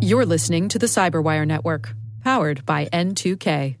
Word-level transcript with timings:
You're 0.00 0.26
listening 0.26 0.68
to 0.68 0.78
the 0.78 0.86
Cyberwire 0.86 1.46
Network, 1.46 1.94
powered 2.22 2.66
by 2.66 2.86
N2K. 2.86 3.76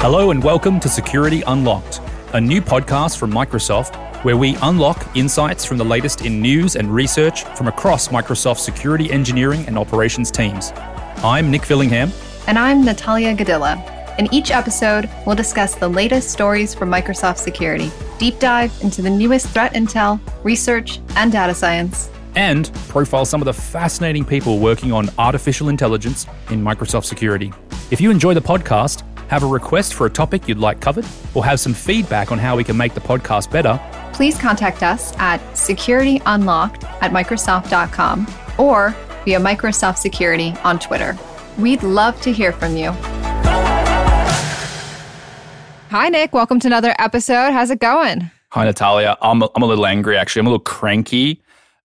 Hello 0.00 0.30
and 0.30 0.42
welcome 0.42 0.80
to 0.80 0.88
Security 0.88 1.42
Unlocked, 1.42 2.00
a 2.32 2.40
new 2.40 2.60
podcast 2.60 3.18
from 3.18 3.30
Microsoft 3.30 3.96
where 4.24 4.36
we 4.36 4.56
unlock 4.62 5.16
insights 5.16 5.64
from 5.64 5.78
the 5.78 5.84
latest 5.84 6.24
in 6.24 6.40
news 6.40 6.76
and 6.76 6.92
research 6.92 7.44
from 7.56 7.68
across 7.68 8.08
Microsoft's 8.08 8.62
security 8.62 9.10
engineering 9.10 9.64
and 9.66 9.76
operations 9.76 10.30
teams. 10.30 10.72
I'm 11.24 11.50
Nick 11.50 11.62
Fillingham. 11.62 12.12
And 12.46 12.58
I'm 12.58 12.84
Natalia 12.84 13.34
Godyla. 13.36 14.18
In 14.18 14.32
each 14.34 14.50
episode, 14.50 15.08
we'll 15.24 15.36
discuss 15.36 15.76
the 15.76 15.88
latest 15.88 16.30
stories 16.30 16.74
from 16.74 16.90
Microsoft 16.90 17.38
Security, 17.38 17.90
deep 18.18 18.38
dive 18.40 18.72
into 18.82 19.00
the 19.00 19.08
newest 19.08 19.48
threat 19.48 19.72
intel, 19.74 20.20
research, 20.42 20.98
and 21.16 21.30
data 21.30 21.54
science, 21.54 22.10
and 22.34 22.72
profile 22.88 23.24
some 23.24 23.40
of 23.40 23.46
the 23.46 23.52
fascinating 23.52 24.24
people 24.24 24.58
working 24.58 24.90
on 24.92 25.08
artificial 25.18 25.68
intelligence 25.68 26.26
in 26.50 26.62
Microsoft 26.62 27.04
Security. 27.04 27.52
If 27.90 28.00
you 28.00 28.10
enjoy 28.10 28.34
the 28.34 28.42
podcast, 28.42 29.02
have 29.28 29.44
a 29.44 29.46
request 29.46 29.94
for 29.94 30.06
a 30.06 30.10
topic 30.10 30.48
you'd 30.48 30.58
like 30.58 30.80
covered, 30.80 31.06
or 31.34 31.44
have 31.44 31.60
some 31.60 31.72
feedback 31.72 32.32
on 32.32 32.38
how 32.38 32.56
we 32.56 32.64
can 32.64 32.76
make 32.76 32.94
the 32.94 33.00
podcast 33.00 33.50
better, 33.50 33.80
please 34.12 34.36
contact 34.36 34.82
us 34.82 35.16
at 35.18 35.40
securityunlocked 35.52 36.84
at 37.00 37.12
Microsoft.com 37.12 38.26
or 38.58 38.94
via 39.24 39.38
Microsoft 39.38 39.98
Security 39.98 40.52
on 40.64 40.78
Twitter. 40.78 41.16
We'd 41.58 41.82
love 41.82 42.20
to 42.22 42.32
hear 42.32 42.52
from 42.52 42.76
you. 42.76 42.92
Hi, 45.90 46.08
Nick. 46.08 46.32
Welcome 46.32 46.58
to 46.60 46.66
another 46.66 46.94
episode. 46.98 47.52
How's 47.52 47.70
it 47.70 47.78
going? 47.78 48.30
Hi, 48.50 48.64
Natalia. 48.64 49.18
I'm 49.20 49.42
a, 49.42 49.48
I'm 49.54 49.62
a 49.62 49.66
little 49.66 49.84
angry, 49.84 50.16
actually. 50.16 50.40
I'm 50.40 50.46
a 50.46 50.50
little 50.50 50.64
cranky. 50.64 51.42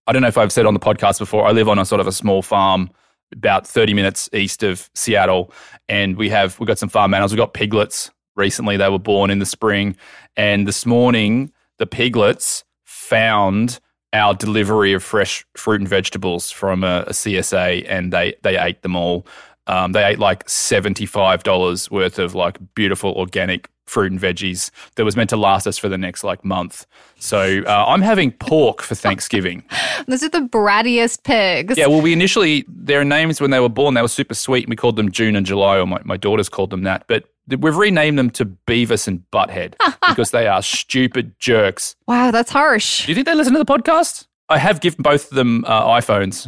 I 0.07 0.13
don't 0.13 0.21
know 0.21 0.29
if 0.29 0.37
I've 0.37 0.53
said 0.53 0.65
on 0.65 0.73
the 0.73 0.79
podcast 0.79 1.19
before, 1.19 1.45
I 1.45 1.51
live 1.51 1.67
on 1.67 1.77
a 1.79 1.85
sort 1.85 1.99
of 1.99 2.07
a 2.07 2.13
small 2.13 2.41
farm 2.41 2.89
about 3.33 3.67
30 3.67 3.93
minutes 3.93 4.29
east 4.31 4.63
of 4.63 4.89
Seattle. 4.95 5.51
And 5.89 6.15
we 6.15 6.29
have, 6.29 6.57
we've 6.59 6.67
got 6.67 6.79
some 6.79 6.87
farm 6.87 7.13
animals. 7.13 7.33
We've 7.33 7.37
got 7.37 7.53
piglets 7.53 8.09
recently. 8.37 8.77
They 8.77 8.87
were 8.87 8.99
born 8.99 9.29
in 9.29 9.39
the 9.39 9.45
spring. 9.45 9.97
And 10.37 10.65
this 10.65 10.85
morning, 10.85 11.51
the 11.77 11.85
piglets 11.85 12.63
found 12.85 13.81
our 14.13 14.33
delivery 14.33 14.93
of 14.93 15.03
fresh 15.03 15.45
fruit 15.57 15.81
and 15.81 15.89
vegetables 15.89 16.49
from 16.49 16.83
a, 16.83 17.03
a 17.07 17.11
CSA 17.11 17.85
and 17.89 18.13
they, 18.13 18.35
they 18.43 18.57
ate 18.57 18.81
them 18.81 18.95
all. 18.95 19.27
Um, 19.67 19.91
they 19.91 20.03
ate 20.03 20.19
like 20.19 20.45
$75 20.47 21.91
worth 21.91 22.19
of 22.19 22.35
like 22.35 22.57
beautiful 22.75 23.13
organic 23.13 23.69
fruit 23.87 24.11
and 24.11 24.19
veggies 24.19 24.69
that 24.95 25.05
was 25.05 25.15
meant 25.15 25.29
to 25.29 25.37
last 25.37 25.65
us 25.65 25.77
for 25.77 25.89
the 25.89 25.97
next 25.97 26.23
like 26.23 26.43
month. 26.43 26.85
So 27.19 27.63
uh, 27.65 27.85
I'm 27.87 28.01
having 28.01 28.31
pork 28.31 28.81
for 28.81 28.95
Thanksgiving. 28.95 29.63
Those 30.07 30.23
are 30.23 30.29
the 30.29 30.41
brattiest 30.41 31.23
pigs. 31.23 31.77
Yeah, 31.77 31.87
well, 31.87 32.01
we 32.01 32.13
initially, 32.13 32.65
their 32.67 33.03
names 33.03 33.41
when 33.41 33.51
they 33.51 33.59
were 33.59 33.69
born, 33.69 33.93
they 33.93 34.01
were 34.01 34.07
super 34.07 34.35
sweet. 34.35 34.65
And 34.65 34.69
we 34.69 34.75
called 34.75 34.97
them 34.97 35.11
June 35.11 35.35
and 35.35 35.45
July, 35.45 35.77
or 35.77 35.87
my, 35.87 36.01
my 36.03 36.17
daughters 36.17 36.49
called 36.49 36.69
them 36.69 36.83
that. 36.83 37.05
But 37.07 37.25
we've 37.47 37.75
renamed 37.75 38.19
them 38.19 38.29
to 38.31 38.45
Beavis 38.45 39.07
and 39.07 39.23
Butthead 39.31 39.75
because 40.07 40.31
they 40.31 40.47
are 40.47 40.61
stupid 40.61 41.39
jerks. 41.39 41.95
Wow, 42.07 42.31
that's 42.31 42.51
harsh. 42.51 43.05
Do 43.05 43.11
you 43.11 43.15
think 43.15 43.25
they 43.25 43.35
listen 43.35 43.53
to 43.53 43.59
the 43.59 43.65
podcast? 43.65 44.27
I 44.49 44.59
have 44.59 44.79
given 44.79 45.01
both 45.01 45.31
of 45.31 45.35
them 45.35 45.65
uh, 45.65 45.87
iPhones. 45.87 46.45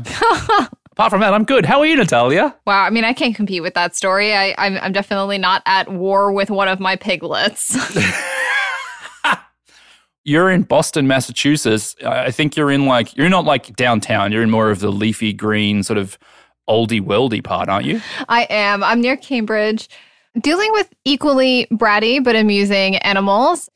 Apart 0.99 1.11
from 1.11 1.21
that, 1.21 1.33
I'm 1.33 1.45
good. 1.45 1.65
How 1.65 1.79
are 1.79 1.85
you, 1.85 1.95
Natalia? 1.95 2.53
Wow, 2.67 2.83
I 2.83 2.89
mean, 2.89 3.05
I 3.05 3.13
can't 3.13 3.33
compete 3.33 3.61
with 3.61 3.73
that 3.73 3.95
story. 3.95 4.33
I, 4.33 4.53
I'm, 4.57 4.75
I'm 4.79 4.91
definitely 4.91 5.37
not 5.37 5.63
at 5.65 5.87
war 5.87 6.29
with 6.33 6.49
one 6.49 6.67
of 6.67 6.81
my 6.81 6.97
piglets. 6.97 7.73
you're 10.25 10.51
in 10.51 10.63
Boston, 10.63 11.07
Massachusetts. 11.07 11.95
I 12.05 12.31
think 12.31 12.57
you're 12.57 12.69
in 12.69 12.85
like 12.85 13.15
you're 13.15 13.29
not 13.29 13.45
like 13.45 13.73
downtown. 13.77 14.33
You're 14.33 14.43
in 14.43 14.49
more 14.49 14.71
of 14.71 14.81
the 14.81 14.91
leafy 14.91 15.31
green 15.31 15.83
sort 15.83 15.97
of 15.97 16.17
oldie 16.67 17.01
worldy 17.01 17.41
part, 17.41 17.69
aren't 17.69 17.85
you? 17.85 18.01
I 18.27 18.45
am. 18.49 18.83
I'm 18.83 18.99
near 18.99 19.15
Cambridge, 19.15 19.87
dealing 20.41 20.69
with 20.73 20.93
equally 21.05 21.65
bratty 21.71 22.21
but 22.21 22.35
amusing 22.35 22.97
animals. 22.97 23.69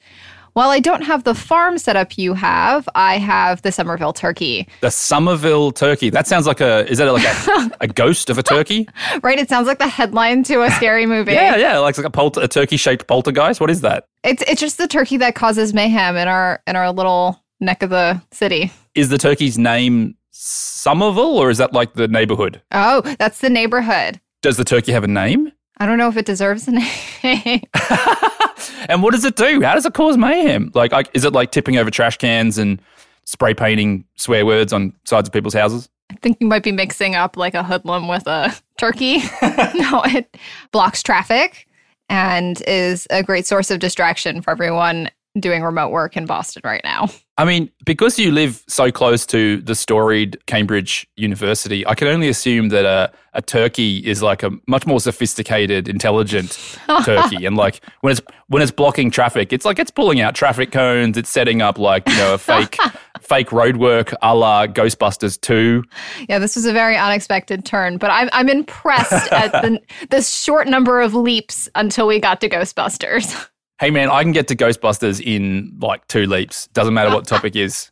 While 0.54 0.70
I 0.70 0.80
don't 0.80 1.02
have 1.02 1.24
the 1.24 1.34
farm 1.34 1.80
setup 1.80 2.16
you 2.18 2.36
have, 2.36 2.88
I 2.94 3.18
have 3.18 3.64
the 3.64 3.72
Somerville 3.72 4.14
turkey. 4.14 4.68
The 4.82 4.92
Somerville 4.92 5.72
turkey. 5.72 6.12
That 6.12 6.28
sounds 6.28 6.46
like 6.46 6.62
a 6.62 6.88
is 6.90 7.00
that 7.00 7.12
like 7.12 7.26
a, 7.26 7.72
a 7.82 7.88
ghost 7.88 8.30
of 8.30 8.38
a 8.38 8.44
turkey? 8.44 8.88
right. 9.24 9.40
It 9.40 9.50
sounds 9.50 9.66
like 9.68 9.80
the 9.80 9.88
headline 9.88 10.44
to 10.44 10.62
a 10.62 10.70
scary 10.72 11.06
movie. 11.08 11.34
yeah, 11.34 11.56
yeah. 11.56 11.80
Like, 11.80 11.98
like 11.98 12.06
a, 12.06 12.12
polter, 12.12 12.42
a 12.42 12.48
turkey 12.48 12.78
shaped 12.78 13.08
poltergeist. 13.08 13.60
What 13.60 13.72
is 13.72 13.82
that? 13.82 14.06
It's 14.24 14.44
it's 14.44 14.62
just 14.62 14.78
the 14.78 14.88
turkey 14.88 15.18
that 15.18 15.34
causes 15.36 15.74
mayhem 15.74 16.16
in 16.18 16.28
our 16.28 16.62
in 16.68 16.76
our 16.76 16.92
little 16.92 17.44
neck 17.60 17.82
of 17.82 17.90
the 17.90 18.22
city. 18.32 18.72
Is 18.94 19.10
the 19.10 19.18
turkey's 19.18 19.58
name 19.58 20.16
Somerville 20.32 21.38
or 21.40 21.50
is 21.50 21.58
that 21.58 21.74
like 21.74 21.94
the 21.94 22.08
neighborhood? 22.08 22.62
Oh, 22.72 23.02
that's 23.18 23.40
the 23.40 23.50
neighborhood. 23.50 24.20
Does 24.44 24.58
the 24.58 24.64
turkey 24.66 24.92
have 24.92 25.04
a 25.04 25.08
name? 25.08 25.52
I 25.78 25.86
don't 25.86 25.98
know 25.98 26.08
if 26.08 26.18
it 26.18 26.26
deserves 26.26 26.68
a 26.68 26.72
name. 26.72 27.62
and 28.90 29.02
what 29.04 29.12
does 29.14 29.26
it 29.26 29.36
do? 29.36 29.62
How 29.62 29.74
does 29.74 29.86
it 29.86 29.94
cause 29.94 30.18
mayhem? 30.18 30.72
Like, 30.74 30.92
like, 30.92 31.10
is 31.14 31.26
it 31.26 31.34
like 31.34 31.52
tipping 31.52 31.78
over 31.78 31.90
trash 31.90 32.18
cans 32.18 32.58
and 32.58 32.82
spray 33.26 33.54
painting 33.54 34.06
swear 34.16 34.46
words 34.46 34.74
on 34.74 34.94
sides 35.06 35.28
of 35.28 35.34
people's 35.34 35.54
houses? 35.54 35.90
I 36.12 36.16
think 36.16 36.38
you 36.40 36.48
might 36.48 36.64
be 36.64 36.72
mixing 36.72 37.16
up 37.16 37.38
like 37.38 37.54
a 37.56 37.64
hoodlum 37.64 38.08
with 38.08 38.28
a 38.28 38.54
turkey. 38.78 39.18
no, 39.42 40.02
it 40.06 40.38
blocks 40.72 41.02
traffic 41.02 41.68
and 42.10 42.62
is 42.68 43.08
a 43.10 43.24
great 43.24 43.48
source 43.48 43.72
of 43.72 43.80
distraction 43.80 44.42
for 44.42 44.52
everyone 44.52 45.10
doing 45.40 45.64
remote 45.64 45.90
work 45.90 46.16
in 46.16 46.26
Boston 46.26 46.62
right 46.64 46.82
now. 46.84 47.08
I 47.36 47.46
mean, 47.46 47.72
because 47.84 48.20
you 48.20 48.32
live 48.32 48.64
so 48.68 48.92
close 48.92 49.26
to 49.28 49.58
the 49.62 49.74
storied 49.74 50.38
Cambridge 50.46 51.08
University, 51.16 51.86
I 51.88 51.96
can 51.96 52.08
only 52.08 52.30
assume 52.30 52.70
that 52.70 52.86
a, 52.86 53.12
a 53.34 53.42
turkey 53.42 53.98
is 54.06 54.22
like 54.22 54.44
a 54.44 54.52
much 54.68 54.86
more 54.86 55.00
sophisticated, 55.00 55.90
intelligent 55.90 56.52
turkey. 57.04 57.44
And 57.48 57.58
like 57.58 57.84
when 58.02 58.12
it's 58.12 58.22
when 58.50 58.62
it's 58.62 58.72
blocking 58.72 59.10
traffic, 59.10 59.52
it's 59.52 59.66
like 59.66 59.80
it's 59.80 59.90
pulling 59.90 60.22
out 60.22 60.36
traffic 60.36 60.72
cones, 60.72 61.18
it's 61.18 61.32
setting 61.32 61.60
up 61.64 61.80
like, 61.80 62.08
you 62.08 62.16
know, 62.18 62.36
a 62.36 62.38
fake 62.38 62.78
fake 63.20 63.50
roadwork 63.50 64.14
a 64.22 64.36
la 64.36 64.68
Ghostbusters 64.68 65.42
2. 65.42 65.84
Yeah, 66.30 66.38
this 66.38 66.56
was 66.56 66.68
a 66.68 66.74
very 66.74 66.98
unexpected 66.98 67.66
turn, 67.66 67.98
but 67.98 68.12
I'm 68.12 68.30
I'm 68.32 68.48
impressed 68.48 69.32
at 69.32 69.52
the 69.64 69.82
the 70.12 70.22
short 70.22 70.68
number 70.68 71.02
of 71.02 71.16
leaps 71.16 71.68
until 71.74 72.06
we 72.06 72.20
got 72.20 72.42
to 72.42 72.50
Ghostbusters. 72.50 73.48
Hey 73.84 73.92
man, 73.92 74.10
I 74.10 74.24
can 74.24 74.32
get 74.32 74.48
to 74.48 74.56
Ghostbusters 74.56 75.20
in 75.20 75.78
like 75.82 76.08
two 76.08 76.26
leaps. 76.26 76.68
Doesn't 76.68 76.94
matter 76.94 77.14
what 77.14 77.28
topic 77.28 77.58
is. 77.58 77.92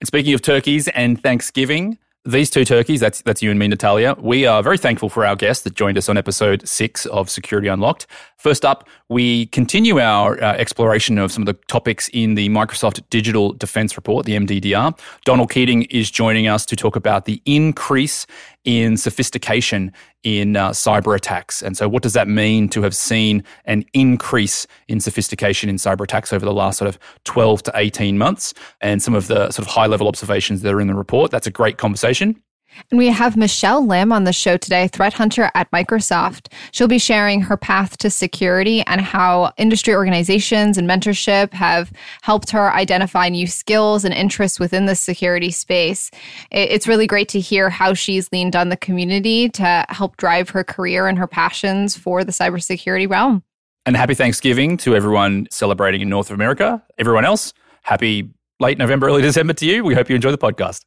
And 0.00 0.06
speaking 0.06 0.32
of 0.32 0.40
turkeys 0.40 0.88
and 0.88 1.22
Thanksgiving, 1.22 1.98
these 2.24 2.48
two 2.48 2.64
turkeys, 2.64 3.00
that's 3.00 3.20
that's 3.20 3.42
you 3.42 3.50
and 3.50 3.58
me, 3.58 3.68
Natalia. 3.68 4.16
We 4.18 4.46
are 4.46 4.62
very 4.62 4.78
thankful 4.78 5.10
for 5.10 5.26
our 5.26 5.36
guest 5.36 5.64
that 5.64 5.74
joined 5.74 5.98
us 5.98 6.08
on 6.08 6.16
episode 6.16 6.66
six 6.66 7.04
of 7.06 7.28
Security 7.28 7.68
Unlocked. 7.68 8.06
First 8.38 8.64
up, 8.64 8.88
we 9.10 9.44
continue 9.46 10.00
our 10.00 10.42
uh, 10.42 10.54
exploration 10.54 11.18
of 11.18 11.30
some 11.30 11.42
of 11.42 11.46
the 11.46 11.60
topics 11.66 12.08
in 12.14 12.34
the 12.34 12.48
Microsoft 12.48 13.02
Digital 13.10 13.52
Defense 13.52 13.96
Report, 13.98 14.24
the 14.24 14.36
MDDR. 14.36 14.98
Donald 15.26 15.50
Keating 15.50 15.82
is 15.84 16.10
joining 16.10 16.48
us 16.48 16.64
to 16.64 16.76
talk 16.76 16.96
about 16.96 17.26
the 17.26 17.42
increase 17.44 18.26
in 18.64 18.96
sophistication 18.96 19.92
in 20.22 20.56
uh, 20.56 20.70
cyber 20.70 21.14
attacks. 21.14 21.62
And 21.62 21.76
so, 21.76 21.88
what 21.88 22.02
does 22.02 22.14
that 22.14 22.28
mean 22.28 22.68
to 22.70 22.82
have 22.82 22.94
seen 22.94 23.44
an 23.66 23.84
increase 23.92 24.66
in 24.88 25.00
sophistication 25.00 25.68
in 25.68 25.76
cyber 25.76 26.02
attacks 26.02 26.32
over 26.32 26.44
the 26.44 26.52
last 26.52 26.78
sort 26.78 26.88
of 26.88 26.98
12 27.24 27.64
to 27.64 27.72
18 27.74 28.18
months? 28.18 28.54
And 28.80 29.02
some 29.02 29.14
of 29.14 29.28
the 29.28 29.50
sort 29.50 29.66
of 29.66 29.66
high 29.66 29.86
level 29.86 30.08
observations 30.08 30.62
that 30.62 30.72
are 30.72 30.80
in 30.80 30.86
the 30.86 30.94
report. 30.94 31.30
That's 31.30 31.46
a 31.46 31.50
great 31.50 31.78
conversation. 31.78 32.40
And 32.90 32.98
we 32.98 33.08
have 33.08 33.36
Michelle 33.36 33.86
Lim 33.86 34.12
on 34.12 34.24
the 34.24 34.32
show 34.32 34.56
today, 34.56 34.88
threat 34.88 35.12
hunter 35.12 35.50
at 35.54 35.70
Microsoft. 35.70 36.52
She'll 36.72 36.88
be 36.88 36.98
sharing 36.98 37.40
her 37.42 37.56
path 37.56 37.98
to 37.98 38.10
security 38.10 38.82
and 38.86 39.00
how 39.00 39.52
industry 39.56 39.94
organizations 39.94 40.76
and 40.78 40.88
mentorship 40.88 41.52
have 41.52 41.92
helped 42.22 42.50
her 42.50 42.72
identify 42.72 43.28
new 43.28 43.46
skills 43.46 44.04
and 44.04 44.14
interests 44.14 44.60
within 44.60 44.86
the 44.86 44.94
security 44.94 45.50
space. 45.50 46.10
It's 46.50 46.86
really 46.86 47.06
great 47.06 47.28
to 47.30 47.40
hear 47.40 47.70
how 47.70 47.94
she's 47.94 48.30
leaned 48.32 48.56
on 48.56 48.68
the 48.68 48.76
community 48.76 49.48
to 49.50 49.86
help 49.88 50.16
drive 50.16 50.50
her 50.50 50.64
career 50.64 51.06
and 51.06 51.18
her 51.18 51.26
passions 51.26 51.96
for 51.96 52.24
the 52.24 52.32
cybersecurity 52.32 53.08
realm. 53.08 53.42
And 53.86 53.96
happy 53.96 54.14
Thanksgiving 54.14 54.76
to 54.78 54.96
everyone 54.96 55.46
celebrating 55.50 56.00
in 56.00 56.08
North 56.08 56.30
America. 56.30 56.82
Everyone 56.96 57.24
else, 57.24 57.52
happy 57.82 58.30
late 58.58 58.78
November, 58.78 59.08
early 59.08 59.20
December 59.20 59.52
to 59.52 59.66
you. 59.66 59.84
We 59.84 59.94
hope 59.94 60.08
you 60.08 60.16
enjoy 60.16 60.30
the 60.30 60.38
podcast. 60.38 60.84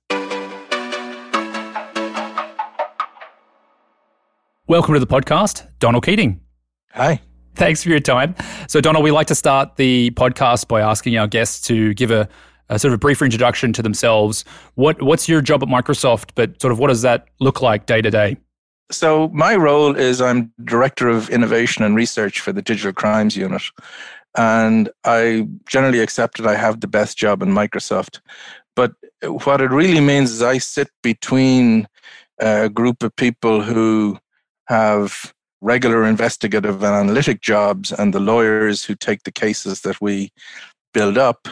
Welcome 4.70 4.96
to 4.96 5.00
the 5.00 5.08
podcast, 5.08 5.66
Donald 5.80 6.06
Keating. 6.06 6.42
Hi. 6.92 7.22
Thanks 7.56 7.82
for 7.82 7.88
your 7.88 8.02
time. 8.02 8.36
So, 8.68 8.82
Donald, 8.82 9.02
we 9.02 9.12
like 9.12 9.28
to 9.28 9.36
start 9.36 9.78
the 9.78 10.12
podcast 10.12 10.68
by 10.68 10.82
asking 10.82 11.18
our 11.18 11.26
guests 11.26 11.66
to 11.68 11.94
give 11.94 12.12
a, 12.12 12.28
a, 12.68 12.78
sort 12.78 12.92
of 12.92 12.96
a 12.96 13.00
brief 13.00 13.22
introduction 13.22 13.72
to 13.72 13.82
themselves. 13.82 14.44
What 14.76 15.02
What's 15.02 15.30
your 15.30 15.40
job 15.40 15.64
at 15.64 15.70
Microsoft, 15.70 16.32
but 16.36 16.62
sort 16.62 16.74
of 16.74 16.80
what 16.80 16.88
does 16.88 17.02
that 17.04 17.30
look 17.40 17.62
like 17.62 17.86
day 17.86 18.02
to 18.02 18.12
day? 18.12 18.36
So, 18.92 19.30
my 19.30 19.56
role 19.56 19.96
is 19.96 20.20
I'm 20.22 20.52
Director 20.66 21.08
of 21.08 21.30
Innovation 21.30 21.86
and 21.86 21.96
Research 21.96 22.42
for 22.42 22.52
the 22.52 22.62
Digital 22.62 22.92
Crimes 22.92 23.38
Unit. 23.38 23.64
And 24.38 24.90
I 25.06 25.48
generally 25.70 26.02
accept 26.02 26.40
that 26.40 26.48
I 26.48 26.56
have 26.56 26.82
the 26.82 26.90
best 26.90 27.18
job 27.18 27.42
in 27.42 27.54
Microsoft. 27.54 28.20
But 28.76 28.96
what 29.24 29.62
it 29.62 29.72
really 29.72 30.02
means 30.02 30.30
is 30.30 30.42
I 30.42 30.58
sit 30.58 30.90
between 31.02 31.88
a 32.40 32.68
group 32.68 33.02
of 33.02 33.16
people 33.16 33.62
who 33.62 34.20
have 34.68 35.34
regular 35.62 36.06
investigative 36.06 36.84
and 36.84 36.96
analytic 36.96 37.42
jobs 37.42 37.92
and 37.92 38.14
the 38.14 38.20
lawyers 38.20 38.84
who 38.86 38.96
take 38.96 39.24
the 39.24 39.32
cases 39.32 39.82
that 39.82 40.00
we 40.00 40.30
build 40.94 41.18
up 41.18 41.48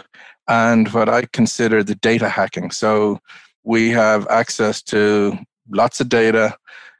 and 0.47 0.89
what 0.93 1.09
I 1.09 1.25
consider 1.33 1.83
the 1.83 1.95
data 1.95 2.29
hacking. 2.29 2.71
So 2.71 3.19
we 3.63 3.89
have 3.89 4.27
access 4.27 4.81
to 4.83 5.37
lots 5.69 5.99
of 5.99 6.09
data, 6.09 6.55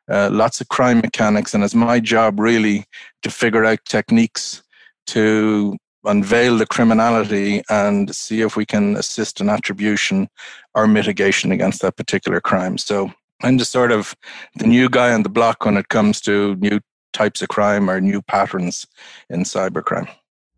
uh, 0.09 0.29
lots 0.31 0.62
of 0.62 0.69
crime 0.69 0.97
mechanics, 0.97 1.53
and 1.53 1.63
it's 1.63 1.75
my 1.75 2.00
job 2.00 2.39
really 2.39 2.85
to 3.21 3.29
figure 3.29 3.65
out 3.65 3.79
techniques 3.85 4.63
to 5.07 5.77
unveil 6.06 6.57
the 6.57 6.65
criminality 6.65 7.63
and 7.69 8.15
see 8.15 8.41
if 8.41 8.56
we 8.56 8.65
can 8.65 8.95
assist 8.95 9.41
in 9.41 9.50
attribution 9.50 10.27
or 10.73 10.88
mitigation 10.88 11.51
against 11.51 11.81
that 11.81 11.97
particular 11.97 12.41
crime. 12.41 12.77
So 12.77 13.12
I'm 13.43 13.57
just 13.57 13.71
sort 13.71 13.91
of 13.91 14.15
the 14.55 14.67
new 14.67 14.89
guy 14.89 15.13
on 15.13 15.23
the 15.23 15.29
block 15.29 15.65
when 15.65 15.77
it 15.77 15.89
comes 15.89 16.21
to 16.21 16.55
new 16.55 16.79
types 17.13 17.41
of 17.41 17.49
crime 17.49 17.89
or 17.89 17.99
new 18.01 18.21
patterns 18.21 18.85
in 19.29 19.43
cybercrime. 19.43 20.09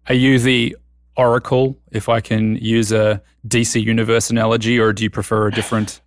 Are 0.07 0.15
you 0.15 0.39
the 0.39 0.75
Oracle, 1.17 1.79
if 1.91 2.09
I 2.09 2.21
can 2.21 2.55
use 2.57 2.91
a 2.91 3.21
DC 3.47 3.83
Universe 3.83 4.29
analogy, 4.29 4.79
or 4.79 4.93
do 4.93 5.03
you 5.03 5.09
prefer 5.09 5.47
a 5.47 5.51
different? 5.51 6.01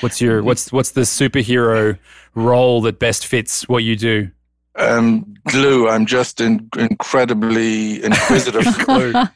What's 0.00 0.20
your 0.20 0.42
what's 0.42 0.70
what's 0.70 0.90
the 0.90 1.00
superhero 1.00 1.98
role 2.34 2.82
that 2.82 2.98
best 2.98 3.26
fits 3.26 3.68
what 3.68 3.82
you 3.82 3.96
do? 3.96 4.30
Um, 4.76 5.34
glue. 5.48 5.88
I'm 5.88 6.06
just 6.06 6.40
in, 6.40 6.68
incredibly 6.76 8.04
inquisitive, 8.04 8.66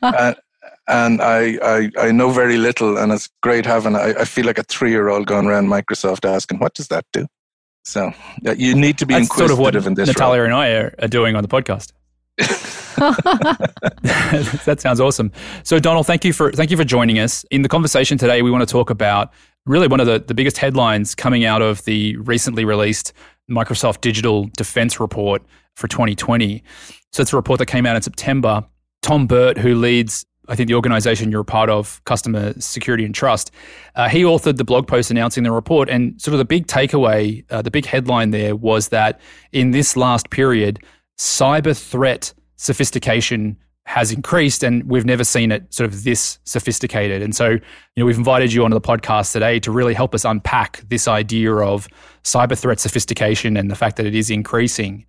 and, 0.03 0.37
and 0.89 1.23
I, 1.23 1.59
I 1.63 1.91
I 1.99 2.13
know 2.13 2.31
very 2.31 2.57
little, 2.57 2.99
and 2.99 3.13
it's 3.13 3.29
great 3.43 3.67
having. 3.67 3.97
I, 3.97 4.11
I 4.21 4.25
feel 4.25 4.45
like 4.45 4.59
a 4.59 4.65
three 4.65 4.91
year 4.91 5.09
old 5.09 5.27
going 5.27 5.47
around 5.47 5.69
Microsoft 5.69 6.29
asking, 6.29 6.59
"What 6.59 6.75
does 6.75 6.89
that 6.89 7.05
do?" 7.13 7.27
So 7.85 8.13
you 8.57 8.75
need 8.75 8.99
to 8.99 9.07
be 9.07 9.15
That's 9.15 9.27
inquisitive 9.27 9.57
sort 9.57 9.75
of 9.75 9.83
what 9.85 9.87
in 9.87 9.95
this. 9.95 10.09
Natalia 10.09 10.41
role. 10.41 10.47
and 10.47 10.55
I 10.55 10.71
are, 10.71 10.95
are 11.01 11.09
doing 11.09 11.37
on 11.37 11.43
the 11.43 11.49
podcast. 11.49 11.93
that 14.65 14.77
sounds 14.79 15.01
awesome. 15.01 15.33
So 15.65 15.79
Donald, 15.79 16.07
thank 16.07 16.25
you 16.25 16.33
for 16.33 16.53
thank 16.53 16.71
you 16.71 16.77
for 16.77 16.85
joining 16.85 17.19
us. 17.19 17.45
In 17.51 17.63
the 17.63 17.69
conversation 17.69 18.17
today, 18.19 18.43
we 18.43 18.51
want 18.51 18.67
to 18.67 18.71
talk 18.71 18.91
about 18.91 19.33
really 19.67 19.89
one 19.89 20.01
of 20.01 20.07
the, 20.07 20.19
the 20.19 20.35
biggest 20.35 20.59
headlines 20.59 21.15
coming 21.15 21.45
out 21.45 21.63
of 21.63 21.85
the 21.85 22.17
recently 22.19 22.65
released 22.65 23.13
Microsoft 23.51 24.01
Digital 24.01 24.49
Defense 24.57 25.01
Report 25.01 25.43
for 25.75 25.89
2020. 25.89 26.63
So 27.13 27.23
it's 27.23 27.33
a 27.33 27.37
report 27.37 27.59
that 27.59 27.67
came 27.67 27.87
out 27.87 27.97
in 27.97 28.03
September. 28.03 28.65
Tom 29.03 29.27
Burt, 29.27 29.59
who 29.59 29.75
leads 29.75 30.25
I 30.49 30.57
think 30.57 30.69
the 30.69 30.75
organization 30.75 31.31
you're 31.31 31.43
a 31.43 31.45
part 31.45 31.71
of, 31.71 32.03
Customer 32.05 32.55
Security 32.61 33.05
and 33.05 33.15
Trust, 33.15 33.51
uh, 33.95 34.09
he 34.09 34.23
authored 34.23 34.57
the 34.57 34.65
blog 34.65 34.87
post 34.87 35.11
announcing 35.11 35.45
the 35.45 35.53
report. 35.53 35.89
And 35.89 36.21
sort 36.21 36.35
of 36.35 36.39
the 36.39 36.45
big 36.45 36.67
takeaway, 36.67 37.45
uh, 37.51 37.63
the 37.63 37.71
big 37.71 37.87
headline 37.87 38.31
there 38.31 38.57
was 38.57 38.89
that 38.89 39.21
in 39.53 39.71
this 39.71 39.97
last 39.97 40.31
period, 40.31 40.81
cyber 41.19 41.77
threat 41.79 42.33
sophistication 42.57 43.57
has 43.87 44.11
increased 44.11 44.63
and 44.63 44.83
we've 44.85 45.05
never 45.05 45.25
seen 45.25 45.53
it 45.53 45.73
sort 45.73 45.87
of 45.89 46.05
this 46.05 46.39
sophisticated. 46.45 47.21
And 47.21 47.37
so, 47.37 47.51
you 47.51 47.61
know, 47.99 48.07
we've 48.07 48.17
invited 48.17 48.53
you 48.53 48.65
onto 48.65 48.75
the 48.75 48.81
podcast 48.81 49.33
today 49.33 49.61
to 49.61 49.71
really 49.71 49.93
help 49.93 50.15
us 50.15 50.25
unpack 50.25 50.83
this 50.89 51.07
idea 51.07 51.55
of 51.55 51.87
cyber 52.23 52.59
threat 52.59 52.81
sophistication 52.81 53.59
and 53.59 53.71
the 53.71 53.75
fact 53.75 53.97
that 53.97 54.07
it 54.07 54.15
is 54.15 54.31
increasing. 54.31 55.05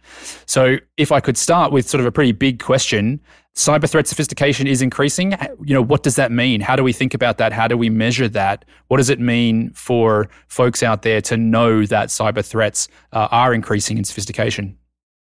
So, 0.46 0.78
if 0.98 1.14
I 1.14 1.22
could 1.22 1.38
start 1.38 1.72
with 1.72 1.88
sort 1.88 2.02
of 2.02 2.06
a 2.06 2.12
pretty 2.12 2.34
big 2.34 2.62
question, 2.62 3.22
cyber 3.56 3.90
threat 3.90 4.06
sophistication 4.07 4.68
is 4.68 4.81
increasing. 4.81 5.31
You 5.63 5.74
know, 5.74 5.81
what 5.81 6.04
does 6.04 6.16
that 6.18 6.31
mean? 6.31 6.62
How 6.62 6.75
do 6.75 6.84
we 6.84 6.92
think 6.92 7.13
about 7.13 7.38
that? 7.38 7.54
How 7.54 7.68
do 7.68 7.78
we 7.78 7.90
measure 7.90 8.28
that? 8.30 8.66
What 8.88 8.98
does 8.98 9.10
it 9.10 9.19
mean 9.19 9.72
for 9.72 10.30
folks 10.48 10.84
out 10.84 11.04
there 11.04 11.22
to 11.22 11.38
know 11.38 11.86
that 11.86 12.10
cyber 12.10 12.46
threats 12.46 12.88
uh, 13.13 13.30
are 13.31 13.54
increasing 13.54 13.98
in 13.98 14.04
sophistication? 14.04 14.78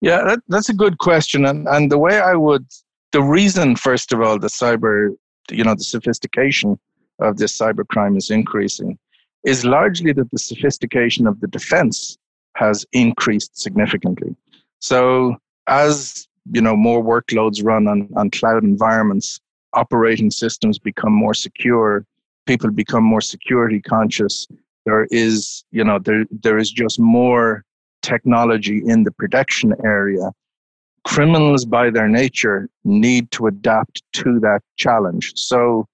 Yeah, 0.01 0.23
that, 0.25 0.41
that's 0.49 0.69
a 0.69 0.75
good 0.75 0.99
question. 0.99 1.45
And, 1.47 1.67
and 1.69 1.91
the 1.91 1.99
way 1.99 2.21
I 2.21 2.35
would, 2.35 2.67
the 3.13 3.23
reason, 3.23 3.77
first 3.77 4.13
of 4.13 4.21
all, 4.21 4.39
the 4.39 4.49
cyber, 4.49 5.15
you 5.51 5.65
know, 5.65 5.75
the 5.75 5.85
sophistication 5.85 6.79
of 7.21 7.39
this 7.39 7.57
cyber 7.57 7.87
crime 7.87 8.17
is 8.17 8.31
increasing 8.31 8.99
is 9.45 9.65
largely 9.65 10.13
that 10.13 10.31
the 10.31 10.39
sophistication 10.39 11.27
of 11.27 11.41
the 11.41 11.47
defense 11.47 12.19
has 12.55 12.85
increased 12.93 13.57
significantly. 13.57 14.35
So 14.81 15.37
as, 15.69 16.27
you 16.53 16.61
know, 16.61 16.77
more 16.77 17.03
workloads 17.03 17.65
run 17.65 17.87
on, 17.89 18.09
on 18.17 18.31
cloud 18.31 18.65
environments, 18.65 19.41
operating 19.75 20.31
systems 20.31 20.79
become 20.79 21.13
more 21.13 21.35
secure, 21.35 22.05
people 22.47 22.71
become 22.71 23.05
more 23.05 23.21
security 23.21 23.81
conscious. 23.81 24.47
There 24.87 25.07
is, 25.11 25.65
you 25.71 25.85
know, 25.85 25.99
there, 25.99 26.25
there 26.31 26.59
is 26.59 26.71
just 26.71 26.99
more 26.99 27.65
technology 28.03 28.83
in 28.87 29.05
the 29.05 29.11
protection 29.13 29.75
area, 29.85 30.31
criminals 31.05 31.65
by 31.65 31.91
their 31.91 32.09
nature 32.09 32.69
need 32.85 33.31
to 33.33 33.47
adapt 33.47 34.03
to 34.15 34.41
that 34.41 34.61
challenge. 34.77 35.33
So 35.37 35.87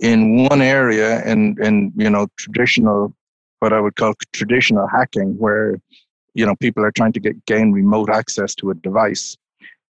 in 0.00 0.48
one 0.48 0.62
area 0.62 1.22
in, 1.24 1.56
in 1.62 1.92
you 1.96 2.10
know 2.10 2.26
traditional 2.36 3.14
what 3.60 3.72
I 3.72 3.80
would 3.80 3.96
call 3.96 4.14
traditional 4.32 4.88
hacking, 4.88 5.36
where 5.38 5.78
you 6.34 6.46
know 6.46 6.56
people 6.56 6.84
are 6.84 6.92
trying 6.92 7.12
to 7.12 7.20
get 7.20 7.44
gain 7.46 7.72
remote 7.72 8.10
access 8.10 8.54
to 8.56 8.70
a 8.70 8.74
device, 8.74 9.36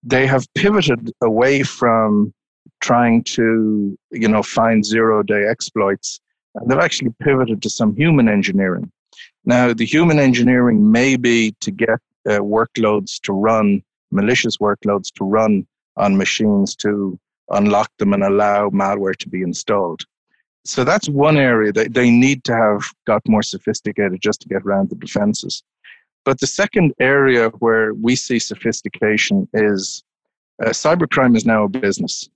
they 0.02 0.26
have 0.26 0.46
pivoted 0.54 1.12
away 1.22 1.62
from 1.62 2.32
trying 2.80 3.22
to 3.24 3.96
you 4.10 4.28
know 4.28 4.42
find 4.42 4.84
zero 4.84 5.22
day 5.22 5.46
exploits. 5.46 6.20
and 6.54 6.70
They've 6.70 6.78
actually 6.78 7.14
pivoted 7.20 7.62
to 7.62 7.70
some 7.70 7.94
human 7.96 8.28
engineering. 8.28 8.90
Now, 9.44 9.72
the 9.72 9.86
human 9.86 10.18
engineering 10.18 10.90
may 10.90 11.16
be 11.16 11.52
to 11.60 11.70
get 11.70 12.00
uh, 12.28 12.40
workloads 12.40 13.20
to 13.22 13.32
run, 13.32 13.82
malicious 14.10 14.56
workloads 14.58 15.12
to 15.14 15.24
run 15.24 15.66
on 15.96 16.16
machines 16.16 16.74
to 16.76 17.18
unlock 17.50 17.90
them 17.98 18.12
and 18.12 18.24
allow 18.24 18.68
malware 18.70 19.16
to 19.16 19.28
be 19.28 19.42
installed. 19.42 20.02
So 20.64 20.82
that's 20.82 21.08
one 21.08 21.36
area 21.36 21.72
that 21.72 21.94
they 21.94 22.10
need 22.10 22.42
to 22.44 22.52
have 22.52 22.82
got 23.06 23.22
more 23.28 23.42
sophisticated 23.44 24.20
just 24.20 24.40
to 24.40 24.48
get 24.48 24.62
around 24.62 24.90
the 24.90 24.96
defenses. 24.96 25.62
But 26.26 26.40
the 26.40 26.46
second 26.48 26.92
area 26.98 27.50
where 27.60 27.94
we 27.94 28.16
see 28.16 28.40
sophistication 28.40 29.48
is 29.54 30.02
uh, 30.60 30.70
cybercrime 30.70 31.36
is 31.36 31.46
now 31.46 31.62
a 31.64 31.68
business. 31.68 32.28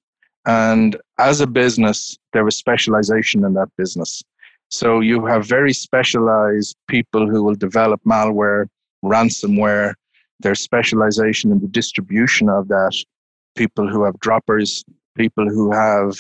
And 0.47 0.97
as 1.19 1.41
a 1.41 1.47
business, 1.47 2.17
there 2.33 2.47
is 2.47 2.57
specialization 2.57 3.45
in 3.45 3.53
that 3.55 3.69
business. 3.77 4.23
So 4.69 5.01
you 5.01 5.27
have 5.27 5.45
very 5.45 5.73
specialized 5.73 6.77
people 6.87 7.29
who 7.29 7.43
will 7.43 7.57
develop 7.57 8.01
malware, 8.07 8.69
ransomware, 9.05 9.95
their 10.39 10.55
specialization 10.55 11.51
in 11.51 11.59
the 11.59 11.67
distribution 11.67 12.49
of 12.49 12.69
that, 12.69 12.95
people 13.57 13.89
who 13.89 14.05
have 14.05 14.21
droppers, 14.21 14.85
people 15.17 15.49
who 15.49 15.73
have, 15.73 16.15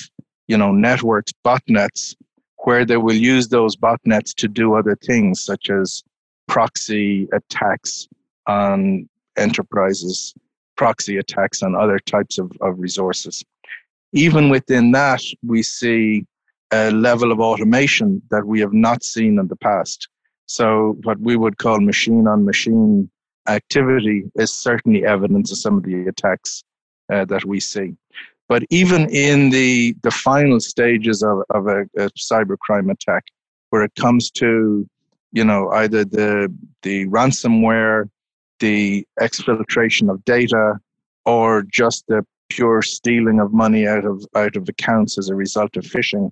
you 0.48 0.58
know, 0.58 0.72
networks, 0.72 1.32
botnets, 1.46 2.16
where 2.64 2.84
they 2.84 2.96
will 2.96 3.14
use 3.14 3.46
those 3.46 3.76
botnets 3.76 4.34
to 4.34 4.48
do 4.48 4.74
other 4.74 4.96
things 4.96 5.44
such 5.44 5.70
as 5.70 6.02
proxy 6.50 7.28
attacks 7.32 8.08
on 8.48 9.08
enterprises, 9.36 10.34
proxy 10.76 11.16
attacks 11.16 11.62
on 11.62 11.76
other 11.76 11.98
types 12.00 12.38
of, 12.38 12.50
of 12.60 12.78
resources. 12.78 13.44
Even 14.12 14.50
within 14.50 14.90
that, 14.90 15.22
we 15.46 15.62
see 15.62 16.26
a 16.72 16.90
level 16.90 17.30
of 17.30 17.38
automation 17.38 18.20
that 18.32 18.44
we 18.44 18.58
have 18.58 18.72
not 18.72 19.04
seen 19.04 19.38
in 19.38 19.46
the 19.46 19.56
past. 19.56 20.08
So, 20.46 20.96
what 21.04 21.20
we 21.20 21.36
would 21.36 21.58
call 21.58 21.80
machine 21.80 22.26
on 22.26 22.44
machine 22.44 23.08
activity 23.48 24.24
is 24.34 24.52
certainly 24.52 25.06
evidence 25.06 25.52
of 25.52 25.58
some 25.58 25.76
of 25.76 25.84
the 25.84 26.08
attacks 26.08 26.64
uh, 27.12 27.24
that 27.26 27.44
we 27.44 27.60
see. 27.60 27.94
But 28.48 28.64
even 28.70 29.08
in 29.10 29.50
the, 29.50 29.94
the 30.02 30.10
final 30.10 30.58
stages 30.58 31.22
of, 31.22 31.44
of 31.50 31.68
a, 31.68 31.82
a 31.96 32.10
cybercrime 32.18 32.90
attack, 32.90 33.24
where 33.70 33.84
it 33.84 33.94
comes 33.94 34.32
to 34.32 34.88
you 35.32 35.44
know 35.44 35.70
either 35.70 36.04
the 36.04 36.52
the 36.82 37.06
ransomware, 37.06 38.08
the 38.58 39.06
exfiltration 39.20 40.10
of 40.10 40.24
data, 40.24 40.78
or 41.24 41.62
just 41.62 42.06
the 42.08 42.24
pure 42.48 42.82
stealing 42.82 43.40
of 43.40 43.52
money 43.52 43.86
out 43.86 44.04
of 44.04 44.24
out 44.34 44.56
of 44.56 44.68
accounts 44.68 45.18
as 45.18 45.28
a 45.28 45.34
result 45.34 45.76
of 45.76 45.84
phishing, 45.84 46.30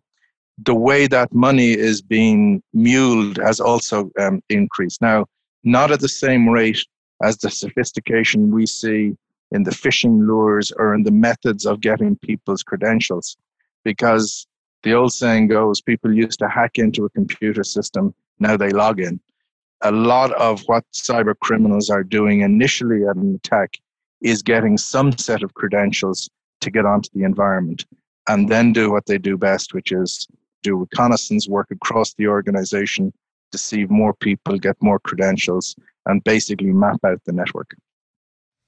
the 0.64 0.75
way 0.75 1.07
that 1.07 1.33
money 1.33 1.73
is 1.73 2.02
being 2.02 2.62
muled 2.73 3.37
has 3.38 3.61
also 3.61 4.11
um, 4.19 4.43
increased. 4.49 5.00
Now, 5.00 5.26
not 5.64 5.90
at 5.90 6.00
the 6.00 6.09
same 6.09 6.49
rate 6.49 6.85
as 7.23 7.38
the 7.38 7.50
sophistication 7.50 8.50
we 8.50 8.67
see 8.67 9.17
in 9.50 9.62
the 9.62 9.71
phishing 9.71 10.26
lures 10.26 10.73
or 10.76 10.95
in 10.95 11.05
the 11.05 11.11
methods 11.11 11.64
of 11.67 11.81
getting 11.81 12.17
people's 12.17 12.62
credentials, 12.62 13.37
because 13.85 14.47
the 14.83 14.95
old 14.95 15.12
saying 15.12 15.49
goes 15.49 15.81
people 15.81 16.12
used 16.12 16.38
to 16.40 16.49
hack 16.49 16.73
into 16.75 17.05
a 17.05 17.11
computer 17.11 17.64
system, 17.64 18.14
now 18.40 18.57
they 18.57 18.71
log 18.71 19.00
in. 19.00 19.21
a 19.83 19.92
lot 19.92 20.33
of 20.33 20.62
what 20.62 20.85
cyber 20.92 21.35
criminals 21.40 21.88
are 21.90 22.02
doing 22.02 22.40
initially 22.40 23.07
at 23.07 23.16
an 23.16 23.35
attack 23.35 23.75
is 24.21 24.42
getting 24.42 24.76
some 24.76 25.16
set 25.16 25.42
of 25.42 25.54
credentials 25.54 26.28
to 26.61 26.71
get 26.71 26.85
onto 26.85 27.09
the 27.14 27.23
environment 27.23 27.87
and 28.28 28.49
then 28.49 28.73
do 28.73 28.90
what 28.90 29.07
they 29.07 29.18
do 29.18 29.37
best, 29.37 29.73
which 29.75 29.92
is 29.92 30.26
do 30.62 30.75
reconnaissance 30.75 31.49
work 31.49 31.68
across 31.71 32.14
the 32.14 32.26
organization, 32.26 33.12
deceive 33.52 33.90
more 33.90 34.12
people, 34.14 34.59
get 34.59 34.76
more 34.83 34.99
credentials, 34.99 35.76
and 36.07 36.25
basically 36.25 36.73
map 36.73 36.99
out 37.07 37.21
the 37.25 37.33
network. 37.33 37.76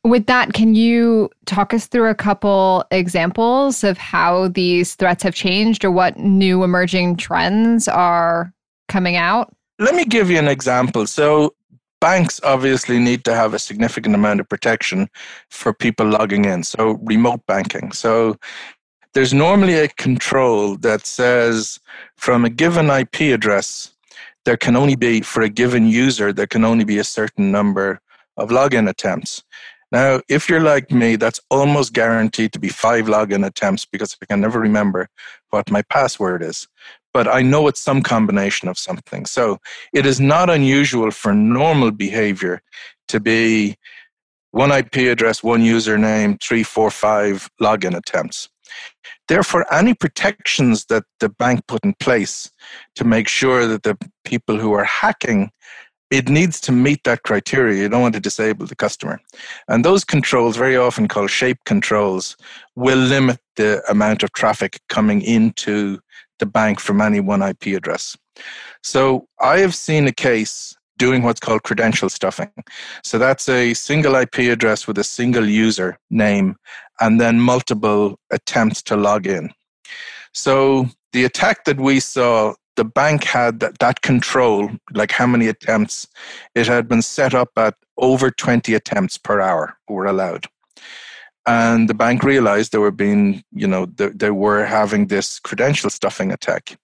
With 0.04 0.26
that, 0.26 0.54
can 0.54 0.74
you 0.74 1.28
talk 1.44 1.74
us 1.74 1.86
through 1.86 2.08
a 2.08 2.14
couple 2.14 2.84
examples 2.90 3.84
of 3.84 3.98
how 3.98 4.48
these 4.48 4.94
threats 4.94 5.22
have 5.24 5.34
changed 5.34 5.84
or 5.84 5.90
what 5.90 6.16
new 6.18 6.62
emerging 6.62 7.16
trends 7.16 7.86
are 7.86 8.54
coming 8.88 9.16
out? 9.16 9.54
Let 9.80 9.94
me 9.94 10.04
give 10.04 10.28
you 10.30 10.38
an 10.38 10.46
example. 10.46 11.06
So, 11.06 11.54
banks 12.02 12.38
obviously 12.44 12.98
need 12.98 13.24
to 13.24 13.34
have 13.34 13.54
a 13.54 13.58
significant 13.58 14.14
amount 14.14 14.40
of 14.40 14.46
protection 14.46 15.08
for 15.48 15.72
people 15.72 16.06
logging 16.06 16.44
in. 16.44 16.64
So, 16.64 16.98
remote 17.02 17.46
banking. 17.46 17.90
So, 17.92 18.36
there's 19.14 19.32
normally 19.32 19.78
a 19.78 19.88
control 19.88 20.76
that 20.76 21.06
says 21.06 21.80
from 22.16 22.44
a 22.44 22.50
given 22.50 22.90
IP 22.90 23.32
address, 23.32 23.94
there 24.44 24.58
can 24.58 24.76
only 24.76 24.96
be, 24.96 25.22
for 25.22 25.40
a 25.40 25.48
given 25.48 25.88
user, 25.88 26.30
there 26.30 26.46
can 26.46 26.62
only 26.62 26.84
be 26.84 26.98
a 26.98 27.04
certain 27.04 27.50
number 27.50 28.00
of 28.36 28.50
login 28.50 28.86
attempts. 28.86 29.42
Now, 29.92 30.20
if 30.28 30.50
you're 30.50 30.60
like 30.60 30.92
me, 30.92 31.16
that's 31.16 31.40
almost 31.50 31.94
guaranteed 31.94 32.52
to 32.52 32.60
be 32.60 32.68
five 32.68 33.06
login 33.06 33.46
attempts 33.46 33.86
because 33.86 34.14
I 34.22 34.26
can 34.26 34.42
never 34.42 34.60
remember 34.60 35.08
what 35.48 35.70
my 35.70 35.80
password 35.82 36.42
is. 36.42 36.68
But 37.12 37.26
I 37.28 37.42
know 37.42 37.66
it's 37.68 37.80
some 37.80 38.02
combination 38.02 38.68
of 38.68 38.78
something. 38.78 39.26
So 39.26 39.58
it 39.92 40.06
is 40.06 40.20
not 40.20 40.48
unusual 40.48 41.10
for 41.10 41.34
normal 41.34 41.90
behavior 41.90 42.62
to 43.08 43.20
be 43.20 43.76
one 44.52 44.72
IP 44.72 44.96
address, 44.96 45.42
one 45.42 45.62
username, 45.62 46.40
three, 46.40 46.62
four, 46.62 46.90
five 46.90 47.48
login 47.60 47.96
attempts. 47.96 48.48
Therefore, 49.28 49.72
any 49.72 49.94
protections 49.94 50.86
that 50.86 51.04
the 51.20 51.28
bank 51.28 51.66
put 51.66 51.84
in 51.84 51.94
place 51.94 52.50
to 52.96 53.04
make 53.04 53.28
sure 53.28 53.66
that 53.66 53.82
the 53.82 53.96
people 54.24 54.58
who 54.58 54.72
are 54.72 54.84
hacking 54.84 55.50
it 56.10 56.28
needs 56.28 56.60
to 56.60 56.72
meet 56.72 57.04
that 57.04 57.22
criteria. 57.22 57.82
You 57.82 57.88
don't 57.88 58.02
want 58.02 58.14
to 58.14 58.20
disable 58.20 58.66
the 58.66 58.74
customer. 58.74 59.20
And 59.68 59.84
those 59.84 60.04
controls, 60.04 60.56
very 60.56 60.76
often 60.76 61.06
called 61.06 61.30
shape 61.30 61.58
controls, 61.64 62.36
will 62.74 62.98
limit 62.98 63.38
the 63.56 63.82
amount 63.88 64.22
of 64.24 64.32
traffic 64.32 64.80
coming 64.88 65.22
into 65.22 66.00
the 66.40 66.46
bank 66.46 66.80
from 66.80 67.00
any 67.00 67.20
one 67.20 67.42
IP 67.42 67.66
address. 67.76 68.16
So 68.82 69.28
I 69.40 69.58
have 69.58 69.74
seen 69.74 70.06
a 70.08 70.12
case 70.12 70.74
doing 70.98 71.22
what's 71.22 71.40
called 71.40 71.62
credential 71.62 72.10
stuffing. 72.10 72.50
So 73.02 73.18
that's 73.18 73.48
a 73.48 73.72
single 73.72 74.14
IP 74.16 74.38
address 74.50 74.86
with 74.86 74.98
a 74.98 75.04
single 75.04 75.48
user 75.48 75.98
name 76.10 76.56
and 77.00 77.20
then 77.20 77.40
multiple 77.40 78.18
attempts 78.30 78.82
to 78.82 78.96
log 78.96 79.26
in. 79.26 79.50
So 80.34 80.86
the 81.12 81.24
attack 81.24 81.64
that 81.64 81.80
we 81.80 82.00
saw 82.00 82.54
the 82.76 82.84
bank 82.84 83.24
had 83.24 83.60
that, 83.60 83.78
that 83.78 84.02
control, 84.02 84.70
like 84.92 85.10
how 85.10 85.26
many 85.26 85.48
attempts, 85.48 86.06
it 86.54 86.66
had 86.66 86.88
been 86.88 87.02
set 87.02 87.34
up 87.34 87.48
at 87.56 87.74
over 87.96 88.30
20 88.30 88.74
attempts 88.74 89.18
per 89.18 89.40
hour 89.40 89.76
were 89.88 90.06
allowed. 90.06 90.46
And 91.46 91.88
the 91.88 91.94
bank 91.94 92.22
realized 92.22 92.72
they 92.72 92.78
were 92.78 92.90
being, 92.90 93.42
you 93.52 93.66
know, 93.66 93.86
they, 93.86 94.08
they 94.08 94.30
were 94.30 94.64
having 94.64 95.06
this 95.06 95.38
credential 95.38 95.90
stuffing 95.90 96.30
attack. 96.32 96.78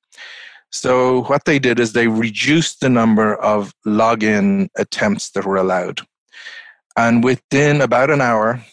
So 0.72 1.22
what 1.24 1.44
they 1.44 1.58
did 1.58 1.78
is 1.78 1.92
they 1.92 2.08
reduced 2.08 2.80
the 2.80 2.88
number 2.88 3.36
of 3.36 3.72
login 3.86 4.68
attempts 4.76 5.30
that 5.30 5.44
were 5.44 5.56
allowed. 5.56 6.00
And 6.96 7.22
within 7.22 7.80
about 7.80 8.10
an 8.10 8.20
hour, 8.20 8.64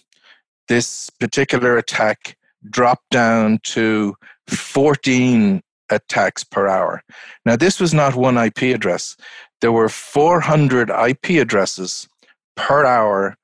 this 0.68 1.10
particular 1.10 1.78
attack 1.78 2.38
dropped 2.70 3.10
down 3.10 3.60
to 3.64 4.16
14 4.48 5.62
attacks 5.90 6.44
per 6.44 6.68
hour. 6.68 7.04
Now, 7.46 7.56
this 7.56 7.80
was 7.80 7.94
not 7.94 8.16
one 8.16 8.38
IP 8.38 8.64
address. 8.74 9.16
There 9.62 9.72
were 9.72 9.90
400 9.90 10.90
IP 10.90 11.42
addresses 11.42 12.08
per 12.56 12.86
hour 12.86 13.38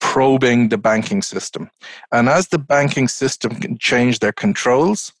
probing 0.00 0.68
the 0.68 0.78
banking 0.78 1.22
system. 1.22 1.70
And 2.12 2.28
as 2.28 2.48
the 2.48 2.58
banking 2.58 3.08
system 3.08 3.54
can 3.56 3.78
change 3.78 4.18
their 4.18 4.32
controls, 4.32 5.12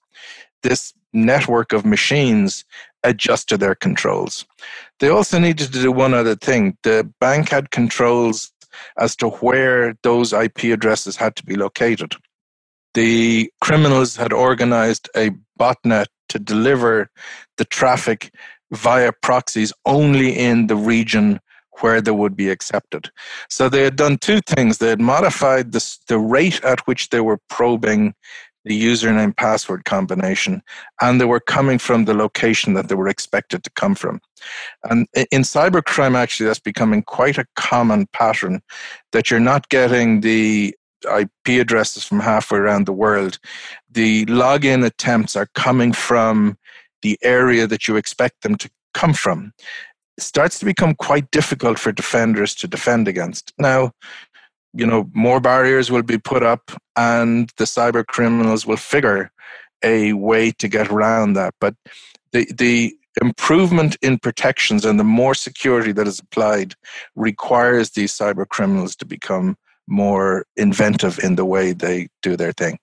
this 0.62 0.92
network 1.12 1.72
of 1.72 1.84
machines 1.84 2.64
adjust 3.02 3.48
to 3.48 3.56
their 3.56 3.74
controls. 3.74 4.44
They 4.98 5.08
also 5.08 5.38
needed 5.38 5.72
to 5.72 5.82
do 5.82 5.92
one 5.92 6.14
other 6.14 6.36
thing. 6.36 6.76
The 6.82 7.10
bank 7.20 7.48
had 7.48 7.70
controls 7.70 8.52
as 8.98 9.16
to 9.16 9.28
where 9.28 9.94
those 10.02 10.32
IP 10.32 10.64
addresses 10.64 11.16
had 11.16 11.36
to 11.36 11.44
be 11.44 11.56
located. 11.56 12.14
The 12.94 13.50
criminals 13.60 14.16
had 14.16 14.32
organized 14.32 15.08
a 15.16 15.30
botnet 15.58 16.06
to 16.28 16.38
deliver 16.38 17.10
the 17.56 17.64
traffic 17.64 18.32
via 18.72 19.12
proxies 19.22 19.72
only 19.84 20.36
in 20.36 20.66
the 20.66 20.76
region 20.76 21.40
where 21.80 22.00
they 22.00 22.10
would 22.10 22.36
be 22.36 22.50
accepted. 22.50 23.10
So 23.48 23.68
they 23.68 23.82
had 23.82 23.96
done 23.96 24.18
two 24.18 24.40
things. 24.40 24.78
They 24.78 24.88
had 24.88 25.00
modified 25.00 25.72
the, 25.72 25.98
the 26.08 26.18
rate 26.18 26.62
at 26.64 26.80
which 26.86 27.10
they 27.10 27.20
were 27.20 27.38
probing 27.48 28.14
the 28.64 28.78
username 28.78 29.34
password 29.34 29.86
combination, 29.86 30.62
and 31.00 31.18
they 31.18 31.24
were 31.24 31.40
coming 31.40 31.78
from 31.78 32.04
the 32.04 32.12
location 32.12 32.74
that 32.74 32.88
they 32.88 32.94
were 32.94 33.08
expected 33.08 33.64
to 33.64 33.70
come 33.70 33.94
from. 33.94 34.20
And 34.84 35.06
in 35.30 35.42
cybercrime, 35.42 36.14
actually, 36.14 36.46
that's 36.46 36.60
becoming 36.60 37.02
quite 37.02 37.38
a 37.38 37.46
common 37.56 38.06
pattern 38.12 38.60
that 39.12 39.30
you're 39.30 39.40
not 39.40 39.70
getting 39.70 40.20
the 40.20 40.76
IP 41.04 41.60
addresses 41.60 42.04
from 42.04 42.20
halfway 42.20 42.58
around 42.58 42.86
the 42.86 42.92
world, 42.92 43.38
the 43.90 44.26
login 44.26 44.84
attempts 44.84 45.36
are 45.36 45.48
coming 45.54 45.92
from 45.92 46.58
the 47.02 47.18
area 47.22 47.66
that 47.66 47.88
you 47.88 47.96
expect 47.96 48.42
them 48.42 48.56
to 48.56 48.70
come 48.92 49.14
from. 49.14 49.52
Starts 50.20 50.58
to 50.58 50.64
become 50.64 50.94
quite 50.94 51.30
difficult 51.30 51.78
for 51.78 51.92
defenders 51.92 52.54
to 52.56 52.68
defend 52.68 53.08
against. 53.08 53.52
Now, 53.58 53.92
you 54.72 54.86
know, 54.86 55.10
more 55.14 55.40
barriers 55.40 55.90
will 55.90 56.02
be 56.02 56.18
put 56.18 56.42
up 56.42 56.70
and 56.96 57.50
the 57.56 57.64
cyber 57.64 58.06
criminals 58.06 58.66
will 58.66 58.76
figure 58.76 59.30
a 59.82 60.12
way 60.12 60.52
to 60.52 60.68
get 60.68 60.88
around 60.88 61.32
that. 61.32 61.54
But 61.60 61.74
the, 62.32 62.46
the 62.52 62.94
improvement 63.20 63.96
in 64.02 64.18
protections 64.18 64.84
and 64.84 65.00
the 65.00 65.04
more 65.04 65.34
security 65.34 65.92
that 65.92 66.06
is 66.06 66.20
applied 66.20 66.74
requires 67.16 67.90
these 67.90 68.16
cyber 68.16 68.46
criminals 68.48 68.94
to 68.96 69.04
become 69.04 69.56
more 69.88 70.44
inventive 70.56 71.18
in 71.18 71.34
the 71.34 71.44
way 71.44 71.72
they 71.72 72.08
do 72.22 72.36
their 72.36 72.52
thing. 72.52 72.78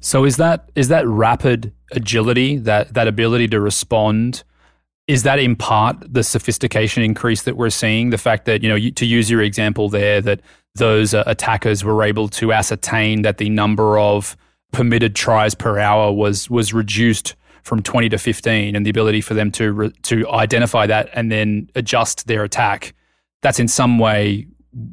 So 0.00 0.24
is 0.24 0.36
that 0.36 0.70
is 0.74 0.88
that 0.88 1.06
rapid 1.08 1.72
agility, 1.92 2.58
that 2.58 2.92
that 2.92 3.08
ability 3.08 3.48
to 3.48 3.60
respond, 3.60 4.44
is 5.06 5.22
that 5.24 5.38
in 5.38 5.54
part 5.56 5.96
the 6.12 6.22
sophistication 6.22 7.02
increase 7.02 7.42
that 7.42 7.56
we're 7.56 7.70
seeing? 7.70 8.10
The 8.10 8.18
fact 8.18 8.46
that 8.46 8.62
you 8.62 8.68
know, 8.68 8.90
to 8.90 9.06
use 9.06 9.30
your 9.30 9.42
example 9.42 9.88
there, 9.88 10.20
that 10.20 10.40
those 10.74 11.14
uh, 11.14 11.24
attackers 11.26 11.84
were 11.84 12.02
able 12.02 12.28
to 12.28 12.52
ascertain 12.52 13.22
that 13.22 13.38
the 13.38 13.48
number 13.50 13.98
of 13.98 14.36
permitted 14.72 15.14
tries 15.14 15.54
per 15.54 15.78
hour 15.78 16.12
was 16.12 16.50
was 16.50 16.72
reduced 16.72 17.36
from 17.62 17.82
20 17.82 18.10
to 18.10 18.18
15 18.18 18.76
and 18.76 18.84
the 18.84 18.90
ability 18.90 19.20
for 19.20 19.34
them 19.34 19.50
to 19.52 19.72
re- 19.72 19.92
to 20.02 20.28
identify 20.28 20.86
that 20.86 21.08
and 21.14 21.32
then 21.32 21.70
adjust 21.74 22.26
their 22.26 22.44
attack 22.44 22.92
that's 23.40 23.60
in 23.60 23.68
some 23.68 23.98
way 23.98 24.46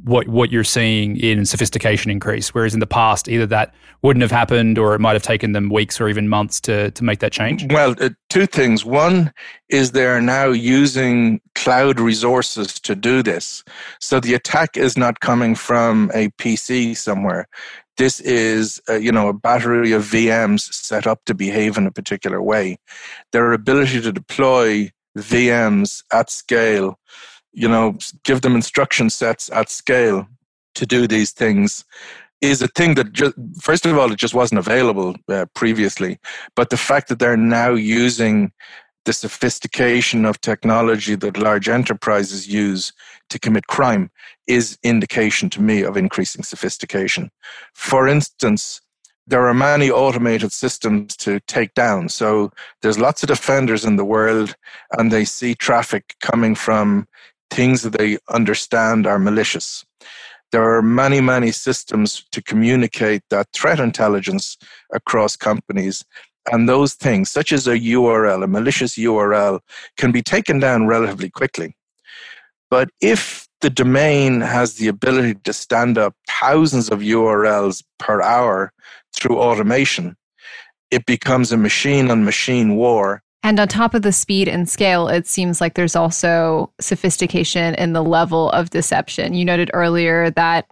what 0.04 0.28
what 0.28 0.52
you're 0.52 0.64
seeing 0.64 1.18
in 1.18 1.46
sophistication 1.46 2.12
increase. 2.12 2.54
Whereas 2.54 2.74
in 2.74 2.80
the 2.80 2.88
past, 2.88 3.28
either 3.28 3.48
that 3.48 3.74
wouldn't 4.04 4.22
have 4.22 4.32
happened, 4.32 4.78
or 4.78 4.96
it 4.96 5.00
might 5.00 5.14
have 5.14 5.24
taken 5.24 5.52
them 5.52 5.70
weeks 5.70 6.00
or 6.00 6.08
even 6.08 6.28
months 6.28 6.60
to 6.62 6.92
to 6.92 7.04
make 7.04 7.20
that 7.20 7.32
change. 7.32 7.66
Well, 7.72 7.96
uh, 8.00 8.10
two 8.30 8.46
things. 8.46 8.86
One 8.86 9.34
is 9.70 9.92
they're 9.92 10.22
now 10.22 10.48
using 10.48 11.42
cloud 11.56 12.00
resources 12.00 12.80
to 12.82 12.96
do 12.96 13.24
this, 13.24 13.64
so 14.00 14.20
the 14.20 14.34
attack 14.34 14.78
is 14.78 14.98
not 14.98 15.20
coming 15.20 15.56
from 15.56 16.12
a 16.14 16.30
PC 16.32 16.96
somewhere. 16.96 17.48
This 17.98 18.20
is, 18.22 18.82
uh, 18.90 18.96
you 18.96 19.12
know, 19.12 19.28
a 19.28 19.34
battery 19.34 19.92
of 19.92 20.04
VMs 20.04 20.74
set 20.74 21.06
up 21.06 21.24
to 21.26 21.34
behave 21.34 21.78
in 21.78 21.86
a 21.86 21.92
particular 21.92 22.42
way. 22.42 22.78
Their 23.32 23.52
ability 23.52 24.02
to 24.02 24.12
deploy 24.12 24.92
VMs 25.18 26.04
at 26.12 26.30
scale 26.30 26.98
you 27.54 27.68
know, 27.68 27.98
give 28.24 28.42
them 28.42 28.56
instruction 28.56 29.10
sets 29.10 29.50
at 29.52 29.70
scale 29.70 30.28
to 30.76 30.86
do 30.86 31.08
these 31.08 31.32
things 31.32 31.84
is 32.42 32.62
a 32.62 32.68
thing 32.68 32.96
that 32.96 33.14
just, 33.14 33.36
first 33.60 33.86
of 33.86 33.98
all 33.98 34.12
it 34.12 34.18
just 34.18 34.34
wasn't 34.34 34.58
available 34.58 35.16
uh, 35.30 35.46
previously. 35.54 36.18
But 36.56 36.70
the 36.70 36.78
fact 36.78 37.08
that 37.10 37.20
they're 37.20 37.38
now 37.38 37.72
using 37.72 38.52
the 39.06 39.14
sophistication 39.14 40.26
of 40.26 40.42
technology 40.42 41.16
that 41.16 41.38
large 41.38 41.68
enterprises 41.68 42.48
use 42.48 42.94
to 43.30 43.40
commit 43.40 43.68
crime 43.68 44.12
is 44.48 44.78
indication 44.84 45.50
to 45.52 45.62
me 45.62 45.82
of 45.82 45.98
increasing 45.98 46.44
sophistication. 46.44 47.32
For 47.74 48.08
instance 48.08 48.82
there 49.28 49.48
are 49.48 49.54
many 49.54 49.90
automated 49.90 50.52
systems 50.52 51.16
to 51.16 51.40
take 51.42 51.74
down. 51.74 52.10
So 52.10 52.52
there's 52.82 53.00
lots 53.00 53.24
of 53.24 53.28
defenders 53.28 53.86
in 53.86 53.96
the 53.96 54.06
world 54.06 54.56
and 54.98 55.12
they 55.12 55.26
see 55.26 55.56
traffic 55.56 56.16
coming 56.22 56.56
from 56.56 57.08
things 57.52 57.84
that 57.84 57.98
they 57.98 58.18
understand 58.30 59.06
are 59.06 59.20
malicious. 59.20 59.86
There 60.52 60.76
are 60.76 60.82
many, 60.82 61.22
many 61.22 61.52
systems 61.52 62.26
to 62.32 62.42
communicate 62.42 63.22
that 63.30 63.48
threat 63.54 63.80
intelligence 63.80 64.58
across 64.94 65.36
companies. 65.36 66.04
And 66.52 66.68
those 66.68 66.94
things, 66.96 67.30
such 67.30 67.54
as 67.54 67.68
a 67.68 67.78
URL, 67.78 68.44
a 68.44 68.48
malicious 68.48 68.96
URL, 68.98 69.60
can 69.98 70.12
be 70.12 70.22
taken 70.22 70.60
down 70.60 70.88
relatively 70.88 71.30
quickly. 71.30 71.76
But 72.70 72.90
if 73.02 73.48
the 73.62 73.70
domain 73.70 74.42
has 74.42 74.76
the 74.76 74.88
ability 74.88 75.36
to 75.44 75.54
stand 75.54 75.98
up 75.98 76.16
thousands 76.28 76.90
of 76.90 77.00
URLs 77.00 77.84
per 78.00 78.22
hour 78.22 78.74
through 79.14 79.38
automation, 79.40 80.18
it 80.90 81.06
becomes 81.06 81.52
a 81.52 81.58
machine 81.58 82.10
on 82.10 82.26
machine 82.26 82.76
war 82.76 83.22
and 83.44 83.60
on 83.60 83.68
top 83.68 83.94
of 83.94 84.04
the 84.04 84.12
speed 84.12 84.48
and 84.48 84.70
scale, 84.70 85.08
it 85.08 85.28
seems 85.28 85.60
like 85.60 85.74
there's 85.74 85.96
also 85.96 86.72
sophistication 86.80 87.76
in 87.76 87.94
the 87.94 88.04
level 88.04 88.50
of 88.52 88.70
deception. 88.70 89.34
You 89.34 89.46
noted 89.46 89.72
earlier 89.74 90.30
that 90.32 90.70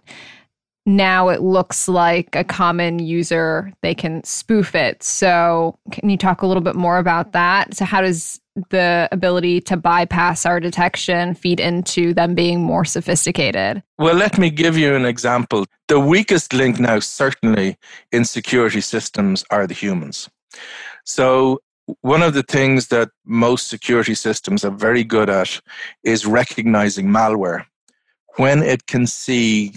now 0.86 1.28
it 1.28 1.42
looks 1.42 1.88
like 1.88 2.34
a 2.34 2.44
common 2.44 2.98
user, 2.98 3.72
they 3.82 3.94
can 3.94 4.24
spoof 4.24 4.74
it. 4.74 5.02
So, 5.02 5.78
can 5.90 6.08
you 6.08 6.16
talk 6.16 6.42
a 6.42 6.46
little 6.46 6.62
bit 6.62 6.74
more 6.74 6.98
about 6.98 7.32
that? 7.32 7.74
So, 7.74 7.84
how 7.84 8.00
does 8.00 8.40
the 8.70 9.08
ability 9.12 9.60
to 9.62 9.76
bypass 9.76 10.46
our 10.46 10.58
detection 10.58 11.34
feed 11.34 11.60
into 11.60 12.14
them 12.14 12.34
being 12.34 12.62
more 12.62 12.84
sophisticated? 12.84 13.82
Well, 13.98 14.14
let 14.14 14.38
me 14.38 14.50
give 14.50 14.76
you 14.76 14.94
an 14.94 15.04
example. 15.04 15.66
The 15.88 16.00
weakest 16.00 16.52
link 16.52 16.80
now, 16.80 16.98
certainly 17.00 17.76
in 18.12 18.24
security 18.24 18.80
systems, 18.80 19.44
are 19.50 19.66
the 19.66 19.74
humans. 19.74 20.28
So, 21.04 21.60
one 22.00 22.22
of 22.22 22.34
the 22.34 22.42
things 22.42 22.88
that 22.88 23.10
most 23.24 23.68
security 23.68 24.14
systems 24.14 24.64
are 24.64 24.70
very 24.70 25.04
good 25.04 25.30
at 25.30 25.60
is 26.02 26.26
recognizing 26.26 27.08
malware 27.08 27.64
when 28.36 28.62
it 28.62 28.86
can 28.86 29.06
see 29.06 29.74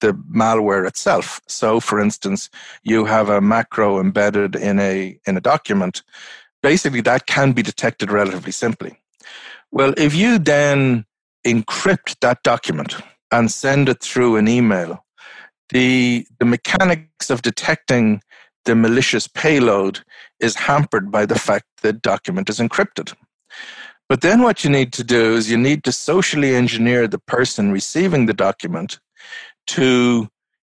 the 0.00 0.12
malware 0.34 0.86
itself. 0.86 1.40
So, 1.46 1.80
for 1.80 2.00
instance, 2.00 2.50
you 2.82 3.04
have 3.04 3.28
a 3.28 3.40
macro 3.40 4.00
embedded 4.00 4.56
in 4.56 4.78
a 4.78 5.18
in 5.26 5.36
a 5.36 5.40
document. 5.40 6.02
Basically, 6.62 7.00
that 7.02 7.26
can 7.26 7.52
be 7.52 7.62
detected 7.62 8.10
relatively 8.10 8.52
simply. 8.52 9.00
Well, 9.70 9.94
if 9.96 10.14
you 10.14 10.38
then 10.38 11.06
encrypt 11.46 12.16
that 12.20 12.42
document 12.42 12.96
and 13.30 13.50
send 13.50 13.88
it 13.88 14.00
through 14.02 14.36
an 14.36 14.48
email, 14.48 15.04
the 15.70 16.26
the 16.38 16.44
mechanics 16.44 17.30
of 17.30 17.42
detecting 17.42 18.20
the 18.64 18.74
malicious 18.74 19.26
payload 19.26 20.00
is 20.40 20.54
hampered 20.54 21.10
by 21.10 21.26
the 21.26 21.38
fact 21.38 21.66
that 21.76 21.82
the 21.82 21.92
document 21.92 22.48
is 22.48 22.58
encrypted. 22.58 23.14
But 24.08 24.20
then 24.20 24.42
what 24.42 24.62
you 24.62 24.70
need 24.70 24.92
to 24.94 25.04
do 25.04 25.34
is 25.34 25.50
you 25.50 25.56
need 25.56 25.84
to 25.84 25.92
socially 25.92 26.54
engineer 26.54 27.08
the 27.08 27.18
person 27.18 27.72
receiving 27.72 28.26
the 28.26 28.34
document 28.34 29.00
to 29.68 30.28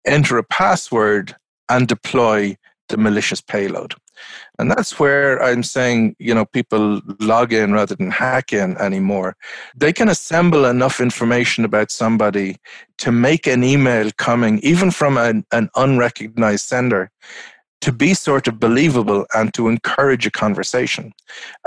enter 0.07 0.39
a 0.39 0.45
password 0.45 1.37
and 1.69 1.87
deploy 1.87 2.57
the 2.89 2.97
malicious 2.97 3.41
payload. 3.41 3.95
And 4.59 4.71
that's 4.71 4.99
where 4.99 5.41
I'm 5.43 5.63
saying, 5.63 6.17
you 6.19 6.35
know, 6.35 6.45
people 6.47 7.01
log 7.21 7.53
in 7.53 7.73
rather 7.73 7.95
than 7.95 8.11
hack 8.11 8.53
in 8.53 8.77
anymore. 8.79 9.37
They 9.77 9.93
can 9.93 10.09
assemble 10.09 10.65
enough 10.65 11.01
information 11.01 11.65
about 11.65 11.91
somebody 11.91 12.57
to 12.99 13.13
make 13.13 13.47
an 13.47 13.63
email 13.63 14.11
coming, 14.17 14.59
even 14.61 14.91
from 14.91 15.17
an, 15.17 15.45
an 15.53 15.69
unrecognized 15.77 16.67
sender, 16.67 17.11
to 17.81 17.93
be 17.93 18.15
sort 18.15 18.49
of 18.49 18.59
believable 18.59 19.27
and 19.35 19.55
to 19.55 19.69
encourage 19.69 20.27
a 20.27 20.31
conversation. 20.31 21.13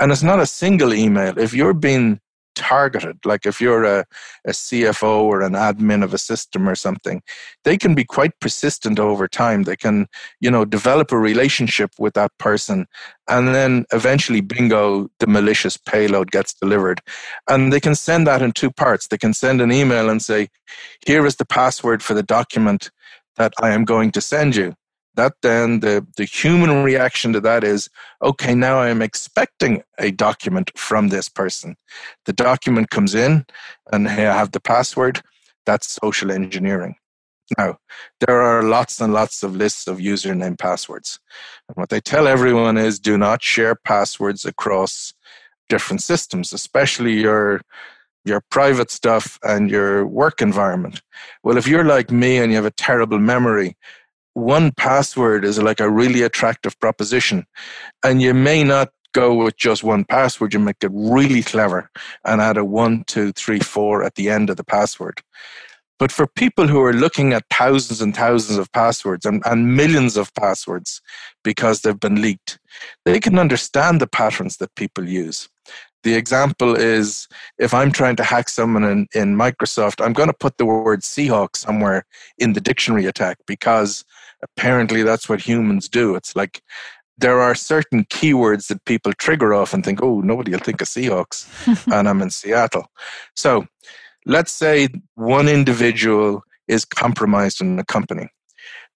And 0.00 0.12
it's 0.12 0.22
not 0.22 0.40
a 0.40 0.46
single 0.46 0.92
email. 0.92 1.38
If 1.38 1.54
you're 1.54 1.74
being 1.74 2.20
targeted, 2.54 3.18
like 3.24 3.46
if 3.46 3.60
you're 3.60 3.84
a, 3.84 4.04
a 4.46 4.50
CFO 4.50 5.22
or 5.22 5.42
an 5.42 5.54
admin 5.54 6.04
of 6.04 6.12
a 6.12 6.18
system 6.18 6.68
or 6.68 6.74
something, 6.74 7.22
they 7.64 7.76
can 7.76 7.94
be 7.94 8.04
quite 8.04 8.38
persistent 8.40 8.98
over 8.98 9.26
time. 9.26 9.62
They 9.62 9.76
can, 9.76 10.06
you 10.40 10.50
know, 10.50 10.64
develop 10.64 11.12
a 11.12 11.18
relationship 11.18 11.92
with 11.98 12.14
that 12.14 12.30
person 12.38 12.86
and 13.28 13.54
then 13.54 13.86
eventually 13.92 14.40
bingo, 14.40 15.08
the 15.18 15.26
malicious 15.26 15.76
payload 15.76 16.30
gets 16.30 16.52
delivered. 16.52 17.00
And 17.48 17.72
they 17.72 17.80
can 17.80 17.94
send 17.94 18.26
that 18.26 18.42
in 18.42 18.52
two 18.52 18.70
parts. 18.70 19.08
They 19.08 19.18
can 19.18 19.32
send 19.32 19.60
an 19.60 19.72
email 19.72 20.10
and 20.10 20.20
say, 20.20 20.48
here 21.06 21.24
is 21.24 21.36
the 21.36 21.46
password 21.46 22.02
for 22.02 22.14
the 22.14 22.22
document 22.22 22.90
that 23.36 23.54
I 23.62 23.70
am 23.70 23.84
going 23.84 24.10
to 24.12 24.20
send 24.20 24.56
you 24.56 24.74
that 25.14 25.34
then 25.42 25.80
the, 25.80 26.06
the 26.16 26.24
human 26.24 26.82
reaction 26.82 27.32
to 27.32 27.40
that 27.40 27.64
is 27.64 27.88
okay 28.22 28.54
now 28.54 28.78
i'm 28.80 29.02
expecting 29.02 29.82
a 29.98 30.10
document 30.10 30.70
from 30.76 31.08
this 31.08 31.28
person. 31.28 31.76
The 32.26 32.32
document 32.32 32.90
comes 32.90 33.14
in 33.14 33.46
and 33.92 34.08
i 34.08 34.12
have 34.12 34.52
the 34.52 34.60
password. 34.60 35.22
That's 35.64 35.98
social 36.02 36.32
engineering. 36.32 36.96
Now 37.58 37.78
there 38.20 38.40
are 38.40 38.62
lots 38.62 39.00
and 39.00 39.12
lots 39.12 39.42
of 39.42 39.54
lists 39.56 39.86
of 39.86 39.98
username 39.98 40.58
passwords. 40.58 41.20
And 41.68 41.76
what 41.76 41.90
they 41.90 42.00
tell 42.00 42.26
everyone 42.26 42.78
is 42.78 42.98
do 42.98 43.18
not 43.18 43.42
share 43.42 43.74
passwords 43.74 44.44
across 44.44 45.12
different 45.68 46.02
systems 46.02 46.52
especially 46.52 47.14
your 47.14 47.60
your 48.24 48.40
private 48.50 48.90
stuff 48.90 49.38
and 49.42 49.70
your 49.70 50.06
work 50.06 50.40
environment. 50.40 51.02
Well 51.42 51.56
if 51.56 51.66
you're 51.66 51.84
like 51.84 52.10
me 52.10 52.38
and 52.38 52.50
you 52.50 52.56
have 52.56 52.66
a 52.66 52.70
terrible 52.88 53.18
memory 53.18 53.76
one 54.34 54.72
password 54.72 55.44
is 55.44 55.60
like 55.60 55.80
a 55.80 55.90
really 55.90 56.22
attractive 56.22 56.78
proposition. 56.80 57.46
And 58.04 58.22
you 58.22 58.34
may 58.34 58.64
not 58.64 58.90
go 59.12 59.34
with 59.34 59.56
just 59.56 59.84
one 59.84 60.04
password. 60.04 60.54
You 60.54 60.60
might 60.60 60.78
get 60.78 60.90
really 60.94 61.42
clever 61.42 61.90
and 62.24 62.40
add 62.40 62.56
a 62.56 62.64
one, 62.64 63.04
two, 63.06 63.32
three, 63.32 63.60
four 63.60 64.02
at 64.02 64.14
the 64.14 64.30
end 64.30 64.50
of 64.50 64.56
the 64.56 64.64
password. 64.64 65.20
But 65.98 66.10
for 66.10 66.26
people 66.26 66.66
who 66.66 66.80
are 66.80 66.92
looking 66.92 67.32
at 67.32 67.44
thousands 67.52 68.00
and 68.00 68.16
thousands 68.16 68.58
of 68.58 68.72
passwords 68.72 69.24
and, 69.24 69.42
and 69.46 69.76
millions 69.76 70.16
of 70.16 70.34
passwords 70.34 71.00
because 71.44 71.82
they've 71.82 72.00
been 72.00 72.20
leaked, 72.20 72.58
they 73.04 73.20
can 73.20 73.38
understand 73.38 74.00
the 74.00 74.08
patterns 74.08 74.56
that 74.56 74.74
people 74.74 75.08
use. 75.08 75.48
The 76.02 76.14
example 76.14 76.74
is 76.74 77.28
if 77.58 77.72
I'm 77.72 77.92
trying 77.92 78.16
to 78.16 78.24
hack 78.24 78.48
someone 78.48 78.84
in, 78.84 79.06
in 79.14 79.36
Microsoft, 79.36 80.04
I'm 80.04 80.12
going 80.12 80.28
to 80.28 80.34
put 80.34 80.58
the 80.58 80.66
word 80.66 81.02
Seahawk 81.02 81.56
somewhere 81.56 82.04
in 82.38 82.54
the 82.54 82.60
dictionary 82.60 83.06
attack 83.06 83.38
because 83.46 84.04
apparently 84.42 85.02
that's 85.02 85.28
what 85.28 85.40
humans 85.40 85.88
do. 85.88 86.16
It's 86.16 86.34
like 86.34 86.62
there 87.18 87.40
are 87.40 87.54
certain 87.54 88.04
keywords 88.06 88.66
that 88.66 88.84
people 88.84 89.12
trigger 89.12 89.54
off 89.54 89.72
and 89.72 89.84
think, 89.84 90.02
oh, 90.02 90.20
nobody 90.20 90.50
will 90.50 90.58
think 90.58 90.80
of 90.80 90.88
Seahawks, 90.88 91.46
and 91.92 92.08
I'm 92.08 92.20
in 92.20 92.30
Seattle. 92.30 92.86
So 93.36 93.66
let's 94.26 94.52
say 94.52 94.88
one 95.14 95.48
individual 95.48 96.42
is 96.68 96.84
compromised 96.84 97.60
in 97.60 97.78
a 97.78 97.84
company. 97.84 98.28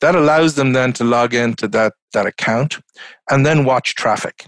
That 0.01 0.15
allows 0.15 0.57
them 0.57 0.73
then 0.73 0.93
to 0.95 1.05
log 1.05 1.35
into 1.35 1.69
that, 1.69 1.95
that 2.13 2.27
account 2.27 2.81
and 3.31 3.47
then 3.47 3.65
watch 3.65 3.95
traffic. 3.95 4.47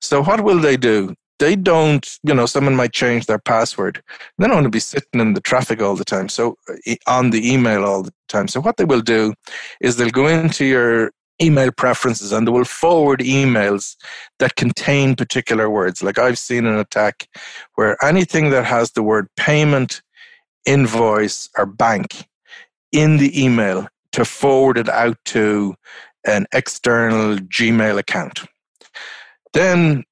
So 0.00 0.22
what 0.22 0.42
will 0.42 0.58
they 0.58 0.76
do? 0.76 1.14
They 1.42 1.56
don't, 1.56 2.20
you 2.22 2.32
know, 2.32 2.46
someone 2.46 2.76
might 2.76 2.92
change 2.92 3.26
their 3.26 3.40
password. 3.40 4.00
They 4.38 4.46
don't 4.46 4.54
want 4.54 4.64
to 4.66 4.70
be 4.70 4.78
sitting 4.78 5.20
in 5.20 5.34
the 5.34 5.40
traffic 5.40 5.82
all 5.82 5.96
the 5.96 6.04
time. 6.04 6.28
So 6.28 6.56
on 7.08 7.30
the 7.30 7.52
email 7.52 7.84
all 7.84 8.04
the 8.04 8.14
time. 8.28 8.46
So 8.46 8.60
what 8.60 8.76
they 8.76 8.84
will 8.84 9.00
do 9.00 9.34
is 9.80 9.96
they'll 9.96 10.10
go 10.10 10.28
into 10.28 10.64
your 10.64 11.10
email 11.42 11.72
preferences 11.72 12.30
and 12.30 12.46
they 12.46 12.52
will 12.52 12.64
forward 12.64 13.18
emails 13.18 13.96
that 14.38 14.54
contain 14.54 15.16
particular 15.16 15.68
words. 15.68 16.00
Like 16.00 16.16
I've 16.16 16.38
seen 16.38 16.64
an 16.64 16.78
attack 16.78 17.26
where 17.74 17.96
anything 18.04 18.50
that 18.50 18.64
has 18.64 18.92
the 18.92 19.02
word 19.02 19.26
payment, 19.36 20.00
invoice, 20.64 21.50
or 21.58 21.66
bank 21.66 22.28
in 22.92 23.16
the 23.16 23.44
email 23.44 23.88
to 24.12 24.24
forward 24.24 24.78
it 24.78 24.88
out 24.88 25.18
to 25.24 25.74
an 26.24 26.46
external 26.54 27.38
Gmail 27.38 27.98
account. 27.98 28.44
Then 29.54 30.04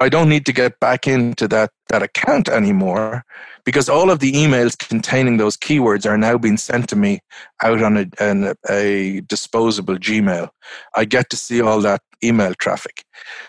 I 0.00 0.08
don't 0.08 0.28
need 0.28 0.46
to 0.46 0.52
get 0.52 0.78
back 0.80 1.06
into 1.06 1.48
that, 1.48 1.70
that 1.88 2.02
account 2.02 2.48
anymore 2.48 3.24
because 3.64 3.88
all 3.88 4.10
of 4.10 4.18
the 4.18 4.32
emails 4.32 4.76
containing 4.76 5.36
those 5.36 5.56
keywords 5.56 6.04
are 6.04 6.18
now 6.18 6.36
being 6.36 6.56
sent 6.56 6.88
to 6.90 6.96
me 6.96 7.20
out 7.62 7.82
on 7.82 7.96
a, 7.96 8.06
an, 8.20 8.54
a 8.68 9.20
disposable 9.28 9.96
Gmail. 9.96 10.48
I 10.94 11.04
get 11.04 11.30
to 11.30 11.36
see 11.36 11.60
all 11.60 11.80
that 11.82 12.02
email 12.22 12.54
traffic. 12.54 13.04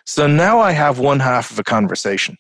So 0.06 0.28
now 0.28 0.60
I 0.60 0.72
have 0.72 1.00
one 1.00 1.20
half 1.20 1.52
of 1.52 1.60
a 1.60 1.64
conversation. 1.64 2.38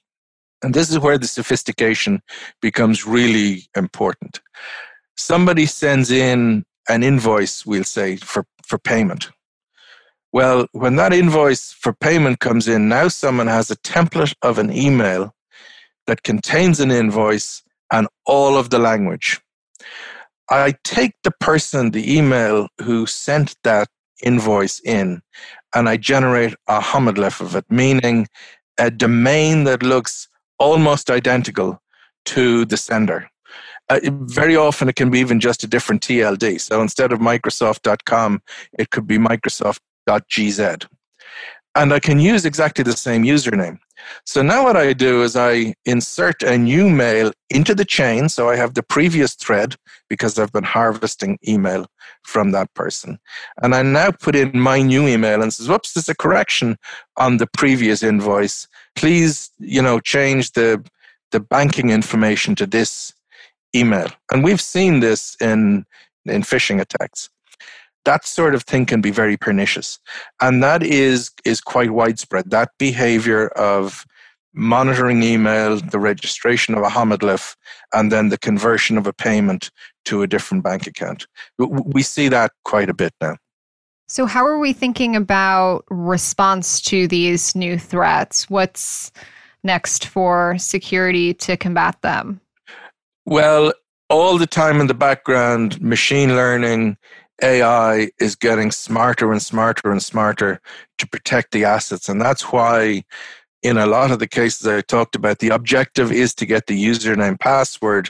And 0.61 0.73
this 0.73 0.89
is 0.89 0.99
where 0.99 1.17
the 1.17 1.27
sophistication 1.27 2.21
becomes 2.61 3.05
really 3.05 3.63
important. 3.75 4.39
Somebody 5.17 5.65
sends 5.65 6.09
in 6.09 6.63
an 6.89 7.03
invoice, 7.03 7.65
we'll 7.65 7.83
say, 7.83 8.15
for, 8.15 8.45
for 8.65 8.77
payment. 8.77 9.29
Well, 10.33 10.65
when 10.71 10.95
that 10.95 11.13
invoice 11.13 11.71
for 11.71 11.93
payment 11.93 12.39
comes 12.39 12.67
in, 12.67 12.89
now 12.89 13.07
someone 13.07 13.45
has 13.45 13.69
a 13.69 13.75
template 13.77 14.33
of 14.41 14.57
an 14.57 14.75
email 14.75 15.35
that 16.07 16.23
contains 16.23 16.79
an 16.79 16.89
invoice 16.89 17.61
and 17.91 18.07
all 18.25 18.57
of 18.57 18.71
the 18.71 18.79
language. 18.79 19.39
I 20.49 20.73
take 20.83 21.13
the 21.23 21.31
person, 21.39 21.91
the 21.91 22.17
email 22.17 22.67
who 22.81 23.05
sent 23.05 23.55
that 23.63 23.87
invoice 24.23 24.81
in, 24.83 25.21
and 25.75 25.87
I 25.87 25.97
generate 25.97 26.55
a 26.67 26.79
homoglyph 26.79 27.39
of 27.39 27.55
it, 27.55 27.65
meaning 27.69 28.27
a 28.79 28.89
domain 28.89 29.65
that 29.65 29.83
looks 29.83 30.27
almost 30.57 31.11
identical 31.11 31.79
to 32.25 32.65
the 32.65 32.77
sender. 32.77 33.29
Uh, 33.89 33.99
very 34.03 34.55
often 34.55 34.89
it 34.89 34.95
can 34.95 35.11
be 35.11 35.19
even 35.19 35.39
just 35.39 35.63
a 35.63 35.67
different 35.67 36.01
TLD. 36.01 36.59
So 36.59 36.81
instead 36.81 37.11
of 37.11 37.19
Microsoft.com, 37.19 38.41
it 38.79 38.89
could 38.89 39.05
be 39.05 39.19
Microsoft.gz. 40.07 40.87
And 41.75 41.91
I 41.91 41.99
can 41.99 42.19
use 42.19 42.45
exactly 42.45 42.83
the 42.83 42.93
same 42.95 43.23
username. 43.23 43.79
So 44.25 44.41
now 44.41 44.65
what 44.65 44.77
I 44.77 44.93
do 44.93 45.23
is 45.23 45.35
I 45.35 45.73
insert 45.85 46.43
a 46.43 46.57
new 46.57 46.89
mail 46.89 47.31
into 47.49 47.73
the 47.73 47.85
chain. 47.85 48.29
So 48.29 48.49
I 48.49 48.57
have 48.57 48.73
the 48.73 48.83
previous 48.83 49.33
thread 49.33 49.75
because 50.09 50.37
I've 50.37 50.51
been 50.51 50.65
harvesting 50.65 51.39
email 51.47 51.87
from 52.23 52.51
that 52.51 52.71
person. 52.73 53.17
And 53.61 53.73
I 53.73 53.81
now 53.81 54.11
put 54.11 54.35
in 54.35 54.51
my 54.57 54.81
new 54.81 55.07
email 55.07 55.41
and 55.41 55.51
says, 55.51 55.67
whoops, 55.67 55.93
there's 55.93 56.09
a 56.09 56.15
correction 56.15 56.77
on 57.17 57.37
the 57.37 57.47
previous 57.47 58.03
invoice. 58.03 58.67
Please, 58.95 59.49
you 59.57 59.81
know, 59.81 59.99
change 59.99 60.51
the 60.51 60.83
the 61.31 61.39
banking 61.39 61.89
information 61.89 62.53
to 62.53 62.67
this 62.67 63.11
email. 63.75 64.07
And 64.31 64.43
we've 64.43 64.61
seen 64.61 64.99
this 64.99 65.35
in 65.41 65.85
in 66.25 66.43
phishing 66.43 66.79
attacks 66.79 67.29
that 68.05 68.25
sort 68.25 68.55
of 68.55 68.63
thing 68.63 68.85
can 68.85 69.01
be 69.01 69.11
very 69.11 69.37
pernicious. 69.37 69.99
And 70.41 70.61
that 70.63 70.83
is 70.83 71.31
is 71.45 71.61
quite 71.61 71.91
widespread. 71.91 72.49
That 72.49 72.71
behavior 72.77 73.47
of 73.49 74.05
monitoring 74.53 75.23
email 75.23 75.77
the 75.77 75.99
registration 75.99 76.75
of 76.75 76.83
a 76.83 76.89
homoglyph 76.89 77.55
and 77.91 78.11
then 78.11 78.29
the 78.29 78.37
conversion 78.37 78.97
of 78.97 79.07
a 79.07 79.13
payment 79.13 79.71
to 80.05 80.21
a 80.21 80.27
different 80.27 80.63
bank 80.63 80.85
account. 80.85 81.25
We 81.57 82.03
see 82.03 82.27
that 82.27 82.51
quite 82.63 82.89
a 82.89 82.93
bit 82.93 83.13
now. 83.19 83.37
So 84.07 84.25
how 84.25 84.45
are 84.45 84.59
we 84.59 84.73
thinking 84.73 85.15
about 85.15 85.85
response 85.89 86.81
to 86.81 87.07
these 87.07 87.55
new 87.55 87.79
threats? 87.79 88.49
What's 88.49 89.11
next 89.63 90.05
for 90.05 90.57
security 90.59 91.33
to 91.35 91.57
combat 91.57 91.99
them? 92.01 92.39
Well 93.25 93.73
all 94.09 94.37
the 94.37 94.45
time 94.45 94.79
in 94.79 94.87
the 94.87 94.93
background 94.93 95.81
machine 95.81 96.35
learning 96.35 96.97
AI 97.41 98.11
is 98.19 98.35
getting 98.35 98.71
smarter 98.71 99.31
and 99.31 99.41
smarter 99.41 99.91
and 99.91 100.01
smarter 100.01 100.61
to 100.97 101.07
protect 101.07 101.51
the 101.51 101.65
assets. 101.65 102.09
And 102.09 102.21
that's 102.21 102.51
why, 102.51 103.03
in 103.61 103.77
a 103.77 103.85
lot 103.85 104.11
of 104.11 104.19
the 104.19 104.27
cases 104.27 104.67
I 104.67 104.81
talked 104.81 105.15
about, 105.15 105.39
the 105.39 105.49
objective 105.49 106.11
is 106.11 106.33
to 106.35 106.45
get 106.45 106.67
the 106.67 106.81
username 106.81 107.39
password 107.39 108.09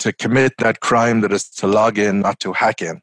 to 0.00 0.12
commit 0.12 0.54
that 0.58 0.80
crime 0.80 1.20
that 1.20 1.32
is 1.32 1.48
to 1.50 1.66
log 1.66 1.98
in, 1.98 2.20
not 2.20 2.40
to 2.40 2.52
hack 2.52 2.82
in. 2.82 3.00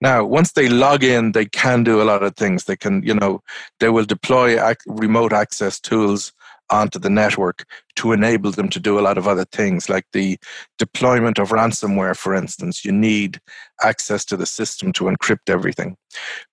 Now, 0.00 0.24
once 0.24 0.52
they 0.52 0.68
log 0.68 1.04
in, 1.04 1.32
they 1.32 1.46
can 1.46 1.84
do 1.84 2.00
a 2.00 2.04
lot 2.04 2.22
of 2.22 2.36
things. 2.36 2.64
They 2.64 2.76
can, 2.76 3.02
you 3.02 3.14
know, 3.14 3.42
they 3.80 3.90
will 3.90 4.04
deploy 4.04 4.62
ac- 4.62 4.78
remote 4.86 5.32
access 5.32 5.78
tools 5.78 6.32
onto 6.70 6.98
the 6.98 7.10
network 7.10 7.64
to 7.96 8.12
enable 8.12 8.50
them 8.50 8.68
to 8.68 8.80
do 8.80 8.98
a 8.98 9.02
lot 9.02 9.18
of 9.18 9.26
other 9.26 9.44
things, 9.44 9.88
like 9.88 10.06
the 10.12 10.38
deployment 10.78 11.38
of 11.38 11.50
ransomware, 11.50 12.16
for 12.16 12.34
instance. 12.34 12.84
You 12.84 12.92
need 12.92 13.40
access 13.82 14.24
to 14.26 14.36
the 14.36 14.46
system 14.46 14.92
to 14.94 15.04
encrypt 15.04 15.48
everything. 15.48 15.96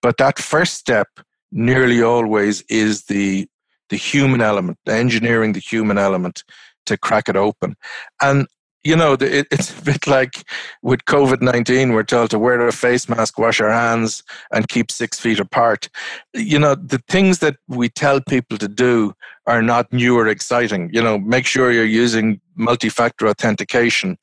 But 0.02 0.18
that 0.18 0.40
first 0.40 0.76
step 0.76 1.08
nearly 1.52 2.02
always 2.02 2.62
is 2.70 3.06
the 3.06 3.48
the 3.90 3.96
human 3.96 4.42
element, 4.42 4.78
the 4.86 4.94
engineering 4.94 5.54
the 5.54 5.62
human 5.62 5.98
element 5.98 6.44
to 6.88 6.98
crack 6.98 7.30
it 7.30 7.38
open. 7.38 7.76
And 8.22 8.48
you 8.88 8.96
know, 8.96 9.14
it, 9.20 9.48
it's 9.52 9.78
a 9.78 9.82
bit 9.84 10.08
like 10.08 10.46
with 10.82 11.04
COVID 11.06 11.42
19, 11.42 11.92
we're 11.92 12.04
told 12.04 12.30
to 12.30 12.40
wear 12.40 12.66
a 12.66 12.72
face 12.72 13.10
mask, 13.10 13.38
wash 13.38 13.60
our 13.60 13.72
hands, 13.72 14.24
and 14.52 14.70
keep 14.70 14.92
six 14.92 15.20
feet 15.20 15.40
apart. 15.40 15.90
You 16.34 16.58
know, 16.58 16.76
the 16.76 17.02
things 17.10 17.40
that 17.40 17.58
we 17.68 17.90
tell 17.90 18.22
people 18.22 18.58
to 18.60 18.70
do 18.70 19.14
are 19.46 19.62
not 19.62 19.92
new 19.92 20.18
or 20.18 20.28
exciting. 20.28 20.90
You 20.94 21.02
know, 21.02 21.18
make 21.20 21.46
sure 21.46 21.72
you're 21.72 21.84
using 22.06 22.40
multi 22.56 22.88
factor 22.88 23.28
authentication, 23.28 24.18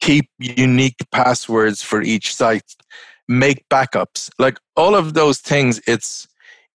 keep 0.00 0.30
unique 0.38 1.00
passwords 1.10 1.82
for 1.82 2.00
each 2.00 2.32
site, 2.32 2.76
make 3.26 3.68
backups. 3.68 4.30
Like 4.38 4.58
all 4.76 4.94
of 4.94 5.14
those 5.14 5.40
things, 5.40 5.80
it's 5.88 6.28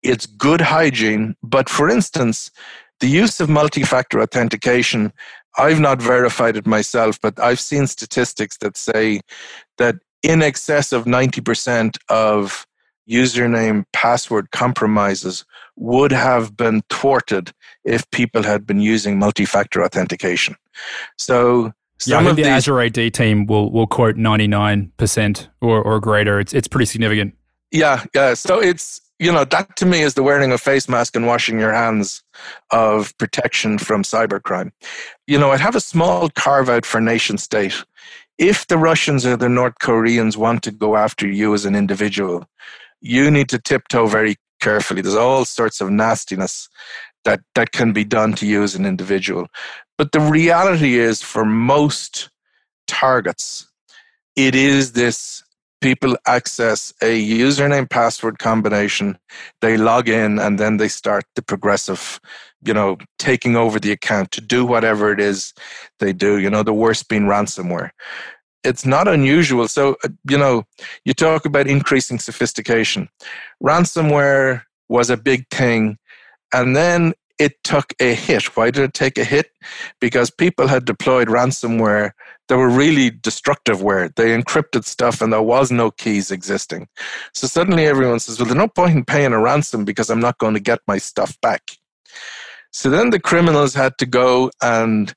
it's 0.01 0.25
good 0.25 0.61
hygiene. 0.61 1.35
But 1.43 1.69
for 1.69 1.89
instance, 1.89 2.49
the 2.99 3.07
use 3.07 3.39
of 3.39 3.49
multi 3.49 3.83
factor 3.83 4.19
authentication 4.19 5.13
I've 5.57 5.79
not 5.79 6.01
verified 6.01 6.55
it 6.57 6.65
myself, 6.65 7.19
but 7.21 7.39
I've 7.39 7.59
seen 7.59 7.87
statistics 7.87 8.57
that 8.57 8.77
say 8.77 9.21
that 9.77 9.95
in 10.23 10.41
excess 10.41 10.91
of 10.91 11.05
90% 11.05 11.97
of 12.09 12.65
username 13.09 13.85
password 13.91 14.51
compromises 14.51 15.43
would 15.75 16.11
have 16.11 16.55
been 16.55 16.81
thwarted 16.89 17.51
if 17.83 18.09
people 18.11 18.43
had 18.43 18.67
been 18.67 18.81
using 18.81 19.17
multi-factor 19.17 19.83
authentication. 19.83 20.55
So 21.17 21.73
yeah, 22.05 22.19
I 22.19 22.23
think 22.23 22.37
the 22.37 22.43
these, 22.43 22.51
Azure 22.51 22.81
AD 22.81 23.13
team 23.13 23.45
will 23.45 23.71
will 23.71 23.87
quote 23.87 24.15
99% 24.15 25.47
or, 25.61 25.81
or 25.81 25.99
greater. 25.99 26.39
It's 26.39 26.53
it's 26.53 26.67
pretty 26.67 26.85
significant. 26.85 27.35
Yeah, 27.71 28.03
yeah. 28.13 28.35
So 28.35 28.59
it's 28.59 29.01
you 29.19 29.31
know, 29.31 29.43
that 29.43 29.75
to 29.75 29.85
me 29.85 30.01
is 30.01 30.13
the 30.13 30.23
wearing 30.23 30.51
of 30.51 30.61
face 30.61 30.87
mask 30.87 31.15
and 31.15 31.27
washing 31.27 31.59
your 31.59 31.73
hands 31.73 32.23
of 32.71 33.15
protection 33.17 33.77
from 33.77 34.03
cybercrime. 34.03 34.71
You 35.27 35.37
know, 35.37 35.51
I'd 35.51 35.59
have 35.59 35.75
a 35.75 35.81
small 35.81 36.29
carve 36.29 36.69
out 36.69 36.85
for 36.85 37.01
nation 37.01 37.37
state. 37.37 37.83
If 38.37 38.67
the 38.67 38.77
Russians 38.77 39.25
or 39.25 39.35
the 39.35 39.49
North 39.49 39.75
Koreans 39.81 40.37
want 40.37 40.63
to 40.63 40.71
go 40.71 40.95
after 40.95 41.27
you 41.27 41.53
as 41.53 41.65
an 41.65 41.75
individual, 41.75 42.47
you 43.01 43.29
need 43.29 43.49
to 43.49 43.59
tiptoe 43.59 44.07
very 44.07 44.37
carefully. 44.61 45.01
There's 45.01 45.15
all 45.15 45.43
sorts 45.43 45.81
of 45.81 45.89
nastiness 45.89 46.69
that, 47.25 47.41
that 47.55 47.73
can 47.73 47.91
be 47.91 48.05
done 48.05 48.33
to 48.35 48.47
you 48.47 48.63
as 48.63 48.75
an 48.75 48.85
individual. 48.85 49.47
But 49.97 50.13
the 50.13 50.21
reality 50.21 50.97
is, 50.97 51.21
for 51.21 51.43
most 51.43 52.29
targets, 52.87 53.67
it 54.37 54.55
is 54.55 54.93
this 54.93 55.43
people 55.81 56.17
access 56.25 56.93
a 57.01 57.25
username 57.25 57.89
password 57.89 58.39
combination 58.39 59.17
they 59.61 59.77
log 59.77 60.09
in 60.09 60.39
and 60.39 60.59
then 60.59 60.77
they 60.77 60.87
start 60.87 61.23
the 61.35 61.41
progressive 61.41 62.19
you 62.63 62.73
know 62.73 62.97
taking 63.17 63.55
over 63.55 63.79
the 63.79 63.91
account 63.91 64.31
to 64.31 64.41
do 64.41 64.65
whatever 64.65 65.11
it 65.11 65.19
is 65.19 65.53
they 65.99 66.13
do 66.13 66.39
you 66.39 66.49
know 66.49 66.63
the 66.63 66.73
worst 66.73 67.07
being 67.07 67.23
ransomware 67.23 67.91
it's 68.63 68.85
not 68.85 69.07
unusual 69.07 69.67
so 69.67 69.95
uh, 70.03 70.09
you 70.29 70.37
know 70.37 70.63
you 71.05 71.13
talk 71.13 71.45
about 71.45 71.67
increasing 71.67 72.19
sophistication 72.19 73.07
ransomware 73.63 74.63
was 74.89 75.09
a 75.09 75.17
big 75.17 75.47
thing 75.49 75.97
and 76.53 76.75
then 76.75 77.13
it 77.39 77.63
took 77.63 77.93
a 78.01 78.13
hit. 78.13 78.57
Why 78.57 78.69
did 78.69 78.83
it 78.83 78.93
take 78.93 79.17
a 79.17 79.23
hit? 79.23 79.51
Because 80.01 80.29
people 80.29 80.67
had 80.67 80.83
deployed 80.85 81.29
ransomware 81.29 82.11
that 82.49 82.57
were 82.57 82.69
really 82.69 83.11
destructive 83.11 83.81
where 83.81 84.09
they 84.09 84.37
encrypted 84.37 84.83
stuff 84.83 85.21
and 85.21 85.31
there 85.31 85.41
was 85.41 85.71
no 85.71 85.91
keys 85.91 86.31
existing. 86.31 86.87
So 87.33 87.47
suddenly 87.47 87.85
everyone 87.85 88.19
says, 88.19 88.39
well, 88.39 88.47
there's 88.47 88.57
no 88.57 88.67
point 88.67 88.97
in 88.97 89.05
paying 89.05 89.33
a 89.33 89.39
ransom 89.39 89.85
because 89.85 90.09
I'm 90.09 90.19
not 90.19 90.39
going 90.39 90.55
to 90.55 90.59
get 90.59 90.79
my 90.87 90.97
stuff 90.97 91.39
back. 91.41 91.61
So 92.71 92.89
then 92.89 93.11
the 93.11 93.19
criminals 93.19 93.73
had 93.73 93.97
to 93.99 94.05
go 94.05 94.51
and 94.61 95.13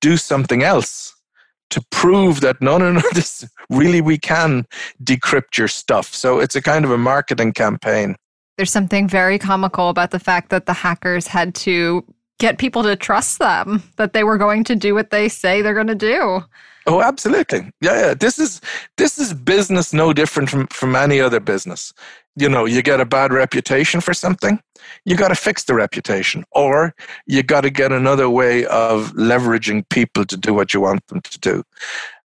do 0.00 0.16
something 0.16 0.62
else 0.62 1.14
to 1.70 1.82
prove 1.90 2.40
that 2.40 2.60
no, 2.60 2.78
no, 2.78 2.92
no, 2.92 3.02
this 3.12 3.46
really 3.70 4.00
we 4.00 4.18
can 4.18 4.64
decrypt 5.02 5.58
your 5.58 5.68
stuff. 5.68 6.14
So 6.14 6.40
it's 6.40 6.56
a 6.56 6.62
kind 6.62 6.84
of 6.84 6.90
a 6.90 6.98
marketing 6.98 7.52
campaign. 7.52 8.16
There's 8.56 8.70
something 8.70 9.08
very 9.08 9.38
comical 9.38 9.88
about 9.88 10.10
the 10.10 10.18
fact 10.18 10.50
that 10.50 10.66
the 10.66 10.74
hackers 10.74 11.26
had 11.26 11.54
to 11.56 12.04
get 12.42 12.58
people 12.58 12.82
to 12.82 12.96
trust 12.96 13.38
them, 13.38 13.84
that 13.96 14.12
they 14.14 14.24
were 14.24 14.36
going 14.36 14.64
to 14.64 14.74
do 14.74 14.94
what 14.94 15.10
they 15.10 15.28
say 15.28 15.62
they're 15.62 15.72
going 15.74 15.86
to 15.86 15.94
do. 15.94 16.42
Oh, 16.88 17.00
absolutely. 17.00 17.70
Yeah, 17.80 18.06
yeah. 18.06 18.14
This 18.14 18.36
is 18.40 18.60
this 18.96 19.16
is 19.16 19.32
business 19.32 19.92
no 19.92 20.12
different 20.12 20.50
from, 20.50 20.66
from 20.66 20.96
any 20.96 21.20
other 21.20 21.38
business. 21.38 21.94
You 22.34 22.48
know, 22.48 22.64
you 22.64 22.82
get 22.82 22.98
a 23.00 23.04
bad 23.04 23.32
reputation 23.32 24.00
for 24.00 24.12
something, 24.12 24.58
you 25.04 25.14
got 25.16 25.28
to 25.28 25.36
fix 25.36 25.64
the 25.64 25.74
reputation, 25.74 26.44
or 26.50 26.94
you 27.26 27.44
got 27.44 27.60
to 27.60 27.70
get 27.70 27.92
another 27.92 28.28
way 28.28 28.66
of 28.66 29.12
leveraging 29.12 29.88
people 29.90 30.24
to 30.24 30.36
do 30.36 30.52
what 30.52 30.74
you 30.74 30.80
want 30.80 31.06
them 31.06 31.20
to 31.20 31.38
do. 31.38 31.62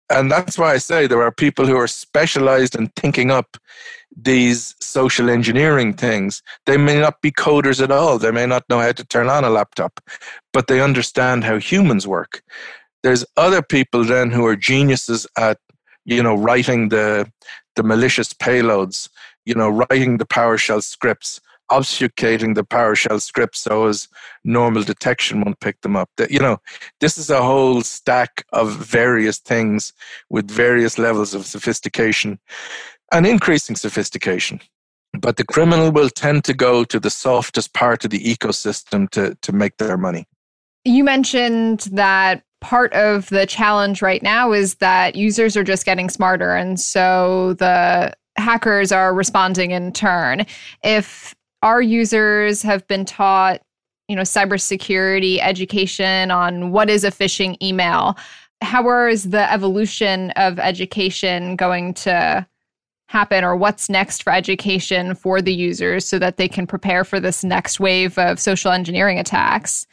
And 0.10 0.32
that's 0.32 0.58
why 0.58 0.71
I 0.73 0.78
say 0.78 1.08
there 1.08 1.23
are 1.23 1.32
people 1.32 1.65
who 1.65 1.75
are 1.75 1.88
specialized 1.88 2.75
in 2.75 2.88
thinking 2.95 3.32
up 3.32 3.58
these 4.15 4.75
social 4.80 5.30
engineering 5.30 5.93
things. 5.93 6.41
They 6.65 6.78
may 6.78 6.99
not 6.99 7.21
be 7.21 7.32
coders 7.32 7.82
at 7.82 7.91
all. 7.91 8.17
They 8.17 8.32
may 8.32 8.45
not 8.45 8.63
know 8.69 8.80
how 8.80 8.91
to 8.93 9.06
turn 9.06 9.30
on 9.30 9.43
a 9.43 9.49
laptop, 9.49 9.99
but 10.54 10.67
they 10.67 10.82
understand 10.82 11.43
how 11.43 11.58
humans 11.58 12.08
work. 12.08 12.41
There's 13.04 13.25
other 13.38 13.62
people 13.62 14.04
then 14.04 14.32
who 14.32 14.45
are 14.45 14.56
geniuses 14.56 15.28
at, 15.38 15.60
you 16.06 16.23
know, 16.23 16.36
writing 16.36 16.89
the 16.89 17.32
the 17.75 17.84
malicious 17.84 18.34
payloads, 18.34 19.10
you 19.45 19.54
know, 19.54 19.69
writing 19.69 20.17
the 20.17 20.25
PowerShell 20.25 20.82
scripts, 20.82 21.41
obfuscating 21.69 22.56
the 22.56 22.63
PowerShell 22.63 23.21
scripts 23.21 23.60
so 23.60 23.88
as 23.88 24.08
normal 24.45 24.84
detection 24.84 25.41
won't 25.41 25.60
pick 25.60 25.82
them 25.82 25.97
up. 25.97 26.10
That 26.15 26.32
You 26.32 26.39
know, 26.39 26.58
this 27.01 27.17
is 27.17 27.30
a 27.30 27.41
whole 27.43 27.82
stack 27.82 28.45
of 28.54 28.75
various 28.78 29.39
things 29.39 29.91
with 30.30 30.49
various 30.49 30.97
levels 30.97 31.34
of 31.34 31.45
sophistication 31.45 32.39
and 33.15 33.25
increasing 33.25 33.75
sophistication. 33.75 34.60
But 35.13 35.38
the 35.38 35.45
criminal 35.45 35.91
will 35.91 36.10
tend 36.10 36.43
to 36.45 36.54
go 36.54 36.84
to 36.84 36.99
the 36.99 37.10
softest 37.10 37.73
part 37.73 38.04
of 38.04 38.12
the 38.12 38.19
ecosystem 38.19 39.10
to, 39.12 39.36
to 39.41 39.51
make 39.54 39.78
their 39.78 39.97
money. 39.97 40.25
You 40.84 41.04
mentioned 41.04 41.88
that 41.93 42.43
part 42.60 42.91
of 42.93 43.30
the 43.30 43.45
challenge 43.45 44.01
right 44.01 44.21
now 44.21 44.51
is 44.51 44.75
that 44.75 45.15
users 45.15 45.56
are 45.56 45.63
just 45.63 45.86
getting 45.86 46.10
smarter. 46.10 46.56
And 46.56 46.80
so 46.80 47.54
the 47.54 48.13
hackers 48.38 48.91
are 48.91 49.13
responding 49.13 49.71
in 49.71 49.93
turn. 49.93 50.45
If 50.84 51.34
our 51.62 51.82
users 51.82 52.62
have 52.63 52.86
been 52.88 53.06
taught, 53.06 53.62
you 54.10 54.15
know, 54.15 54.23
cybersecurity 54.23 55.39
education 55.41 56.32
on 56.32 56.71
what 56.71 56.89
is 56.89 57.04
a 57.04 57.12
phishing 57.12 57.56
email, 57.63 58.17
how 58.62 59.08
is 59.08 59.30
the 59.30 59.51
evolution 59.51 60.32
of 60.32 60.60
education 60.60 61.56
going 61.56 61.93
to 61.93 62.45
happen 63.08 63.44
or 63.44 63.56
what's 63.56 63.89
next 63.89 64.24
for 64.24 64.34
education 64.34 65.15
for 65.15 65.41
the 65.41 65.54
users 65.54 66.08
so 66.08 66.20
that 66.20 66.38
they 66.38 66.48
can 66.48 66.65
prepare 66.65 67.04
for 67.04 67.20
this 67.20 67.44
next 67.44 67.80
wave 67.80 68.18
of 68.18 68.39
social 68.39 68.72
engineering 68.72 69.20
attacks? 69.20 69.86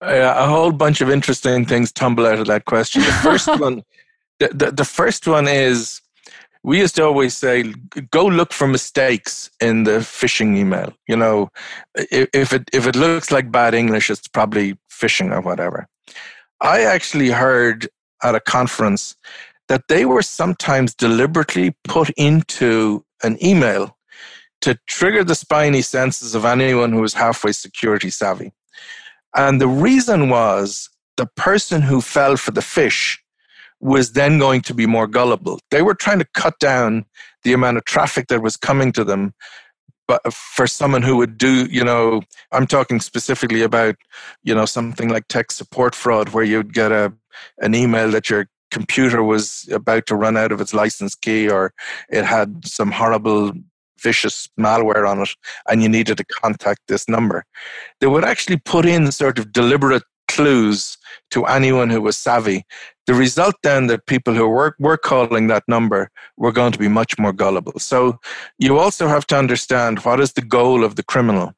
Uh, 0.00 0.32
a 0.36 0.46
whole 0.46 0.70
bunch 0.70 1.00
of 1.00 1.10
interesting 1.10 1.64
things 1.64 1.90
tumble 1.90 2.26
out 2.26 2.38
of 2.38 2.46
that 2.46 2.64
question. 2.66 3.02
The 3.02 3.12
first 3.12 3.48
one, 3.60 3.82
the, 4.38 4.48
the, 4.48 4.70
the 4.70 4.84
first 4.84 5.26
one 5.26 5.48
is 5.48 6.00
we 6.62 6.78
used 6.78 6.96
to 6.96 7.04
always 7.04 7.36
say, 7.36 7.74
go 8.10 8.26
look 8.26 8.52
for 8.52 8.68
mistakes 8.68 9.50
in 9.60 9.84
the 9.84 9.98
phishing 9.98 10.56
email. 10.56 10.92
You 11.08 11.16
know, 11.16 11.50
if 11.94 12.52
it 12.52 12.68
if 12.72 12.86
it 12.86 12.96
looks 12.96 13.30
like 13.30 13.50
bad 13.50 13.74
English, 13.74 14.10
it's 14.10 14.28
probably 14.28 14.76
phishing 14.90 15.32
or 15.32 15.40
whatever. 15.40 15.86
I 16.60 16.82
actually 16.82 17.30
heard 17.30 17.88
at 18.22 18.34
a 18.34 18.40
conference 18.40 19.16
that 19.68 19.88
they 19.88 20.04
were 20.04 20.22
sometimes 20.22 20.94
deliberately 20.94 21.74
put 21.84 22.10
into 22.10 23.04
an 23.22 23.42
email 23.44 23.96
to 24.60 24.78
trigger 24.86 25.22
the 25.22 25.34
spidey 25.34 25.84
senses 25.84 26.34
of 26.34 26.44
anyone 26.44 26.92
who 26.92 27.00
was 27.00 27.14
halfway 27.14 27.52
security 27.52 28.10
savvy. 28.10 28.52
And 29.36 29.60
the 29.60 29.68
reason 29.68 30.28
was 30.28 30.88
the 31.16 31.26
person 31.36 31.82
who 31.82 32.00
fell 32.00 32.36
for 32.36 32.50
the 32.50 32.60
phish 32.60 33.18
was 33.80 34.12
then 34.12 34.38
going 34.38 34.62
to 34.62 34.74
be 34.74 34.86
more 34.86 35.06
gullible. 35.06 35.60
They 35.70 35.82
were 35.82 35.94
trying 35.94 36.18
to 36.18 36.26
cut 36.34 36.58
down 36.58 37.04
the 37.44 37.52
amount 37.52 37.76
of 37.76 37.84
traffic 37.84 38.26
that 38.28 38.42
was 38.42 38.56
coming 38.56 38.90
to 38.92 39.04
them. 39.04 39.34
But 40.08 40.32
for 40.32 40.66
someone 40.66 41.02
who 41.02 41.16
would 41.18 41.36
do, 41.36 41.66
you 41.66 41.84
know, 41.84 42.22
I'm 42.50 42.66
talking 42.66 42.98
specifically 42.98 43.62
about, 43.62 43.96
you 44.42 44.54
know, 44.54 44.64
something 44.64 45.10
like 45.10 45.28
tech 45.28 45.52
support 45.52 45.94
fraud, 45.94 46.30
where 46.30 46.44
you'd 46.44 46.72
get 46.72 46.90
a 46.92 47.12
an 47.58 47.74
email 47.74 48.10
that 48.10 48.30
your 48.30 48.48
computer 48.70 49.22
was 49.22 49.68
about 49.72 50.06
to 50.06 50.16
run 50.16 50.36
out 50.36 50.52
of 50.52 50.60
its 50.60 50.74
license 50.74 51.14
key 51.14 51.48
or 51.48 51.72
it 52.10 52.24
had 52.24 52.66
some 52.66 52.90
horrible 52.90 53.52
vicious 54.00 54.48
malware 54.58 55.08
on 55.08 55.20
it 55.20 55.30
and 55.68 55.82
you 55.82 55.88
needed 55.88 56.16
to 56.18 56.24
contact 56.24 56.80
this 56.88 57.08
number. 57.08 57.44
They 58.00 58.06
would 58.06 58.24
actually 58.24 58.58
put 58.58 58.86
in 58.86 59.10
sort 59.12 59.38
of 59.38 59.52
deliberate 59.52 60.04
clues 60.28 60.96
to 61.30 61.44
anyone 61.46 61.90
who 61.90 62.00
was 62.00 62.16
savvy. 62.16 62.64
The 63.06 63.14
result 63.14 63.56
then 63.62 63.86
that 63.86 64.06
people 64.06 64.34
who 64.34 64.46
were, 64.46 64.76
were 64.78 64.98
calling 64.98 65.46
that 65.46 65.64
number 65.66 66.10
were 66.36 66.52
going 66.52 66.72
to 66.72 66.78
be 66.78 66.88
much 66.88 67.18
more 67.18 67.32
gullible. 67.32 67.78
So 67.78 68.18
you 68.58 68.78
also 68.78 69.08
have 69.08 69.26
to 69.28 69.38
understand 69.38 70.00
what 70.00 70.20
is 70.20 70.34
the 70.34 70.42
goal 70.42 70.84
of 70.84 70.96
the 70.96 71.02
criminal. 71.02 71.54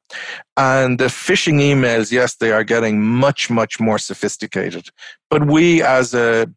And 0.55 0.99
the 0.99 1.05
phishing 1.05 1.59
emails, 1.59 2.11
yes, 2.11 2.35
they 2.35 2.51
are 2.51 2.63
getting 2.63 3.01
much, 3.01 3.49
much 3.49 3.79
more 3.79 3.99
sophisticated. 3.99 4.87
But 5.29 5.47
we 5.47 5.83
as 5.83 6.13
a 6.13 6.47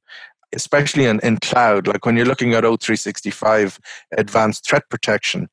especially 0.54 1.04
in, 1.04 1.20
in 1.20 1.38
cloud, 1.38 1.86
like 1.86 2.06
when 2.06 2.16
you're 2.16 2.26
looking 2.26 2.54
at 2.54 2.64
O365 2.64 3.78
advanced 4.16 4.66
threat 4.66 4.84
protection, 4.88 5.48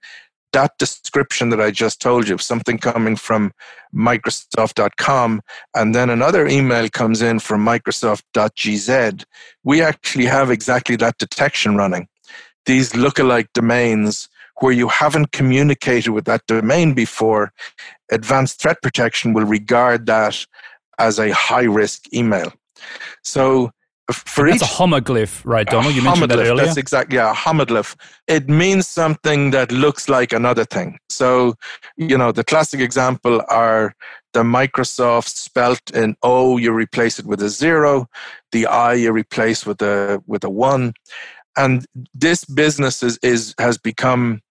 that 0.54 0.78
description 0.78 1.50
that 1.50 1.62
I 1.62 1.72
just 1.72 2.02
told 2.02 2.28
you, 2.28 2.36
of 2.36 2.42
something 2.42 2.78
coming 2.78 3.16
from 3.16 3.52
Microsoft.com, 3.96 5.42
and 5.76 5.96
then 5.96 6.10
another 6.10 6.48
email 6.48 6.90
comes 6.90 7.22
in 7.22 7.40
from 7.40 7.66
Microsoft.gz, 7.66 9.24
we 9.64 9.82
actually 9.82 10.26
have 10.26 10.52
exactly 10.52 10.96
that 10.98 11.18
detection 11.18 11.78
running. 11.78 12.08
These 12.66 12.92
lookalike 12.94 13.48
domains 13.54 14.30
where 14.60 14.74
you 14.74 14.88
haven't 14.88 15.32
communicated 15.32 16.12
with 16.12 16.26
that 16.26 16.46
domain 16.48 16.94
before, 16.94 17.52
advanced 18.12 18.62
threat 18.62 18.82
protection 18.82 19.34
will 19.34 19.46
regard 19.46 20.06
that 20.06 20.46
as 21.00 21.20
a 21.20 21.32
high 21.32 21.64
risk 21.64 22.14
email. 22.14 22.54
So 23.24 23.72
for 24.12 24.48
that's 24.48 24.64
each, 24.64 24.70
a 24.70 24.74
homoglyph, 24.74 25.42
right, 25.46 25.68
Donald? 25.68 25.94
You 25.94 26.02
mentioned 26.02 26.32
that 26.32 26.40
earlier. 26.40 26.66
That's 26.66 26.78
exactly 26.78 27.18
yeah, 27.18 27.32
a 27.32 27.36
homoglyph. 27.36 27.96
It 28.28 28.50
means 28.50 28.88
something 28.88 29.52
that 29.52 29.72
looks 29.72 30.10
like 30.10 30.34
another 30.34 30.66
thing. 30.66 31.00
So, 31.10 31.56
you 31.98 32.18
know, 32.18 32.32
the 32.32 32.44
classic 32.44 32.80
example 32.80 33.42
are 33.50 33.94
the 34.34 34.44
Microsoft 34.44 35.36
spelt 35.36 35.92
in 35.92 36.16
O, 36.24 36.58
you 36.58 36.72
replace 36.72 37.20
it 37.20 37.26
with 37.26 37.42
a 37.42 37.50
zero. 37.50 38.08
The 38.52 38.66
I 38.66 38.94
you 38.94 39.12
replace 39.12 39.66
with 39.66 39.82
a 39.82 40.22
with 40.26 40.44
a 40.44 40.50
one. 40.50 40.94
And 41.58 41.86
this 42.14 42.46
business 42.46 43.04
is, 43.04 43.20
is 43.22 43.54
has 43.60 43.78
become 43.78 44.42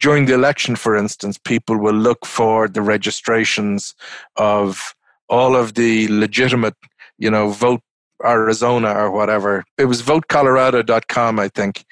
during 0.00 0.26
the 0.26 0.34
election, 0.34 0.76
for 0.76 0.96
instance, 0.96 1.38
people 1.38 1.78
will 1.78 1.94
look 1.94 2.26
for 2.26 2.68
the 2.68 2.82
registrations 2.82 3.94
of 4.36 4.94
all 5.28 5.56
of 5.56 5.74
the 5.74 6.08
legitimate, 6.08 6.74
you 7.16 7.30
know, 7.30 7.50
vote 7.50 7.80
Arizona 8.22 8.94
or 8.94 9.10
whatever. 9.10 9.64
It 9.78 9.86
was 9.86 10.02
votecolorado.com, 10.02 11.38
I 11.38 11.48
think. 11.48 11.86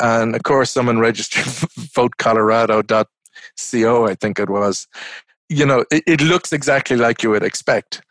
And 0.00 0.34
of 0.34 0.42
course, 0.42 0.70
someone 0.70 0.98
registered 1.00 1.44
votecolorado.co, 1.44 4.06
I 4.06 4.14
think 4.14 4.38
it 4.38 4.50
was. 4.50 4.86
You 5.50 5.64
know, 5.64 5.84
it, 5.90 6.02
it 6.06 6.20
looks 6.20 6.52
exactly 6.52 6.96
like 6.96 7.22
you 7.22 7.30
would 7.30 7.42
expect. 7.42 8.02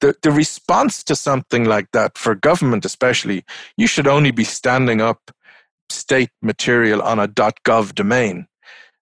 The, 0.00 0.14
the 0.22 0.30
response 0.30 1.02
to 1.04 1.16
something 1.16 1.64
like 1.64 1.90
that, 1.92 2.18
for 2.18 2.34
government 2.34 2.84
especially, 2.84 3.44
you 3.76 3.86
should 3.86 4.06
only 4.06 4.30
be 4.30 4.44
standing 4.44 5.00
up 5.00 5.30
state 5.88 6.30
material 6.42 7.02
on 7.02 7.18
a 7.18 7.28
.gov 7.28 7.94
domain. 7.94 8.46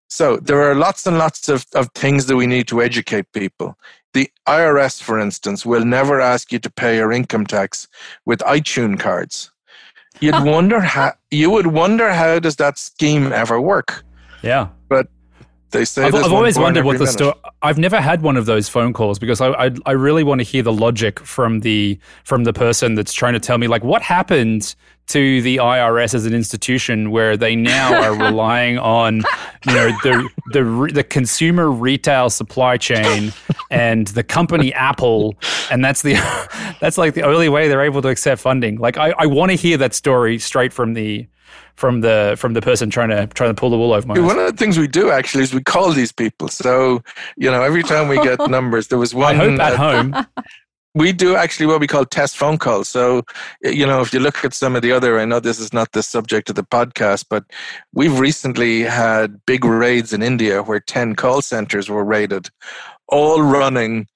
So 0.08 0.36
there 0.36 0.62
are 0.62 0.74
lots 0.74 1.06
and 1.06 1.18
lots 1.18 1.48
of, 1.48 1.66
of 1.74 1.88
things 1.94 2.26
that 2.26 2.36
we 2.36 2.46
need 2.46 2.68
to 2.68 2.82
educate 2.82 3.32
people. 3.32 3.76
The 4.14 4.30
IRS, 4.48 5.02
for 5.02 5.18
instance, 5.18 5.66
will 5.66 5.84
never 5.84 6.20
ask 6.20 6.52
you 6.52 6.58
to 6.60 6.70
pay 6.70 6.96
your 6.96 7.12
income 7.12 7.46
tax 7.46 7.88
with 8.24 8.38
iTunes 8.40 9.00
cards. 9.00 9.50
You'd 10.20 10.42
wonder 10.44 10.80
how 10.80 11.12
you 11.30 11.50
would 11.50 11.66
wonder 11.66 12.12
how 12.12 12.38
does 12.38 12.56
that 12.56 12.78
scheme 12.78 13.32
ever 13.32 13.60
work? 13.60 14.04
Yeah, 14.42 14.68
but 14.88 15.08
they 15.74 15.84
say 15.84 16.04
I've, 16.04 16.14
I've 16.14 16.32
always 16.32 16.58
wondered 16.58 16.84
what 16.86 16.98
the 16.98 17.06
story. 17.06 17.34
I've 17.60 17.78
never 17.78 18.00
had 18.00 18.22
one 18.22 18.38
of 18.38 18.46
those 18.46 18.68
phone 18.68 18.94
calls 18.94 19.18
because 19.18 19.40
I, 19.40 19.48
I, 19.66 19.70
I 19.84 19.92
really 19.92 20.24
want 20.24 20.40
to 20.40 20.44
hear 20.44 20.62
the 20.62 20.72
logic 20.72 21.20
from 21.20 21.60
the 21.60 21.98
from 22.24 22.44
the 22.44 22.54
person 22.54 22.94
that's 22.94 23.12
trying 23.12 23.34
to 23.34 23.40
tell 23.40 23.58
me 23.58 23.68
like 23.68 23.84
what 23.84 24.00
happened 24.00 24.74
to 25.06 25.42
the 25.42 25.58
IRS 25.58 26.14
as 26.14 26.24
an 26.24 26.32
institution 26.32 27.10
where 27.10 27.36
they 27.36 27.54
now 27.54 28.02
are 28.02 28.14
relying 28.26 28.78
on 28.78 29.16
you 29.66 29.74
know 29.74 29.88
the 30.02 30.28
the 30.52 30.90
the 30.94 31.04
consumer 31.04 31.70
retail 31.70 32.30
supply 32.30 32.78
chain 32.78 33.32
and 33.70 34.06
the 34.08 34.22
company 34.22 34.72
Apple 34.72 35.34
and 35.70 35.84
that's 35.84 36.00
the 36.02 36.14
that's 36.80 36.96
like 36.96 37.14
the 37.14 37.22
only 37.22 37.48
way 37.48 37.68
they're 37.68 37.82
able 37.82 38.00
to 38.02 38.08
accept 38.08 38.40
funding. 38.40 38.76
Like 38.78 38.96
I, 38.96 39.14
I 39.18 39.26
want 39.26 39.50
to 39.50 39.56
hear 39.56 39.76
that 39.78 39.94
story 39.94 40.38
straight 40.38 40.72
from 40.72 40.94
the 40.94 41.26
from 41.74 42.00
the 42.00 42.36
from 42.38 42.54
the 42.54 42.62
person 42.62 42.90
trying 42.90 43.10
to 43.10 43.26
trying 43.28 43.50
to 43.50 43.54
pull 43.54 43.70
the 43.70 43.78
wool 43.78 43.92
over 43.92 44.06
my 44.06 44.14
eyes. 44.14 44.20
One 44.20 44.38
of 44.38 44.46
the 44.46 44.56
things 44.56 44.78
we 44.78 44.88
do 44.88 45.10
actually 45.10 45.44
is 45.44 45.54
we 45.54 45.62
call 45.62 45.92
these 45.92 46.12
people. 46.12 46.48
So 46.48 47.02
you 47.36 47.50
know, 47.50 47.62
every 47.62 47.82
time 47.82 48.08
we 48.08 48.16
get 48.22 48.38
numbers, 48.50 48.88
there 48.88 48.98
was 48.98 49.14
one. 49.14 49.40
I 49.40 49.50
hope 49.50 49.60
at 49.60 49.76
home. 49.76 50.26
We 50.96 51.10
do 51.10 51.34
actually 51.34 51.66
what 51.66 51.80
we 51.80 51.88
call 51.88 52.04
test 52.04 52.36
phone 52.36 52.56
calls. 52.56 52.88
So, 52.88 53.24
you 53.62 53.84
know, 53.84 54.00
if 54.00 54.14
you 54.14 54.20
look 54.20 54.44
at 54.44 54.54
some 54.54 54.76
of 54.76 54.82
the 54.82 54.92
other, 54.92 55.18
I 55.18 55.24
know 55.24 55.40
this 55.40 55.58
is 55.58 55.72
not 55.72 55.90
the 55.90 56.04
subject 56.04 56.50
of 56.50 56.54
the 56.54 56.62
podcast, 56.62 57.24
but 57.28 57.42
we've 57.92 58.16
recently 58.16 58.82
had 58.82 59.44
big 59.44 59.64
raids 59.64 60.12
in 60.12 60.22
India 60.22 60.62
where 60.62 60.78
10 60.78 61.16
call 61.16 61.42
centers 61.42 61.88
were 61.88 62.04
raided, 62.04 62.48
all 63.08 63.42
running 63.42 64.06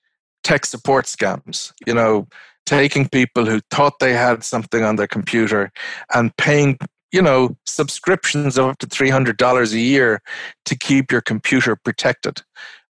tech 0.44 0.64
support 0.64 1.06
scams. 1.06 1.72
You 1.84 1.94
know, 1.94 2.28
taking 2.68 3.08
people 3.08 3.46
who 3.46 3.60
thought 3.70 3.98
they 3.98 4.12
had 4.12 4.44
something 4.44 4.84
on 4.84 4.96
their 4.96 5.06
computer 5.06 5.72
and 6.14 6.36
paying 6.36 6.78
you 7.12 7.22
know, 7.22 7.56
subscriptions 7.66 8.58
of 8.58 8.66
up 8.66 8.78
to 8.78 8.86
$300 8.86 9.72
a 9.72 9.78
year 9.78 10.20
to 10.64 10.76
keep 10.76 11.10
your 11.10 11.20
computer 11.20 11.76
protected. 11.76 12.42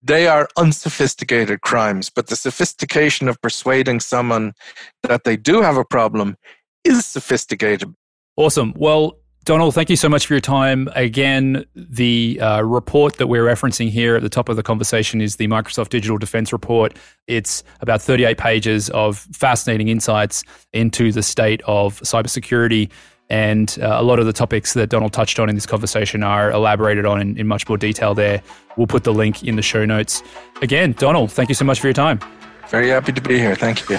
They 0.02 0.26
are 0.26 0.48
unsophisticated 0.56 1.60
crimes, 1.60 2.10
but 2.10 2.28
the 2.28 2.36
sophistication 2.36 3.28
of 3.28 3.40
persuading 3.42 4.00
someone 4.00 4.54
that 5.02 5.24
they 5.24 5.36
do 5.36 5.60
have 5.60 5.76
a 5.76 5.84
problem 5.84 6.36
is 6.84 7.04
sophisticated. 7.04 7.94
Awesome. 8.36 8.72
Well, 8.76 9.18
Donald, 9.44 9.74
thank 9.74 9.88
you 9.88 9.96
so 9.96 10.08
much 10.08 10.26
for 10.26 10.34
your 10.34 10.40
time. 10.40 10.88
Again, 10.94 11.64
the 11.74 12.38
uh, 12.40 12.62
report 12.62 13.16
that 13.16 13.26
we're 13.26 13.44
referencing 13.44 13.88
here 13.88 14.14
at 14.14 14.22
the 14.22 14.28
top 14.28 14.50
of 14.50 14.56
the 14.56 14.62
conversation 14.62 15.22
is 15.22 15.36
the 15.36 15.48
Microsoft 15.48 15.88
Digital 15.88 16.18
Defense 16.18 16.52
Report. 16.52 16.94
It's 17.26 17.64
about 17.80 18.02
38 18.02 18.36
pages 18.36 18.90
of 18.90 19.18
fascinating 19.32 19.88
insights 19.88 20.44
into 20.74 21.10
the 21.10 21.22
state 21.22 21.62
of 21.66 22.00
cybersecurity. 22.00 22.90
And 23.30 23.78
uh, 23.80 23.96
a 23.98 24.02
lot 24.02 24.18
of 24.18 24.26
the 24.26 24.32
topics 24.32 24.74
that 24.74 24.90
Donald 24.90 25.12
touched 25.12 25.38
on 25.38 25.48
in 25.48 25.54
this 25.54 25.66
conversation 25.66 26.22
are 26.22 26.50
elaborated 26.50 27.06
on 27.06 27.20
in, 27.20 27.38
in 27.38 27.46
much 27.46 27.68
more 27.68 27.78
detail 27.78 28.14
there. 28.14 28.42
We'll 28.76 28.88
put 28.88 29.04
the 29.04 29.12
link 29.12 29.44
in 29.44 29.56
the 29.56 29.62
show 29.62 29.84
notes. 29.84 30.22
Again, 30.62 30.92
Donald, 30.92 31.30
thank 31.30 31.48
you 31.48 31.54
so 31.54 31.64
much 31.64 31.80
for 31.80 31.86
your 31.86 31.94
time. 31.94 32.20
Very 32.68 32.88
happy 32.88 33.12
to 33.12 33.20
be 33.20 33.38
here. 33.38 33.54
Thank 33.54 33.88
you. 33.88 33.98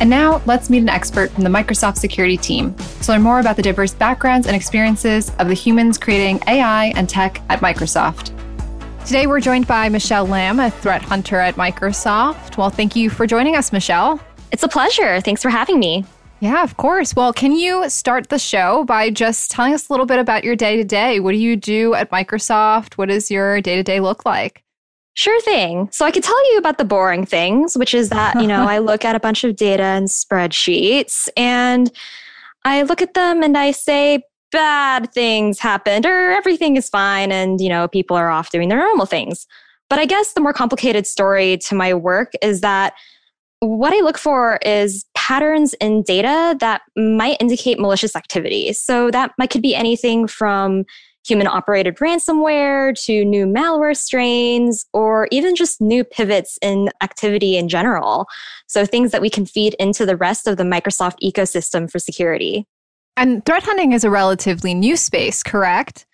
And 0.00 0.10
now 0.10 0.42
let's 0.46 0.68
meet 0.68 0.82
an 0.82 0.88
expert 0.88 1.30
from 1.30 1.44
the 1.44 1.50
Microsoft 1.50 1.96
security 1.96 2.36
team 2.36 2.74
to 3.02 3.12
learn 3.12 3.22
more 3.22 3.38
about 3.38 3.54
the 3.54 3.62
diverse 3.62 3.94
backgrounds 3.94 4.48
and 4.48 4.56
experiences 4.56 5.30
of 5.38 5.46
the 5.46 5.54
humans 5.54 5.96
creating 5.96 6.40
AI 6.48 6.86
and 6.96 7.08
tech 7.08 7.40
at 7.48 7.60
Microsoft. 7.60 8.36
Today 9.06 9.28
we're 9.28 9.40
joined 9.40 9.68
by 9.68 9.88
Michelle 9.88 10.26
Lam, 10.26 10.58
a 10.58 10.70
threat 10.70 11.02
hunter 11.02 11.38
at 11.38 11.54
Microsoft. 11.54 12.56
Well, 12.56 12.70
thank 12.70 12.96
you 12.96 13.10
for 13.10 13.28
joining 13.28 13.54
us, 13.54 13.72
Michelle. 13.72 14.20
It's 14.52 14.62
a 14.62 14.68
pleasure. 14.68 15.20
Thanks 15.20 15.42
for 15.42 15.48
having 15.48 15.80
me. 15.80 16.04
Yeah, 16.40 16.62
of 16.62 16.76
course. 16.76 17.16
Well, 17.16 17.32
can 17.32 17.52
you 17.52 17.88
start 17.88 18.28
the 18.28 18.38
show 18.38 18.84
by 18.84 19.10
just 19.10 19.50
telling 19.50 19.72
us 19.72 19.88
a 19.88 19.92
little 19.92 20.06
bit 20.06 20.18
about 20.18 20.44
your 20.44 20.56
day 20.56 20.76
to 20.76 20.84
day? 20.84 21.20
What 21.20 21.32
do 21.32 21.38
you 21.38 21.56
do 21.56 21.94
at 21.94 22.10
Microsoft? 22.10 22.94
What 22.94 23.08
does 23.08 23.30
your 23.30 23.60
day 23.60 23.76
to 23.76 23.82
day 23.82 24.00
look 24.00 24.26
like? 24.26 24.62
Sure 25.14 25.40
thing. 25.42 25.88
So 25.92 26.04
I 26.04 26.10
could 26.10 26.24
tell 26.24 26.52
you 26.52 26.58
about 26.58 26.78
the 26.78 26.84
boring 26.84 27.24
things, 27.24 27.76
which 27.76 27.94
is 27.94 28.08
that, 28.10 28.40
you 28.40 28.46
know, 28.46 28.66
I 28.66 28.78
look 28.80 29.04
at 29.04 29.14
a 29.14 29.20
bunch 29.20 29.44
of 29.44 29.56
data 29.56 29.82
and 29.82 30.08
spreadsheets 30.08 31.28
and 31.36 31.90
I 32.64 32.82
look 32.82 33.02
at 33.02 33.14
them 33.14 33.42
and 33.42 33.56
I 33.56 33.70
say, 33.70 34.22
bad 34.52 35.10
things 35.12 35.58
happened 35.58 36.04
or 36.04 36.30
everything 36.30 36.76
is 36.76 36.88
fine 36.88 37.32
and, 37.32 37.60
you 37.60 37.68
know, 37.68 37.88
people 37.88 38.16
are 38.16 38.30
off 38.30 38.50
doing 38.50 38.68
their 38.68 38.78
normal 38.78 39.06
things. 39.06 39.46
But 39.88 39.98
I 39.98 40.04
guess 40.06 40.34
the 40.34 40.40
more 40.40 40.52
complicated 40.52 41.06
story 41.06 41.56
to 41.58 41.74
my 41.74 41.94
work 41.94 42.32
is 42.42 42.60
that 42.60 42.94
what 43.62 43.92
I 43.92 44.00
look 44.00 44.18
for 44.18 44.58
is 44.64 45.04
patterns 45.14 45.72
in 45.74 46.02
data 46.02 46.56
that 46.58 46.82
might 46.96 47.36
indicate 47.40 47.78
malicious 47.78 48.16
activity. 48.16 48.72
So 48.72 49.08
that 49.12 49.30
might 49.38 49.50
could 49.50 49.62
be 49.62 49.72
anything 49.72 50.26
from 50.26 50.84
human 51.24 51.46
operated 51.46 51.96
ransomware 51.98 53.00
to 53.04 53.24
new 53.24 53.46
malware 53.46 53.96
strains 53.96 54.84
or 54.92 55.28
even 55.30 55.54
just 55.54 55.80
new 55.80 56.02
pivots 56.02 56.58
in 56.60 56.90
activity 57.04 57.56
in 57.56 57.68
general. 57.68 58.26
So 58.66 58.84
things 58.84 59.12
that 59.12 59.22
we 59.22 59.30
can 59.30 59.46
feed 59.46 59.74
into 59.78 60.04
the 60.04 60.16
rest 60.16 60.48
of 60.48 60.56
the 60.56 60.64
Microsoft 60.64 61.18
ecosystem 61.22 61.88
for 61.88 62.00
security. 62.00 62.66
And 63.16 63.46
threat 63.46 63.62
hunting 63.62 63.92
is 63.92 64.02
a 64.02 64.10
relatively 64.10 64.74
new 64.74 64.96
space, 64.96 65.44
correct? 65.44 66.04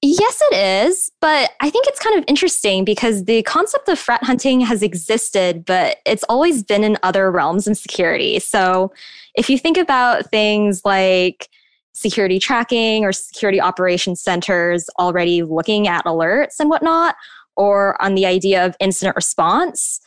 Yes, 0.00 0.40
it 0.50 0.56
is. 0.86 1.10
But 1.20 1.50
I 1.60 1.70
think 1.70 1.86
it's 1.88 1.98
kind 1.98 2.16
of 2.16 2.24
interesting 2.28 2.84
because 2.84 3.24
the 3.24 3.42
concept 3.42 3.88
of 3.88 3.98
threat 3.98 4.22
hunting 4.22 4.60
has 4.60 4.82
existed, 4.82 5.64
but 5.64 5.98
it's 6.06 6.24
always 6.28 6.62
been 6.62 6.84
in 6.84 6.96
other 7.02 7.30
realms 7.30 7.66
of 7.66 7.76
security. 7.76 8.38
So 8.38 8.92
if 9.34 9.50
you 9.50 9.58
think 9.58 9.76
about 9.76 10.30
things 10.30 10.82
like 10.84 11.48
security 11.94 12.38
tracking 12.38 13.04
or 13.04 13.12
security 13.12 13.60
operations 13.60 14.20
centers 14.20 14.88
already 15.00 15.42
looking 15.42 15.88
at 15.88 16.04
alerts 16.04 16.60
and 16.60 16.70
whatnot, 16.70 17.16
or 17.56 18.00
on 18.00 18.14
the 18.14 18.24
idea 18.24 18.64
of 18.64 18.76
incident 18.78 19.16
response, 19.16 20.00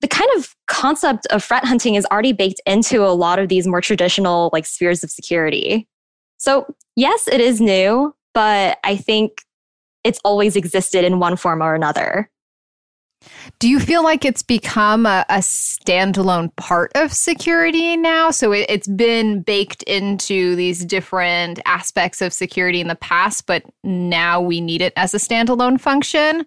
the 0.00 0.06
kind 0.06 0.30
of 0.36 0.54
concept 0.68 1.26
of 1.26 1.42
threat 1.42 1.64
hunting 1.64 1.96
is 1.96 2.06
already 2.06 2.32
baked 2.32 2.60
into 2.66 3.04
a 3.04 3.10
lot 3.10 3.40
of 3.40 3.48
these 3.48 3.66
more 3.66 3.80
traditional 3.80 4.50
like 4.52 4.64
spheres 4.64 5.02
of 5.02 5.10
security. 5.10 5.88
So, 6.36 6.72
yes, 6.94 7.26
it 7.26 7.40
is 7.40 7.60
new, 7.60 8.14
but 8.34 8.78
I 8.84 8.96
think 8.96 9.42
it's 10.04 10.20
always 10.24 10.56
existed 10.56 11.04
in 11.04 11.18
one 11.18 11.36
form 11.36 11.62
or 11.62 11.74
another. 11.74 12.30
Do 13.58 13.68
you 13.68 13.80
feel 13.80 14.04
like 14.04 14.24
it's 14.24 14.42
become 14.42 15.06
a, 15.06 15.24
a 15.30 15.38
standalone 15.38 16.54
part 16.56 16.92
of 16.94 17.12
security 17.12 17.96
now? 17.96 18.30
So 18.30 18.52
it, 18.52 18.66
it's 18.68 18.86
been 18.86 19.40
baked 19.40 19.82
into 19.84 20.54
these 20.56 20.84
different 20.84 21.60
aspects 21.64 22.20
of 22.20 22.32
security 22.32 22.80
in 22.80 22.88
the 22.88 22.96
past, 22.96 23.46
but 23.46 23.64
now 23.82 24.40
we 24.40 24.60
need 24.60 24.82
it 24.82 24.92
as 24.96 25.14
a 25.14 25.18
standalone 25.18 25.80
function? 25.80 26.44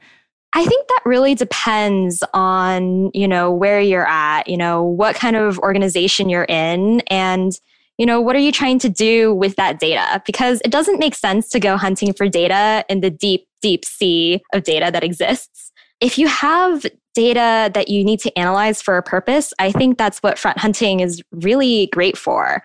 I 0.53 0.65
think 0.65 0.87
that 0.87 1.01
really 1.05 1.35
depends 1.35 2.23
on, 2.33 3.11
you 3.13 3.27
know, 3.27 3.51
where 3.51 3.81
you're 3.81 4.07
at, 4.07 4.47
you 4.47 4.57
know, 4.57 4.83
what 4.83 5.15
kind 5.15 5.35
of 5.35 5.59
organization 5.59 6.29
you're 6.29 6.45
in 6.45 7.01
and 7.07 7.59
you 7.97 8.05
know, 8.05 8.21
what 8.21 8.35
are 8.35 8.39
you 8.39 8.51
trying 8.51 8.79
to 8.79 8.89
do 8.89 9.33
with 9.33 9.55
that 9.55 9.79
data? 9.79 10.21
Because 10.25 10.61
it 10.63 10.71
doesn't 10.71 10.99
make 10.99 11.15
sense 11.15 11.49
to 11.49 11.59
go 11.59 11.77
hunting 11.77 12.13
for 12.13 12.29
data 12.29 12.85
in 12.89 13.01
the 13.01 13.09
deep, 13.09 13.47
deep 13.61 13.83
sea 13.85 14.41
of 14.53 14.63
data 14.63 14.91
that 14.91 15.03
exists. 15.03 15.71
If 15.99 16.17
you 16.17 16.27
have 16.27 16.85
data 17.15 17.71
that 17.73 17.87
you 17.87 18.03
need 18.03 18.19
to 18.19 18.37
analyze 18.37 18.81
for 18.81 18.97
a 18.97 19.03
purpose, 19.03 19.51
I 19.57 19.71
think 19.71 19.97
that's 19.97 20.19
what 20.19 20.37
threat 20.37 20.59
hunting 20.59 20.99
is 20.99 21.23
really 21.31 21.87
great 21.87 22.15
for. 22.15 22.63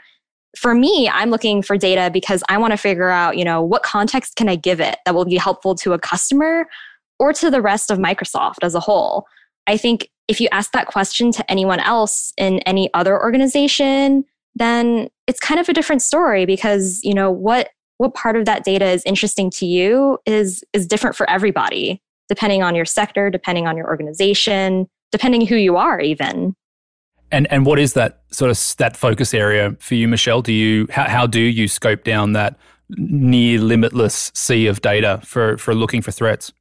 For 0.59 0.75
me, 0.75 1.09
I'm 1.09 1.31
looking 1.31 1.63
for 1.63 1.79
data 1.79 2.11
because 2.13 2.43
I 2.51 2.59
want 2.59 2.73
to 2.73 2.77
figure 2.77 3.09
out, 3.09 3.39
you 3.39 3.45
know, 3.45 3.63
what 3.63 3.83
context 3.83 4.37
can 4.37 4.51
I 4.51 4.57
give 4.57 4.81
it 4.81 4.99
that 5.07 5.15
will 5.15 5.25
be 5.25 5.39
helpful 5.39 5.75
to 5.77 5.95
a 5.95 5.99
customer 5.99 6.67
or 7.19 7.33
to 7.33 7.51
the 7.51 7.63
rest 7.63 7.91
of 7.91 7.99
Microsoft 7.99 8.57
as 8.63 8.75
a 8.75 8.81
whole. 8.81 9.27
I 9.67 9.79
think 9.79 10.11
if 10.29 10.41
you 10.41 10.49
ask 10.53 10.73
that 10.73 10.89
question 10.89 11.33
to 11.33 11.51
anyone 11.51 11.81
else 11.81 12.35
in 12.37 12.59
any 12.61 12.93
other 12.93 13.19
organization, 13.19 14.25
then 14.55 15.09
it's 15.27 15.41
kind 15.41 15.61
of 15.61 15.69
a 15.69 15.73
different 15.73 16.03
story 16.03 16.47
because, 16.47 17.01
you 17.03 17.15
know, 17.15 17.31
what 17.31 17.71
what 17.99 18.15
part 18.15 18.37
of 18.37 18.47
that 18.47 18.65
data 18.65 18.87
is 18.87 19.03
interesting 19.05 19.51
to 19.51 19.67
you 19.67 20.19
is 20.27 20.65
is 20.73 20.87
different 20.87 21.17
for 21.17 21.29
everybody 21.31 22.03
depending 22.29 22.63
on 22.63 22.75
your 22.75 22.87
sector, 22.87 23.29
depending 23.29 23.67
on 23.67 23.77
your 23.77 23.87
organization, 23.87 24.89
depending 25.11 25.47
who 25.47 25.57
you 25.57 25.77
are 25.77 26.01
even. 26.01 26.55
And 27.31 27.47
and 27.51 27.67
what 27.67 27.79
is 27.79 27.93
that 27.95 28.23
sort 28.31 28.51
of 28.51 28.77
that 28.79 28.97
focus 28.97 29.35
area 29.35 29.77
for 29.81 29.95
you, 29.95 30.09
Michelle? 30.09 30.43
Do 30.43 30.53
you 30.53 30.87
how, 30.91 31.09
how 31.09 31.27
do 31.27 31.41
you 31.41 31.69
scope 31.69 32.05
down 32.05 32.33
that 32.33 32.57
near 32.91 33.59
limitless 33.59 34.31
sea 34.35 34.67
of 34.67 34.83
data 34.83 35.21
for 35.25 35.57
for 35.59 35.75
looking 35.75 36.03
for 36.03 36.11
threats? 36.11 36.53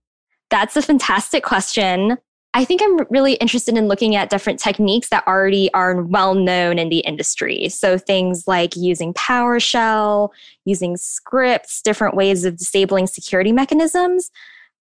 That's 0.50 0.76
a 0.76 0.82
fantastic 0.82 1.44
question. 1.44 2.18
I 2.54 2.66
think 2.66 2.82
I'm 2.84 3.06
really 3.10 3.34
interested 3.36 3.78
in 3.78 3.88
looking 3.88 4.16
at 4.16 4.30
different 4.30 4.60
techniques 4.60 5.08
that 5.10 5.26
already 5.26 5.74
are 5.74 6.02
well 6.02 6.36
known 6.36 6.78
in 6.78 6.90
the 6.90 7.00
industry. 7.00 7.70
So 7.70 7.98
things 7.98 8.46
like 8.46 8.76
using 8.76 9.14
PowerShell, 9.14 10.30
using 10.66 10.98
scripts, 10.98 11.82
different 11.82 12.16
ways 12.16 12.44
of 12.44 12.58
disabling 12.58 13.08
security 13.08 13.54
mechanisms. 13.54 14.32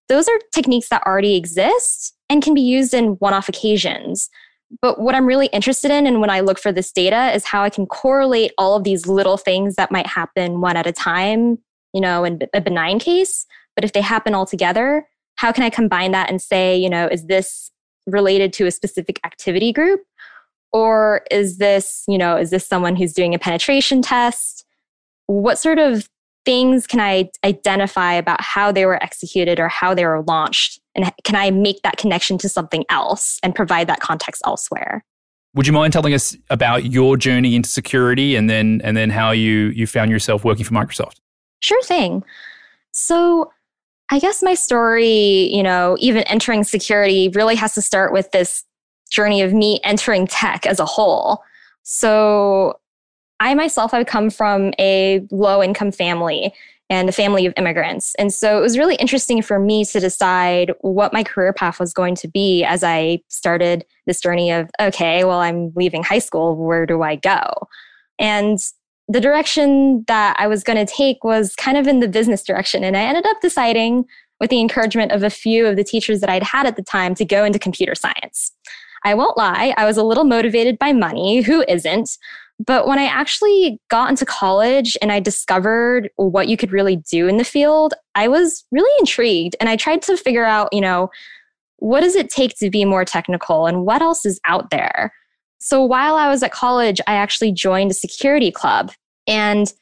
Those 0.09 0.29
are 0.29 0.41
techniques 0.53 0.89
that 0.89 1.05
already 1.07 1.37
exist 1.37 2.17
and 2.29 2.43
can 2.43 2.55
be 2.55 2.61
used 2.61 2.93
in 2.93 3.11
one 3.21 3.35
off 3.35 3.49
occasions. 3.49 4.31
But 4.83 5.01
what 5.01 5.15
I'm 5.15 5.27
really 5.27 5.47
interested 5.47 5.93
in, 5.93 6.07
and 6.07 6.21
when 6.21 6.31
I 6.31 6.41
look 6.41 6.59
for 6.59 6.73
this 6.73 6.91
data, 6.91 7.33
is 7.35 7.45
how 7.45 7.63
I 7.63 7.71
can 7.71 7.87
correlate 7.87 8.53
all 8.59 8.77
of 8.77 8.85
these 8.85 9.07
little 9.07 9.37
things 9.37 9.77
that 9.77 9.93
might 9.93 10.07
happen 10.07 10.61
one 10.61 10.77
at 10.77 10.87
a 10.87 10.93
time, 10.93 11.59
you 11.93 12.01
know, 12.01 12.25
in 12.25 12.41
a 12.53 12.61
benign 12.61 12.99
case. 12.99 13.47
But 13.77 13.85
if 13.85 13.93
they 13.93 14.01
happen 14.01 14.35
all 14.35 14.47
together, 14.47 15.07
how 15.41 15.53
can 15.53 15.65
I 15.65 15.71
combine 15.71 16.13
that 16.13 16.29
and 16.29 16.39
say, 16.39 16.77
you 16.77 16.91
know, 16.91 17.09
is 17.11 17.25
this 17.25 17.71
related 18.07 18.53
to 18.53 18.67
a 18.67 18.71
specific 18.71 19.19
activity 19.25 19.73
group? 19.73 20.03
Or 20.71 21.23
is 21.31 21.57
this, 21.57 22.05
you 22.07 22.19
know, 22.19 22.37
is 22.37 22.51
this 22.51 22.69
someone 22.69 22.95
who's 22.95 23.15
doing 23.15 23.35
a 23.35 23.39
penetration 23.39 24.03
test? 24.03 24.67
What 25.29 25.59
sort 25.59 25.79
of 25.79 26.07
things 26.45 26.87
can 26.87 27.01
I 27.01 27.31
identify 27.43 28.13
about 28.13 28.43
how 28.43 28.71
they 28.71 28.85
were 28.85 29.03
executed 29.03 29.59
or 29.59 29.69
how 29.69 29.95
they 29.95 30.05
were 30.05 30.21
launched? 30.21 30.79
And 30.95 31.11
can 31.25 31.37
I 31.37 31.51
make 31.51 31.81
that 31.85 31.97
connection 31.97 32.37
to 32.37 32.49
something 32.51 32.85
else 32.91 33.39
and 33.43 33.55
provide 33.55 33.87
that 33.87 34.01
context 34.01 34.43
elsewhere? 34.45 35.07
Would 35.55 35.67
you 35.67 35.73
mind 35.73 35.95
telling 35.95 36.13
us 36.13 36.37
about 36.51 36.85
your 36.85 37.17
journey 37.17 37.57
into 37.57 37.71
security 37.71 38.37
and 38.37 38.51
then 38.51 38.83
and 38.85 38.95
then 38.95 39.09
how 39.09 39.31
you 39.31 39.69
you 39.69 39.87
found 39.87 40.11
yourself 40.11 40.45
working 40.45 40.67
for 40.67 40.75
Microsoft? 40.75 41.17
Sure 41.61 41.83
thing. 41.83 42.25
So 42.93 43.51
I 44.11 44.19
guess 44.19 44.43
my 44.43 44.55
story, 44.55 45.55
you 45.55 45.63
know, 45.63 45.97
even 46.01 46.25
entering 46.25 46.65
security 46.65 47.31
really 47.35 47.55
has 47.55 47.75
to 47.75 47.83
start 47.83 48.13
with 48.13 48.31
this 48.33 48.65
journey 49.11 49.41
of 49.43 49.53
me 49.53 49.81
entering 49.85 50.27
tech 50.27 50.67
as 50.67 50.81
a 50.81 50.85
whole. 50.85 51.43
So 51.83 52.79
I 53.39 53.55
myself, 53.55 53.95
I've 53.95 54.07
come 54.07 54.29
from 54.31 54.73
a 54.79 55.27
low 55.31 55.63
income 55.63 55.93
family 55.93 56.53
and 56.91 57.09
a 57.09 57.13
family 57.13 57.47
of 57.47 57.55
immigrants. 57.57 58.17
And 58.17 58.35
so 58.35 58.59
it 58.59 58.61
was 58.61 58.77
really 58.77 58.97
interesting 58.97 59.43
for 59.43 59.61
me 59.61 59.85
to 59.85 60.01
decide 60.01 60.73
what 60.81 61.13
my 61.13 61.23
career 61.23 61.53
path 61.53 61.79
was 61.79 61.93
going 61.93 62.17
to 62.17 62.29
be 62.29 62.65
as 62.65 62.83
I 62.83 63.21
started 63.29 63.87
this 64.07 64.21
journey 64.21 64.51
of, 64.51 64.69
okay, 64.81 65.23
well, 65.23 65.39
I'm 65.39 65.73
leaving 65.77 66.03
high 66.03 66.19
school. 66.19 66.57
Where 66.57 66.87
do 66.87 67.03
I 67.03 67.15
go? 67.15 67.49
And 68.19 68.59
the 69.11 69.21
direction 69.21 70.05
that 70.07 70.37
I 70.39 70.47
was 70.47 70.63
going 70.63 70.85
to 70.85 70.91
take 70.91 71.25
was 71.25 71.57
kind 71.57 71.77
of 71.77 71.89
in 71.89 71.99
the 71.99 72.07
business 72.07 72.45
direction. 72.45 72.85
And 72.85 72.97
I 72.97 73.01
ended 73.01 73.27
up 73.27 73.41
deciding, 73.41 74.05
with 74.39 74.51
the 74.51 74.61
encouragement 74.61 75.11
of 75.11 75.25
a 75.25 75.31
few 75.31 75.67
of 75.67 75.77
the 75.77 75.83
teachers 75.83 76.21
that 76.21 76.31
I'd 76.31 76.45
had 76.45 76.65
at 76.65 76.77
the 76.77 76.83
time, 76.83 77.17
to 77.17 77.25
go 77.25 77.45
into 77.45 77.59
computer 77.59 77.97
science. 77.97 78.53
I 79.05 79.15
won't 79.15 79.37
lie, 79.37 79.75
I 79.77 79.85
was 79.85 79.97
a 79.97 80.05
little 80.05 80.25
motivated 80.25 80.79
by 80.79 80.93
money. 80.93 81.43
Who 81.43 81.65
isn't? 81.67 82.09
But 82.65 82.87
when 82.87 82.99
I 82.99 83.07
actually 83.07 83.81
got 83.89 84.11
into 84.11 84.25
college 84.25 84.97
and 85.03 85.11
I 85.11 85.19
discovered 85.19 86.11
what 86.17 86.47
you 86.47 86.57
could 86.57 86.71
really 86.71 86.97
do 87.11 87.27
in 87.27 87.37
the 87.37 87.45
field, 87.45 87.95
I 88.15 88.29
was 88.29 88.65
really 88.71 88.95
intrigued 89.01 89.57
and 89.59 89.69
I 89.69 89.77
tried 89.77 90.03
to 90.03 90.17
figure 90.17 90.45
out, 90.45 90.69
you 90.73 90.81
know, 90.81 91.11
what 91.79 92.03
does 92.03 92.15
it 92.15 92.31
take 92.31 92.57
to 92.59 92.71
be 92.71 92.85
more 92.85 93.05
technical 93.05 93.67
and 93.67 93.87
what 93.87 94.03
else 94.03 94.25
is 94.25 94.39
out 94.45 94.71
there? 94.71 95.13
So 95.59 95.85
while 95.85 96.15
I 96.15 96.29
was 96.29 96.43
at 96.43 96.53
college, 96.53 97.01
I 97.07 97.15
actually 97.15 97.53
joined 97.53 97.91
a 97.91 97.95
security 97.95 98.51
club 98.51 98.93
and 99.27 99.73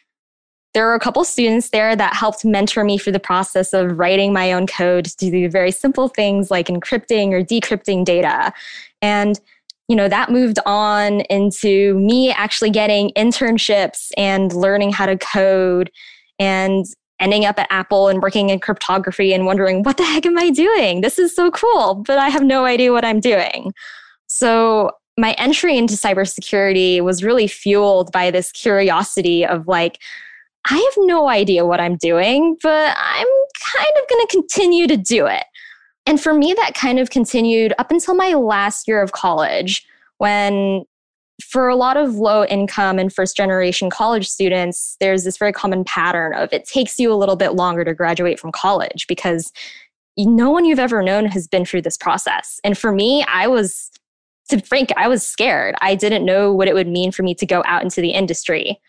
there 0.75 0.87
were 0.87 0.95
a 0.95 1.01
couple 1.01 1.25
students 1.25 1.71
there 1.71 1.97
that 1.97 2.15
helped 2.15 2.45
mentor 2.45 2.85
me 2.85 2.99
through 2.99 3.13
the 3.13 3.21
process 3.21 3.73
of 3.73 3.99
writing 3.99 4.33
my 4.33 4.53
own 4.53 4.67
code 4.67 5.07
to 5.07 5.31
do 5.31 5.49
very 5.49 5.71
simple 5.71 6.09
things 6.09 6.51
like 6.51 6.69
encrypting 6.69 7.33
or 7.33 7.43
decrypting 7.43 8.05
data. 8.05 8.53
And 9.01 9.41
you 9.89 9.97
know, 9.97 10.09
that 10.09 10.31
moved 10.31 10.59
on 10.67 11.23
into 11.23 11.95
me 11.95 12.31
actually 12.31 12.71
getting 12.71 13.11
internships 13.17 14.13
and 14.19 14.53
learning 14.53 14.93
how 14.93 15.07
to 15.07 15.17
code 15.17 15.91
and 16.39 16.85
ending 17.21 17.47
up 17.47 17.59
at 17.59 17.67
Apple 17.71 18.09
and 18.09 18.23
working 18.23 18.51
in 18.51 18.61
cryptography 18.61 19.33
and 19.33 19.47
wondering, 19.47 19.83
what 19.83 19.97
the 19.97 20.05
heck 20.05 20.27
am 20.27 20.39
I 20.39 20.51
doing? 20.51 21.01
This 21.01 21.19
is 21.19 21.35
so 21.35 21.51
cool, 21.51 21.97
but 22.07 22.19
I 22.19 22.29
have 22.29 22.45
no 22.45 22.65
idea 22.65 22.93
what 22.93 23.05
I'm 23.05 23.19
doing. 23.19 23.73
So 24.27 24.91
my 25.19 25.33
entry 25.33 25.77
into 25.77 25.95
cybersecurity 25.95 27.01
was 27.03 27.25
really 27.25 27.49
fueled 27.49 28.13
by 28.13 28.31
this 28.31 28.53
curiosity 28.53 29.45
of 29.45 29.67
like, 29.67 29.99
I 30.71 30.77
have 30.77 31.07
no 31.07 31.29
idea 31.29 31.67
what 31.67 31.81
I'm 31.81 31.97
doing, 31.97 32.57
but 32.63 32.97
I'm 32.97 33.27
kind 33.75 33.95
of 33.97 34.09
going 34.09 34.27
to 34.27 34.29
continue 34.31 34.87
to 34.87 34.97
do 34.97 35.27
it. 35.27 35.45
And 36.07 36.21
for 36.21 36.33
me, 36.33 36.55
that 36.55 36.75
kind 36.75 36.99
of 36.99 37.11
continued 37.11 37.75
up 37.79 37.91
until 37.91 38.15
my 38.15 38.35
last 38.35 38.87
year 38.87 39.03
of 39.03 39.13
college 39.13 39.85
when 40.19 40.85
for 41.43 41.69
a 41.69 41.77
lot 41.77 41.97
of 41.97 42.15
low 42.15 42.45
income 42.45 42.99
and 42.99 43.13
first 43.13 43.37
generation 43.37 43.91
college 43.91 44.29
students, 44.29 44.97
there's 45.01 45.25
this 45.25 45.37
very 45.37 45.53
common 45.53 45.85
pattern 45.85 46.35
of 46.35 46.53
it 46.53 46.65
takes 46.65 46.99
you 46.99 47.13
a 47.13 47.17
little 47.17 47.37
bit 47.37 47.55
longer 47.55 47.85
to 47.85 47.95
graduate 47.95 48.41
from 48.41 48.53
college 48.53 49.07
because 49.09 49.53
no 50.17 50.51
one 50.51 50.65
you've 50.65 50.81
ever 50.81 51.03
known 51.03 51.27
has 51.27 51.47
been 51.47 51.65
through 51.65 51.83
this 51.83 51.97
process. 51.97 52.61
And 52.65 52.77
for 52.77 52.91
me, 52.93 53.25
I 53.29 53.47
was, 53.47 53.91
to 54.49 54.61
frank, 54.61 54.93
I 54.97 55.09
was 55.09 55.27
scared. 55.27 55.75
I 55.81 55.95
didn't 55.95 56.25
know 56.25 56.53
what 56.53 56.69
it 56.69 56.75
would 56.75 56.89
mean 56.89 57.13
for 57.13 57.23
me 57.23 57.35
to 57.35 57.47
go 57.47 57.63
out 57.67 57.83
into 57.83 58.01
the 58.01 58.11
industry. 58.11 58.81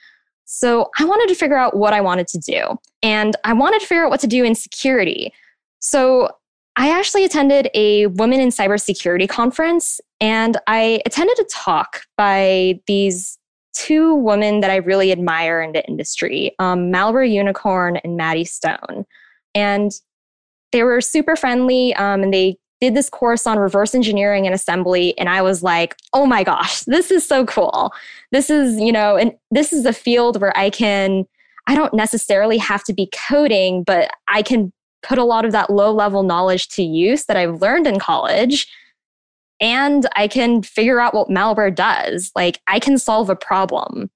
So 0.46 0.90
I 0.98 1.06
wanted 1.06 1.32
to 1.32 1.36
figure 1.36 1.58
out 1.58 1.78
what 1.78 1.94
I 1.94 2.02
wanted 2.02 2.28
to 2.30 2.40
do. 2.40 2.80
And 3.04 3.36
I 3.44 3.54
wanted 3.54 3.82
to 3.82 3.86
figure 3.86 4.06
out 4.06 4.10
what 4.10 4.20
to 4.22 4.28
do 4.28 4.44
in 4.44 4.56
security. 4.56 5.32
So 5.80 6.30
I 6.76 6.90
actually 6.90 7.26
attended 7.26 7.70
a 7.74 8.08
Women 8.08 8.40
in 8.40 8.50
Cybersecurity 8.50 9.28
conference 9.30 10.02
and 10.20 10.58
I 10.66 11.02
attended 11.06 11.38
a 11.40 11.44
talk 11.44 12.04
by 12.18 12.80
these 12.88 13.38
two 13.74 14.16
women 14.16 14.62
that 14.62 14.72
I 14.72 14.78
really 14.78 15.12
admire 15.12 15.62
in 15.62 15.74
the 15.74 15.86
industry 15.88 16.56
um, 16.60 16.92
Malware 16.92 17.30
Unicorn 17.30 17.98
and 17.98 18.18
Maddie 18.18 18.46
Stone. 18.46 19.06
And 19.54 19.92
they 20.72 20.84
were 20.84 21.02
super 21.02 21.36
friendly 21.36 21.94
um, 21.96 22.24
and 22.24 22.34
they 22.34 22.58
did 22.82 22.96
this 22.96 23.10
course 23.10 23.46
on 23.46 23.60
reverse 23.60 23.94
engineering 23.94 24.46
and 24.46 24.56
assembly 24.56 25.18
and 25.18 25.30
i 25.30 25.42
was 25.42 25.62
like 25.64 25.96
oh 26.14 26.26
my 26.26 26.44
gosh 26.44 26.82
this 26.88 27.12
is 27.12 27.28
so 27.28 27.46
cool. 27.46 27.94
This 28.32 28.50
is 28.50 28.80
you 28.80 28.92
know 28.92 29.16
and 29.18 29.34
this 29.52 29.74
is 29.74 29.86
a 29.86 29.94
field 29.94 30.40
where 30.40 30.56
i 30.58 30.70
can 30.70 31.26
i 31.68 31.76
don't 31.76 31.94
necessarily 31.94 32.58
have 32.58 32.84
to 32.84 32.94
be 32.94 33.10
coding 33.28 33.84
but 33.84 34.12
i 34.28 34.42
can 34.42 34.72
put 35.02 35.18
a 35.18 35.24
lot 35.24 35.46
of 35.46 35.52
that 35.52 35.70
low 35.70 35.92
level 35.92 36.24
knowledge 36.24 36.68
to 36.70 36.84
use 36.84 37.26
that 37.26 37.38
i've 37.38 37.62
learned 37.62 37.88
in 37.88 38.00
college 38.00 38.68
and 39.60 40.08
i 40.16 40.28
can 40.28 40.62
figure 40.62 41.00
out 41.00 41.14
what 41.14 41.30
malware 41.30 41.74
does. 41.74 42.32
Like 42.36 42.62
i 42.68 42.80
can 42.80 42.98
solve 42.98 43.30
a 43.30 43.36
problem. 43.36 44.10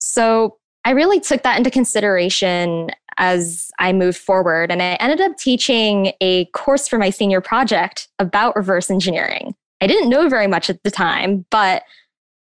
So 0.00 0.56
i 0.84 0.90
really 0.90 1.20
took 1.20 1.42
that 1.42 1.58
into 1.58 1.70
consideration 1.70 2.90
as 3.18 3.70
I 3.78 3.92
moved 3.92 4.18
forward. 4.18 4.70
And 4.70 4.80
I 4.80 4.94
ended 4.94 5.20
up 5.20 5.36
teaching 5.36 6.12
a 6.20 6.46
course 6.46 6.88
for 6.88 6.98
my 6.98 7.10
senior 7.10 7.40
project 7.40 8.08
about 8.18 8.56
reverse 8.56 8.90
engineering. 8.90 9.54
I 9.80 9.86
didn't 9.86 10.08
know 10.08 10.28
very 10.28 10.46
much 10.46 10.70
at 10.70 10.82
the 10.82 10.90
time, 10.90 11.44
but 11.50 11.82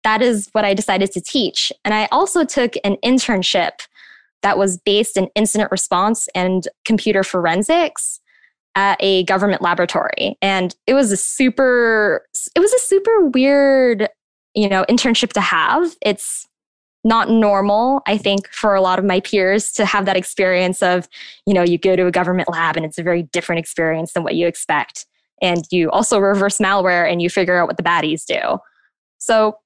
that 0.05 0.23
is 0.23 0.49
what 0.53 0.64
I 0.64 0.75
decided 0.75 1.12
to 1.12 1.20
teach. 1.20 1.73
And 1.85 1.95
I 1.95 2.09
also 2.11 2.45
took 2.45 2.75
an 2.85 2.97
internship 3.05 3.87
that 4.43 4.59
was 4.59 4.79
based 4.79 5.16
in 5.16 5.29
incident 5.35 5.70
response 5.70 6.29
and 6.35 6.66
computer 6.85 7.23
forensics 7.23 8.20
at 8.75 8.97
a 9.01 9.25
government 9.25 9.62
laboratory. 9.62 10.37
And 10.43 10.75
it 10.87 10.95
was 10.95 11.12
a 11.12 11.16
super 11.16 12.27
it 12.57 12.61
was 12.61 12.73
a 12.73 12.79
super 12.81 13.27
weird, 13.29 14.09
you 14.55 14.68
know, 14.68 14.85
internship 14.89 15.33
to 15.35 15.41
have. 15.41 15.95
It's 16.03 16.49
not 17.05 17.28
normal 17.28 18.00
i 18.07 18.16
think 18.16 18.48
for 18.53 18.74
a 18.74 18.80
lot 18.80 18.98
of 18.98 19.05
my 19.05 19.20
peers 19.20 19.72
to 19.72 19.84
have 19.84 20.07
that 20.07 20.16
experience 20.16 20.82
of 20.82 21.09
you 21.46 21.55
know 21.55 21.62
you 21.62 21.78
go 21.78 21.96
to 21.96 22.07
a 22.07 22.11
government 22.11 22.48
lab 22.48 22.76
and 22.76 22.86
it's 22.86 22.98
a 22.98 23.03
very 23.03 23.24
different 23.24 23.59
experience 23.59 24.12
than 24.12 24.22
what 24.22 24.34
you 24.34 24.46
expect. 24.46 25.07
And 25.40 25.64
you 25.70 25.90
also 25.90 26.18
reverse 26.18 26.59
malware 26.59 27.11
and 27.11 27.20
you 27.20 27.28
figure 27.28 27.59
out 27.59 27.66
what 27.66 27.76
the 27.76 27.82
baddies 27.82 28.24
do. 28.24 28.59
So 29.18 29.57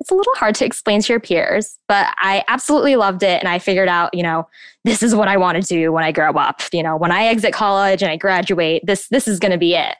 it's 0.00 0.10
a 0.10 0.14
little 0.14 0.34
hard 0.34 0.54
to 0.56 0.64
explain 0.64 1.02
to 1.02 1.12
your 1.12 1.20
peers 1.20 1.78
but 1.86 2.14
i 2.16 2.42
absolutely 2.48 2.96
loved 2.96 3.22
it 3.22 3.38
and 3.38 3.48
i 3.48 3.58
figured 3.58 3.88
out 3.88 4.14
you 4.14 4.22
know 4.22 4.48
this 4.84 5.02
is 5.02 5.14
what 5.14 5.28
i 5.28 5.36
want 5.36 5.62
to 5.62 5.74
do 5.74 5.92
when 5.92 6.02
i 6.02 6.10
grow 6.10 6.32
up. 6.32 6.62
You 6.72 6.82
know 6.82 6.96
when 6.96 7.12
i 7.12 7.26
exit 7.26 7.52
college 7.52 8.02
and 8.02 8.10
i 8.10 8.16
graduate 8.16 8.82
this 8.86 9.08
this 9.08 9.28
is 9.28 9.38
going 9.38 9.52
to 9.52 9.58
be 9.58 9.74
it. 9.74 9.96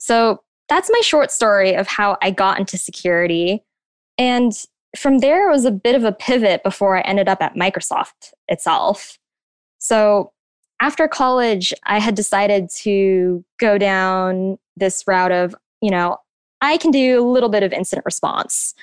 So 0.00 0.42
that's 0.70 0.88
my 0.90 1.00
short 1.02 1.30
story 1.30 1.74
of 1.74 1.86
how 1.86 2.16
i 2.22 2.30
got 2.30 2.58
into 2.58 2.78
security. 2.78 3.62
And 4.16 4.52
from 4.96 5.18
there, 5.18 5.48
it 5.48 5.52
was 5.52 5.64
a 5.64 5.70
bit 5.70 5.94
of 5.94 6.04
a 6.04 6.12
pivot 6.12 6.62
before 6.62 6.96
I 6.96 7.02
ended 7.02 7.28
up 7.28 7.40
at 7.40 7.54
Microsoft 7.54 8.32
itself. 8.48 9.18
So 9.78 10.32
after 10.80 11.06
college, 11.08 11.72
I 11.84 12.00
had 12.00 12.14
decided 12.14 12.70
to 12.82 13.44
go 13.58 13.78
down 13.78 14.58
this 14.76 15.04
route 15.06 15.32
of, 15.32 15.54
you 15.80 15.90
know, 15.90 16.16
I 16.60 16.76
can 16.76 16.90
do 16.90 17.20
a 17.20 17.26
little 17.26 17.48
bit 17.48 17.62
of 17.62 17.72
incident 17.72 18.04
response. 18.04 18.74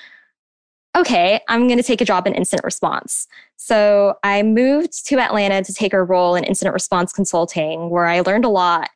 Okay, 0.96 1.40
I'm 1.48 1.66
going 1.68 1.76
to 1.78 1.84
take 1.84 2.00
a 2.00 2.04
job 2.04 2.26
in 2.26 2.34
incident 2.34 2.64
response. 2.64 3.28
So 3.56 4.14
I 4.24 4.42
moved 4.42 5.06
to 5.06 5.18
Atlanta 5.18 5.62
to 5.62 5.74
take 5.74 5.92
a 5.92 6.02
role 6.02 6.34
in 6.34 6.44
incident 6.44 6.72
response 6.72 7.12
consulting 7.12 7.90
where 7.90 8.06
I 8.06 8.20
learned 8.20 8.44
a 8.44 8.48
lot 8.48 8.88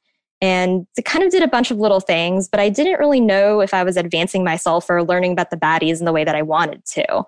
and 0.43 0.87
kind 1.05 1.25
of 1.25 1.31
did 1.31 1.43
a 1.43 1.49
bunch 1.49 1.71
of 1.71 1.79
little 1.79 2.01
things, 2.01 2.49
but 2.49 2.59
I 2.59 2.69
didn't 2.69 2.99
really 2.99 3.21
know 3.21 3.61
if 3.61 3.73
I 3.73 3.85
was 3.85 3.97
advancing 3.97 4.43
myself 4.43 4.91
or 4.91 5.05
learning 5.05 5.33
about 5.33 5.51
the 5.51 5.57
baddies 5.57 6.01
in 6.01 6.05
the 6.05 6.13
way 6.13 6.25
that 6.25 6.35
I 6.35 6.43
wanted 6.43 6.85
to. 6.85 7.23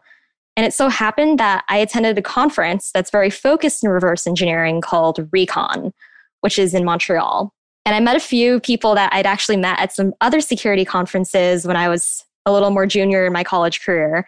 And 0.56 0.66
it 0.66 0.74
so 0.74 0.88
happened 0.88 1.38
that 1.38 1.64
I 1.68 1.78
attended 1.78 2.18
a 2.18 2.22
conference 2.22 2.90
that's 2.92 3.10
very 3.10 3.30
focused 3.30 3.84
in 3.84 3.90
reverse 3.90 4.26
engineering 4.26 4.80
called 4.80 5.28
Recon, 5.32 5.92
which 6.40 6.58
is 6.58 6.74
in 6.74 6.84
Montreal. 6.84 7.54
And 7.86 7.94
I 7.94 8.00
met 8.00 8.16
a 8.16 8.20
few 8.20 8.58
people 8.60 8.96
that 8.96 9.12
I'd 9.12 9.26
actually 9.26 9.58
met 9.58 9.78
at 9.78 9.92
some 9.92 10.12
other 10.20 10.40
security 10.40 10.84
conferences 10.84 11.66
when 11.66 11.76
I 11.76 11.88
was 11.88 12.24
a 12.46 12.52
little 12.52 12.70
more 12.70 12.86
junior 12.86 13.26
in 13.26 13.32
my 13.32 13.44
college 13.44 13.84
career. 13.84 14.26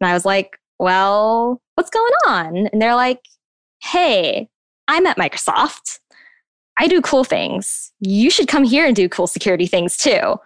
And 0.00 0.10
I 0.10 0.14
was 0.14 0.24
like, 0.24 0.58
well, 0.80 1.62
what's 1.76 1.90
going 1.90 2.12
on? 2.26 2.68
And 2.72 2.82
they're 2.82 2.96
like, 2.96 3.20
hey, 3.82 4.48
I'm 4.88 5.06
at 5.06 5.16
Microsoft. 5.16 6.00
I 6.78 6.88
do 6.88 7.00
cool 7.00 7.24
things. 7.24 7.92
You 8.00 8.30
should 8.30 8.48
come 8.48 8.64
here 8.64 8.86
and 8.86 8.94
do 8.94 9.08
cool 9.08 9.26
security 9.26 9.66
things 9.66 9.96
too. 9.96 10.36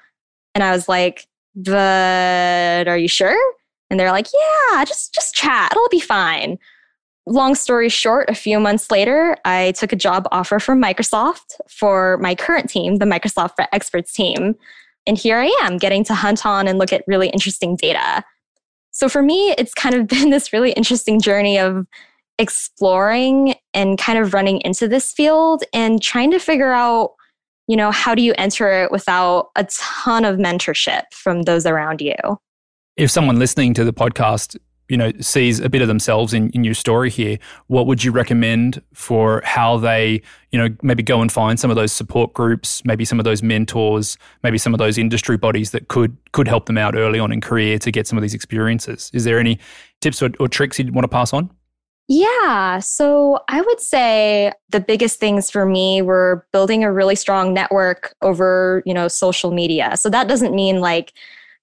And 0.55 0.65
I 0.65 0.71
was 0.73 0.89
like, 0.89 1.27
but 1.55 2.87
are 2.87 2.99
you 2.99 3.09
sure? 3.09 3.37
And 3.91 3.99
they're 3.99 4.13
like, 4.13 4.29
yeah, 4.33 4.85
just 4.85 5.13
just 5.15 5.35
chat. 5.35 5.73
It'll 5.73 5.89
be 5.89 6.01
fine. 6.01 6.59
Long 7.27 7.55
story 7.55 7.89
short, 7.89 8.31
a 8.31 8.35
few 8.35 8.59
months 8.59 8.91
later, 8.91 9.37
I 9.45 9.73
took 9.73 9.93
a 9.93 9.97
job 9.97 10.27
offer 10.33 10.59
from 10.59 10.83
Microsoft 10.83 11.61
for 11.69 12.19
my 12.19 12.35
current 12.35 12.71
team, 12.71 12.97
the 12.97 13.05
Microsoft 13.05 13.55
Experts 13.73 14.13
team. 14.13 14.55
And 15.07 15.19
here 15.19 15.39
I 15.39 15.47
am 15.63 15.77
getting 15.77 16.05
to 16.05 16.15
hunt 16.15 16.47
on 16.47 16.67
and 16.67 16.79
look 16.79 16.93
at 16.93 17.05
really 17.07 17.29
interesting 17.29 17.77
data. 17.77 18.25
So 18.91 19.09
for 19.09 19.23
me, 19.23 19.55
it's 19.59 19.75
kind 19.75 19.95
of 19.95 20.07
been 20.09 20.31
this 20.31 20.53
really 20.53 20.73
interesting 20.73 21.21
journey 21.21 21.59
of 21.59 21.87
exploring 22.41 23.55
and 23.75 23.99
kind 23.99 24.19
of 24.19 24.33
running 24.33 24.63
into 24.63 24.89
this 24.89 25.13
field 25.13 25.63
and 25.75 26.03
trying 26.03 26.31
to 26.31 26.39
figure 26.39 26.73
out 26.73 27.13
you 27.69 27.77
know 27.77 27.93
how 27.93 28.17
do 28.17 28.23
you 28.23 28.35
enter 28.37 28.83
it 28.83 28.91
without 28.91 29.51
a 29.55 29.65
ton 29.65 30.25
of 30.25 30.39
mentorship 30.39 31.03
from 31.13 31.43
those 31.43 31.67
around 31.67 32.01
you? 32.01 32.17
If 32.97 33.11
someone 33.13 33.39
listening 33.39 33.75
to 33.75 33.85
the 33.85 33.93
podcast 33.93 34.57
you 34.89 34.97
know 34.97 35.13
sees 35.21 35.61
a 35.61 35.69
bit 35.69 35.83
of 35.83 35.87
themselves 35.87 36.35
in, 36.35 36.51
in 36.51 36.65
your 36.65 36.75
story 36.75 37.11
here 37.11 37.39
what 37.69 37.87
would 37.87 38.03
you 38.03 38.11
recommend 38.11 38.83
for 38.93 39.41
how 39.45 39.77
they 39.77 40.21
you 40.51 40.59
know 40.59 40.75
maybe 40.83 41.03
go 41.03 41.21
and 41.21 41.31
find 41.31 41.61
some 41.61 41.71
of 41.71 41.77
those 41.77 41.93
support 41.93 42.33
groups 42.33 42.85
maybe 42.85 43.05
some 43.05 43.21
of 43.21 43.25
those 43.25 43.41
mentors 43.41 44.19
maybe 44.43 44.59
some 44.59 44.75
of 44.75 44.79
those 44.79 44.99
industry 44.99 45.37
bodies 45.37 45.71
that 45.71 45.87
could 45.87 46.17
could 46.33 46.49
help 46.49 46.67
them 46.67 46.77
out 46.77 46.97
early 46.97 47.21
on 47.21 47.31
in 47.31 47.41
career 47.41 47.79
to 47.79 47.93
get 47.93 48.09
some 48.09 48.19
of 48.19 48.23
these 48.23 48.35
experiences? 48.35 49.11
Is 49.15 49.23
there 49.23 49.39
any 49.39 49.61
tips 50.01 50.21
or, 50.23 50.31
or 50.41 50.49
tricks 50.49 50.77
you'd 50.79 50.93
want 50.93 51.05
to 51.05 51.09
pass 51.09 51.33
on 51.33 51.51
yeah. 52.13 52.81
So 52.81 53.39
I 53.49 53.61
would 53.61 53.79
say 53.79 54.51
the 54.71 54.81
biggest 54.81 55.21
things 55.21 55.49
for 55.49 55.65
me 55.65 56.03
were 56.03 56.45
building 56.53 56.83
a 56.83 56.93
really 56.93 57.15
strong 57.15 57.55
network 57.55 58.17
over, 58.21 58.83
you 58.85 58.93
know, 58.93 59.07
social 59.07 59.53
media. 59.53 59.97
So 59.97 60.11
that 60.11 60.27
doesn't 60.27 60.53
mean 60.53 60.81
like 60.81 61.13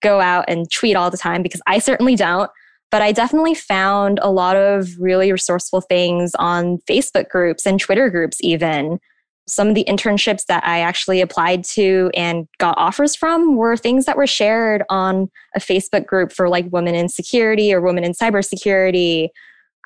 go 0.02 0.22
out 0.22 0.46
and 0.48 0.72
tweet 0.72 0.96
all 0.96 1.12
the 1.12 1.18
time 1.18 1.44
because 1.44 1.60
I 1.68 1.80
certainly 1.80 2.16
don't. 2.16 2.50
But 2.92 3.02
I 3.02 3.12
definitely 3.12 3.56
found 3.56 4.20
a 4.22 4.32
lot 4.32 4.56
of 4.56 4.98
really 4.98 5.34
resourceful 5.34 5.82
things 5.82 6.34
on 6.36 6.78
Facebook 6.90 7.28
groups 7.28 7.66
and 7.66 7.78
Twitter 7.78 8.10
groups, 8.10 8.38
even. 8.40 9.02
Some 9.50 9.68
of 9.68 9.76
the 9.76 9.86
internships 9.86 10.46
that 10.46 10.66
I 10.66 10.80
actually 10.80 11.20
applied 11.20 11.66
to 11.66 12.10
and 12.14 12.48
got 12.58 12.78
offers 12.78 13.18
from 13.18 13.58
were 13.58 13.76
things 13.76 14.06
that 14.06 14.16
were 14.16 14.28
shared 14.28 14.84
on 14.88 15.30
a 15.56 15.60
Facebook 15.60 16.06
group 16.06 16.32
for 16.32 16.48
like 16.48 16.72
women 16.72 16.96
in 16.96 17.10
security 17.10 17.74
or 17.74 17.82
women 17.82 18.06
in 18.06 18.14
cybersecurity 18.14 19.28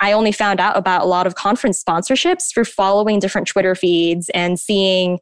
I 0.01 0.11
only 0.11 0.31
found 0.31 0.59
out 0.59 0.75
about 0.75 1.03
a 1.03 1.07
lot 1.07 1.27
of 1.27 1.35
conference 1.35 1.81
sponsorships 1.81 2.51
through 2.51 2.65
following 2.65 3.19
different 3.19 3.47
Twitter 3.47 3.75
feeds 3.75 4.29
and 4.29 4.59
seeing 4.59 5.19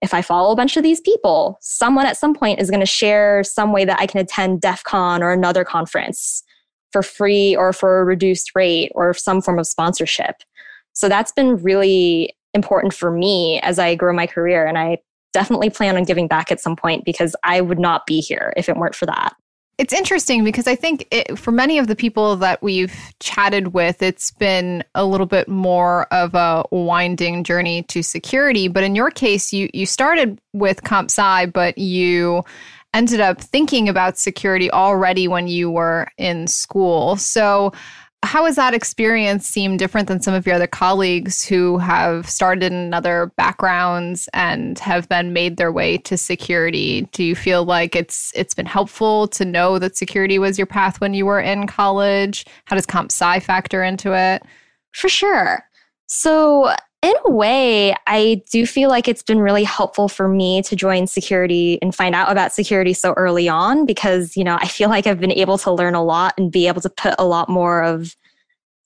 if 0.00 0.12
I 0.12 0.22
follow 0.22 0.52
a 0.52 0.56
bunch 0.56 0.76
of 0.76 0.82
these 0.82 1.00
people, 1.00 1.58
someone 1.60 2.06
at 2.06 2.16
some 2.16 2.34
point 2.34 2.58
is 2.58 2.70
going 2.70 2.80
to 2.80 2.86
share 2.86 3.44
some 3.44 3.72
way 3.72 3.84
that 3.84 4.00
I 4.00 4.06
can 4.06 4.20
attend 4.20 4.60
DEF 4.60 4.82
CON 4.82 5.22
or 5.22 5.32
another 5.32 5.64
conference 5.64 6.42
for 6.90 7.02
free 7.02 7.54
or 7.54 7.72
for 7.72 8.00
a 8.00 8.04
reduced 8.04 8.50
rate 8.56 8.90
or 8.94 9.14
some 9.14 9.40
form 9.40 9.60
of 9.60 9.66
sponsorship. 9.66 10.36
So 10.92 11.08
that's 11.08 11.30
been 11.30 11.56
really 11.56 12.34
important 12.52 12.94
for 12.94 13.10
me 13.10 13.60
as 13.60 13.78
I 13.78 13.94
grow 13.94 14.12
my 14.12 14.26
career. 14.26 14.66
And 14.66 14.76
I 14.76 14.98
definitely 15.32 15.70
plan 15.70 15.96
on 15.96 16.04
giving 16.04 16.26
back 16.26 16.50
at 16.50 16.60
some 16.60 16.74
point 16.74 17.04
because 17.04 17.36
I 17.44 17.60
would 17.60 17.78
not 17.78 18.06
be 18.06 18.20
here 18.20 18.52
if 18.56 18.68
it 18.68 18.76
weren't 18.76 18.94
for 18.94 19.06
that. 19.06 19.34
It's 19.78 19.92
interesting 19.92 20.44
because 20.44 20.66
I 20.66 20.76
think 20.76 21.06
it, 21.10 21.38
for 21.38 21.50
many 21.50 21.78
of 21.78 21.86
the 21.86 21.96
people 21.96 22.36
that 22.36 22.62
we've 22.62 22.94
chatted 23.20 23.68
with, 23.68 24.02
it's 24.02 24.30
been 24.30 24.84
a 24.94 25.04
little 25.04 25.26
bit 25.26 25.48
more 25.48 26.04
of 26.12 26.34
a 26.34 26.64
winding 26.70 27.42
journey 27.42 27.82
to 27.84 28.02
security. 28.02 28.68
But 28.68 28.84
in 28.84 28.94
your 28.94 29.10
case, 29.10 29.52
you 29.52 29.70
you 29.72 29.86
started 29.86 30.40
with 30.52 30.84
comp 30.84 31.10
sci, 31.10 31.46
but 31.46 31.78
you 31.78 32.44
ended 32.94 33.20
up 33.20 33.40
thinking 33.40 33.88
about 33.88 34.18
security 34.18 34.70
already 34.70 35.26
when 35.26 35.48
you 35.48 35.70
were 35.70 36.08
in 36.18 36.46
school. 36.46 37.16
So 37.16 37.72
how 38.22 38.44
has 38.44 38.56
that 38.56 38.72
experience 38.72 39.46
seemed 39.46 39.78
different 39.78 40.06
than 40.06 40.20
some 40.20 40.32
of 40.32 40.46
your 40.46 40.54
other 40.54 40.66
colleagues 40.66 41.44
who 41.44 41.78
have 41.78 42.28
started 42.28 42.72
in 42.72 42.94
other 42.94 43.32
backgrounds 43.36 44.28
and 44.32 44.78
have 44.78 45.08
then 45.08 45.32
made 45.32 45.56
their 45.56 45.72
way 45.72 45.98
to 45.98 46.16
security? 46.16 47.02
Do 47.12 47.24
you 47.24 47.34
feel 47.34 47.64
like 47.64 47.96
it's 47.96 48.32
it's 48.34 48.54
been 48.54 48.66
helpful 48.66 49.26
to 49.28 49.44
know 49.44 49.78
that 49.78 49.96
security 49.96 50.38
was 50.38 50.56
your 50.56 50.66
path 50.66 51.00
when 51.00 51.14
you 51.14 51.26
were 51.26 51.40
in 51.40 51.66
college? 51.66 52.46
How 52.66 52.76
does 52.76 52.86
comp 52.86 53.10
sci 53.10 53.40
factor 53.40 53.82
into 53.82 54.16
it? 54.16 54.42
For 54.92 55.08
sure. 55.08 55.64
So 56.06 56.74
in 57.02 57.12
a 57.26 57.30
way, 57.30 57.94
I 58.06 58.42
do 58.50 58.64
feel 58.64 58.88
like 58.88 59.08
it's 59.08 59.24
been 59.24 59.40
really 59.40 59.64
helpful 59.64 60.08
for 60.08 60.28
me 60.28 60.62
to 60.62 60.76
join 60.76 61.08
security 61.08 61.80
and 61.82 61.92
find 61.92 62.14
out 62.14 62.30
about 62.30 62.52
security 62.52 62.94
so 62.94 63.12
early 63.14 63.48
on 63.48 63.86
because, 63.86 64.36
you 64.36 64.44
know, 64.44 64.56
I 64.60 64.68
feel 64.68 64.88
like 64.88 65.08
I've 65.08 65.18
been 65.18 65.32
able 65.32 65.58
to 65.58 65.72
learn 65.72 65.96
a 65.96 66.04
lot 66.04 66.34
and 66.38 66.52
be 66.52 66.68
able 66.68 66.80
to 66.80 66.88
put 66.88 67.16
a 67.18 67.24
lot 67.24 67.48
more 67.48 67.82
of, 67.82 68.14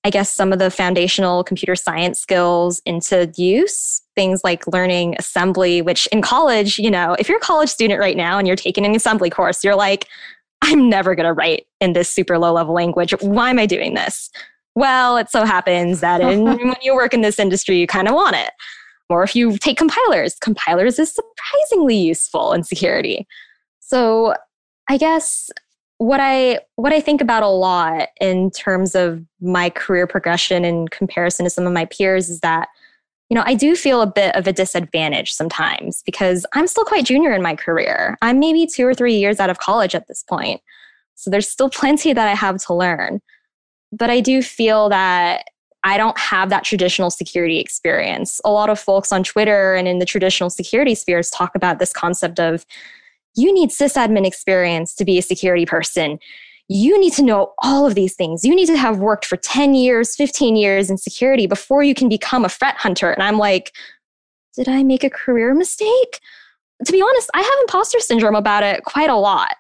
I 0.03 0.09
guess, 0.09 0.33
some 0.33 0.51
of 0.51 0.59
the 0.59 0.71
foundational 0.71 1.45
computer 1.45 1.77
science 1.77 2.19
skills 2.19 2.81
into 2.87 3.31
use. 3.37 4.01
Things 4.15 4.41
like 4.43 4.67
learning 4.67 5.17
assembly, 5.19 5.83
which 5.83 6.07
in 6.07 6.23
college, 6.23 6.79
you 6.79 6.91
know, 6.91 7.15
if 7.19 7.29
you're 7.29 7.37
a 7.37 7.41
college 7.41 7.69
student 7.69 8.01
right 8.01 8.17
now 8.17 8.39
and 8.39 8.47
you're 8.47 8.57
taking 8.57 8.87
an 8.87 8.95
assembly 8.95 9.29
course, 9.29 9.63
you're 9.63 9.77
like, 9.77 10.09
I'm 10.63 10.89
never 10.89 11.15
going 11.15 11.27
to 11.27 11.35
write 11.35 11.67
in 11.83 11.93
this 11.93 12.09
super 12.09 12.39
low 12.39 12.55
level 12.55 12.75
language. 12.75 13.13
Why 13.21 13.51
am 13.51 13.59
I 13.59 13.67
doing 13.67 13.93
this? 13.93 14.31
Well, 14.77 15.17
it 15.17 15.31
so 15.31 15.45
happens 15.45 16.01
that 16.01 16.21
in, 16.21 16.45
when 16.45 16.77
you 16.83 16.95
work 16.95 17.13
in 17.13 17.23
this 17.23 17.41
industry, 17.41 17.79
you 17.79 17.89
kind 17.89 18.07
of 18.07 18.15
want 18.15 18.37
it. 18.37 18.51
Or 19.09 19.25
if 19.25 19.35
you 19.35 19.57
take 19.57 19.79
compilers, 19.79 20.37
compilers 20.41 20.99
is 20.99 21.13
surprisingly 21.13 21.97
useful 21.97 22.53
in 22.53 22.63
security. 22.63 23.27
So 23.81 24.35
I 24.89 24.99
guess 24.99 25.51
what 25.99 26.21
I 26.21 26.61
what 26.75 26.93
I 26.93 27.01
think 27.01 27.21
about 27.21 27.43
a 27.43 27.49
lot 27.49 28.09
in 28.21 28.51
terms 28.51 28.95
of 28.95 29.25
my 29.41 29.71
career 29.71 30.07
progression 30.07 30.65
in 30.65 30.89
comparison 30.89 31.45
to 31.45 31.51
some 31.51 31.67
of 31.67 31.73
my 31.73 31.87
peers 31.87 32.29
is 32.29 32.41
that 32.41 32.69
you 33.31 33.35
know, 33.35 33.43
I 33.45 33.55
do 33.55 33.75
feel 33.75 34.03
a 34.03 34.07
bit 34.07 34.37
of 34.37 34.47
a 34.47 34.53
disadvantage 34.53 35.33
sometimes 35.33 36.03
because 36.05 36.47
I'm 36.53 36.69
still 36.69 36.85
quite 36.85 37.05
junior 37.05 37.33
in 37.33 37.43
my 37.43 37.57
career. 37.57 38.17
I'm 38.23 38.39
maybe 38.39 38.69
2 38.69 38.87
or 38.87 38.95
3 38.95 39.17
years 39.17 39.41
out 39.41 39.51
of 39.51 39.59
college 39.59 39.97
at 39.97 40.07
this 40.07 40.23
point. 40.23 40.61
So 41.17 41.29
there's 41.31 41.49
still 41.49 41.69
plenty 41.69 42.13
that 42.13 42.29
I 42.29 42.35
have 42.35 42.59
to 42.67 42.75
learn. 42.75 43.21
But 43.93 44.11
I 44.11 44.21
do 44.21 44.43
feel 44.43 44.89
that 44.89 45.45
I 45.85 45.97
don't 45.97 46.19
have 46.19 46.51
that 46.51 46.65
traditional 46.65 47.11
security 47.11 47.61
experience. 47.61 48.41
A 48.45 48.51
lot 48.51 48.71
of 48.71 48.81
folks 48.81 49.13
on 49.13 49.23
Twitter 49.23 49.75
and 49.75 49.87
in 49.87 50.01
the 50.01 50.05
traditional 50.05 50.51
security 50.51 50.97
spheres 50.97 51.31
talk 51.31 51.55
about 51.55 51.79
this 51.79 51.93
concept 51.93 52.41
of 52.41 52.67
you 53.37 53.53
need 53.55 53.71
sysadmin 53.71 54.27
experience 54.27 54.95
to 54.97 55.05
be 55.05 55.17
a 55.17 55.23
security 55.23 55.65
person. 55.65 56.19
You 56.69 56.99
need 56.99 57.13
to 57.13 57.23
know 57.23 57.53
all 57.63 57.87
of 57.87 57.95
these 57.95 58.17
things. 58.17 58.45
You 58.45 58.57
need 58.57 58.67
to 58.67 58.77
have 58.77 58.99
worked 58.99 59.25
for 59.25 59.37
10 59.37 59.75
years, 59.75 60.17
15 60.17 60.57
years 60.57 60.91
in 60.91 60.99
security 60.99 61.47
before 61.47 61.85
you 61.85 61.95
can 61.95 62.09
become 62.09 62.45
a 62.45 62.49
threat 62.49 62.75
hunter. 62.77 63.13
And 63.13 63.23
I'm 63.23 63.39
like, 63.39 63.73
did 64.57 64.69
I 64.69 64.83
make 64.83 65.05
a 65.05 65.11
career 65.11 65.55
mistake? 65.55 66.21
To 66.85 66.91
be 66.91 67.01
honest, 67.01 67.31
I 67.33 67.43
have 67.43 67.59
imposter 67.61 68.01
syndrome 68.01 68.35
about 68.35 68.65
it 68.65 68.83
quite 68.83 69.11
a 69.11 69.17
lot. 69.17 69.55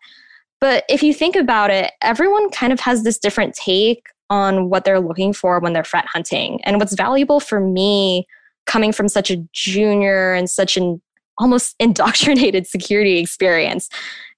But 0.61 0.85
if 0.89 1.03
you 1.05 1.14
think 1.14 1.37
about 1.37 1.70
it, 1.70 1.93
everyone 2.03 2.51
kind 2.51 2.72
of 2.72 2.81
has 2.81 3.05
this 3.05 3.18
different 3.18 3.55
take 3.55 4.09
on 4.31 4.68
what 4.70 4.85
they're 4.85 5.01
looking 5.01 5.33
for 5.33 5.59
when 5.61 5.72
they're 5.72 5.85
threat 5.85 6.07
hunting. 6.07 6.61
And 6.64 6.79
what's 6.79 6.95
valuable 6.95 7.41
for 7.41 7.61
me 7.61 8.27
coming 8.66 8.93
from 8.93 9.09
such 9.09 9.31
a 9.31 9.37
junior 9.53 10.35
and 10.35 10.51
such 10.51 10.77
an 10.77 11.01
almost 11.39 11.74
indoctrinated 11.81 12.66
security 12.66 13.18
experience 13.18 13.89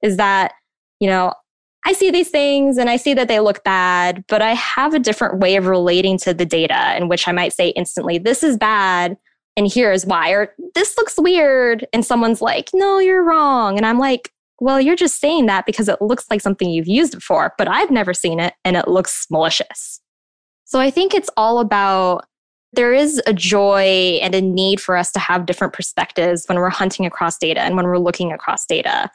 is 0.03 0.16
that, 0.16 0.53
you 1.01 1.09
know, 1.09 1.32
I 1.86 1.93
see 1.93 2.11
these 2.11 2.28
things 2.28 2.76
and 2.76 2.91
I 2.91 2.97
see 2.97 3.14
that 3.14 3.28
they 3.28 3.41
look 3.41 3.64
bad, 3.64 4.24
but 4.28 4.43
I 4.43 4.53
have 4.55 4.95
a 4.95 4.99
different 4.99 5.39
way 5.39 5.57
of 5.57 5.66
relating 5.66 6.18
to 6.18 6.34
the 6.34 6.45
data 6.45 6.97
in 6.97 7.09
which 7.09 7.26
I 7.26 7.32
might 7.32 7.53
say 7.53 7.68
instantly, 7.70 8.18
this 8.18 8.43
is 8.43 8.57
bad 8.57 9.16
and 9.57 9.72
here's 9.72 10.07
why, 10.07 10.30
or 10.30 10.55
this 10.74 10.97
looks 10.97 11.14
weird. 11.18 11.84
And 11.93 12.05
someone's 12.05 12.41
like, 12.41 12.70
no, 12.72 12.99
you're 13.01 13.24
wrong. 13.24 13.76
And 13.76 13.84
I'm 13.84 13.99
like, 13.99 14.32
well, 14.61 14.80
you're 14.80 14.96
just 14.96 15.20
saying 15.20 15.46
that 15.46 15.66
because 15.66 15.88
it 15.88 16.02
looks 16.02 16.26
like 16.30 16.40
something 16.40 16.68
you've 16.68 16.88
used 16.88 17.14
before, 17.14 17.54
but 17.59 17.68
I've 17.68 17.90
never 17.90 18.12
seen 18.12 18.40
it 18.40 18.54
and 18.64 18.76
it 18.76 18.88
looks 18.88 19.26
malicious. 19.30 20.00
So 20.64 20.80
I 20.80 20.90
think 20.90 21.14
it's 21.14 21.30
all 21.36 21.61
about 21.61 22.26
there 22.72 22.92
is 22.92 23.22
a 23.26 23.32
joy 23.32 24.18
and 24.20 24.34
a 24.34 24.42
need 24.42 24.80
for 24.80 24.96
us 24.96 25.11
to 25.12 25.18
have 25.18 25.46
different 25.46 25.72
perspectives 25.72 26.44
when 26.46 26.59
we're 26.59 26.68
hunting 26.68 27.06
across 27.06 27.38
data 27.38 27.61
and 27.61 27.76
when 27.76 27.86
we're 27.86 27.98
looking 27.98 28.32
across 28.32 28.66
data 28.66 29.11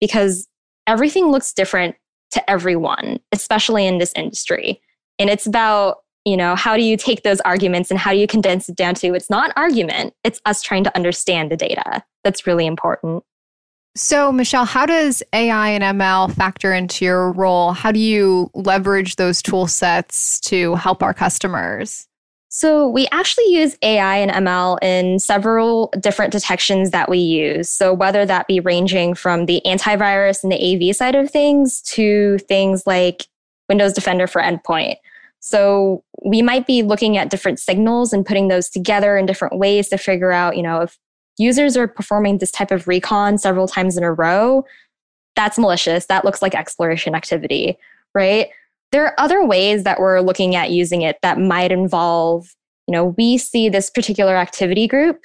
because 0.00 0.48
everything 0.86 1.30
looks 1.30 1.52
different 1.52 1.94
to 2.32 2.50
everyone, 2.50 3.20
especially 3.32 3.86
in 3.86 3.98
this 3.98 4.12
industry. 4.16 4.80
And 5.18 5.30
it's 5.30 5.46
about, 5.46 5.98
you 6.24 6.36
know, 6.36 6.56
how 6.56 6.76
do 6.76 6.82
you 6.82 6.96
take 6.96 7.22
those 7.22 7.40
arguments 7.42 7.90
and 7.90 7.98
how 7.98 8.12
do 8.12 8.18
you 8.18 8.26
condense 8.26 8.68
it 8.68 8.76
down 8.76 8.94
to 8.96 9.14
it's 9.14 9.30
not 9.30 9.52
argument, 9.56 10.14
it's 10.24 10.40
us 10.44 10.62
trying 10.62 10.84
to 10.84 10.96
understand 10.96 11.50
the 11.50 11.56
data. 11.56 12.02
That's 12.24 12.46
really 12.46 12.66
important. 12.66 13.22
So, 13.98 14.30
Michelle, 14.30 14.64
how 14.64 14.86
does 14.86 15.24
AI 15.32 15.70
and 15.70 15.82
ML 15.82 16.32
factor 16.32 16.72
into 16.72 17.04
your 17.04 17.32
role? 17.32 17.72
How 17.72 17.90
do 17.90 17.98
you 17.98 18.48
leverage 18.54 19.16
those 19.16 19.42
tool 19.42 19.66
sets 19.66 20.38
to 20.42 20.76
help 20.76 21.02
our 21.02 21.12
customers? 21.12 22.06
So, 22.48 22.88
we 22.88 23.08
actually 23.10 23.46
use 23.46 23.76
AI 23.82 24.18
and 24.18 24.30
ML 24.30 24.78
in 24.82 25.18
several 25.18 25.92
different 25.98 26.30
detections 26.30 26.92
that 26.92 27.08
we 27.08 27.18
use. 27.18 27.68
So, 27.70 27.92
whether 27.92 28.24
that 28.24 28.46
be 28.46 28.60
ranging 28.60 29.14
from 29.14 29.46
the 29.46 29.60
antivirus 29.66 30.44
and 30.44 30.52
the 30.52 30.90
AV 30.90 30.94
side 30.94 31.16
of 31.16 31.28
things 31.28 31.82
to 31.82 32.38
things 32.38 32.86
like 32.86 33.26
Windows 33.68 33.94
Defender 33.94 34.28
for 34.28 34.40
Endpoint. 34.40 34.94
So, 35.40 36.04
we 36.24 36.40
might 36.40 36.68
be 36.68 36.84
looking 36.84 37.16
at 37.16 37.30
different 37.30 37.58
signals 37.58 38.12
and 38.12 38.24
putting 38.24 38.46
those 38.46 38.70
together 38.70 39.18
in 39.18 39.26
different 39.26 39.58
ways 39.58 39.88
to 39.88 39.98
figure 39.98 40.30
out, 40.30 40.56
you 40.56 40.62
know, 40.62 40.82
if 40.82 40.96
users 41.38 41.76
are 41.76 41.88
performing 41.88 42.38
this 42.38 42.50
type 42.50 42.70
of 42.70 42.88
recon 42.88 43.38
several 43.38 43.68
times 43.68 43.96
in 43.96 44.04
a 44.04 44.12
row, 44.12 44.64
that's 45.36 45.58
malicious. 45.58 46.06
That 46.06 46.24
looks 46.24 46.42
like 46.42 46.54
exploration 46.54 47.14
activity, 47.14 47.78
right? 48.14 48.48
There 48.90 49.04
are 49.04 49.14
other 49.18 49.44
ways 49.44 49.84
that 49.84 50.00
we're 50.00 50.20
looking 50.20 50.56
at 50.56 50.70
using 50.70 51.02
it 51.02 51.18
that 51.22 51.38
might 51.38 51.70
involve, 51.70 52.54
you 52.86 52.92
know, 52.92 53.14
we 53.16 53.38
see 53.38 53.68
this 53.68 53.90
particular 53.90 54.36
activity 54.36 54.86
group 54.86 55.24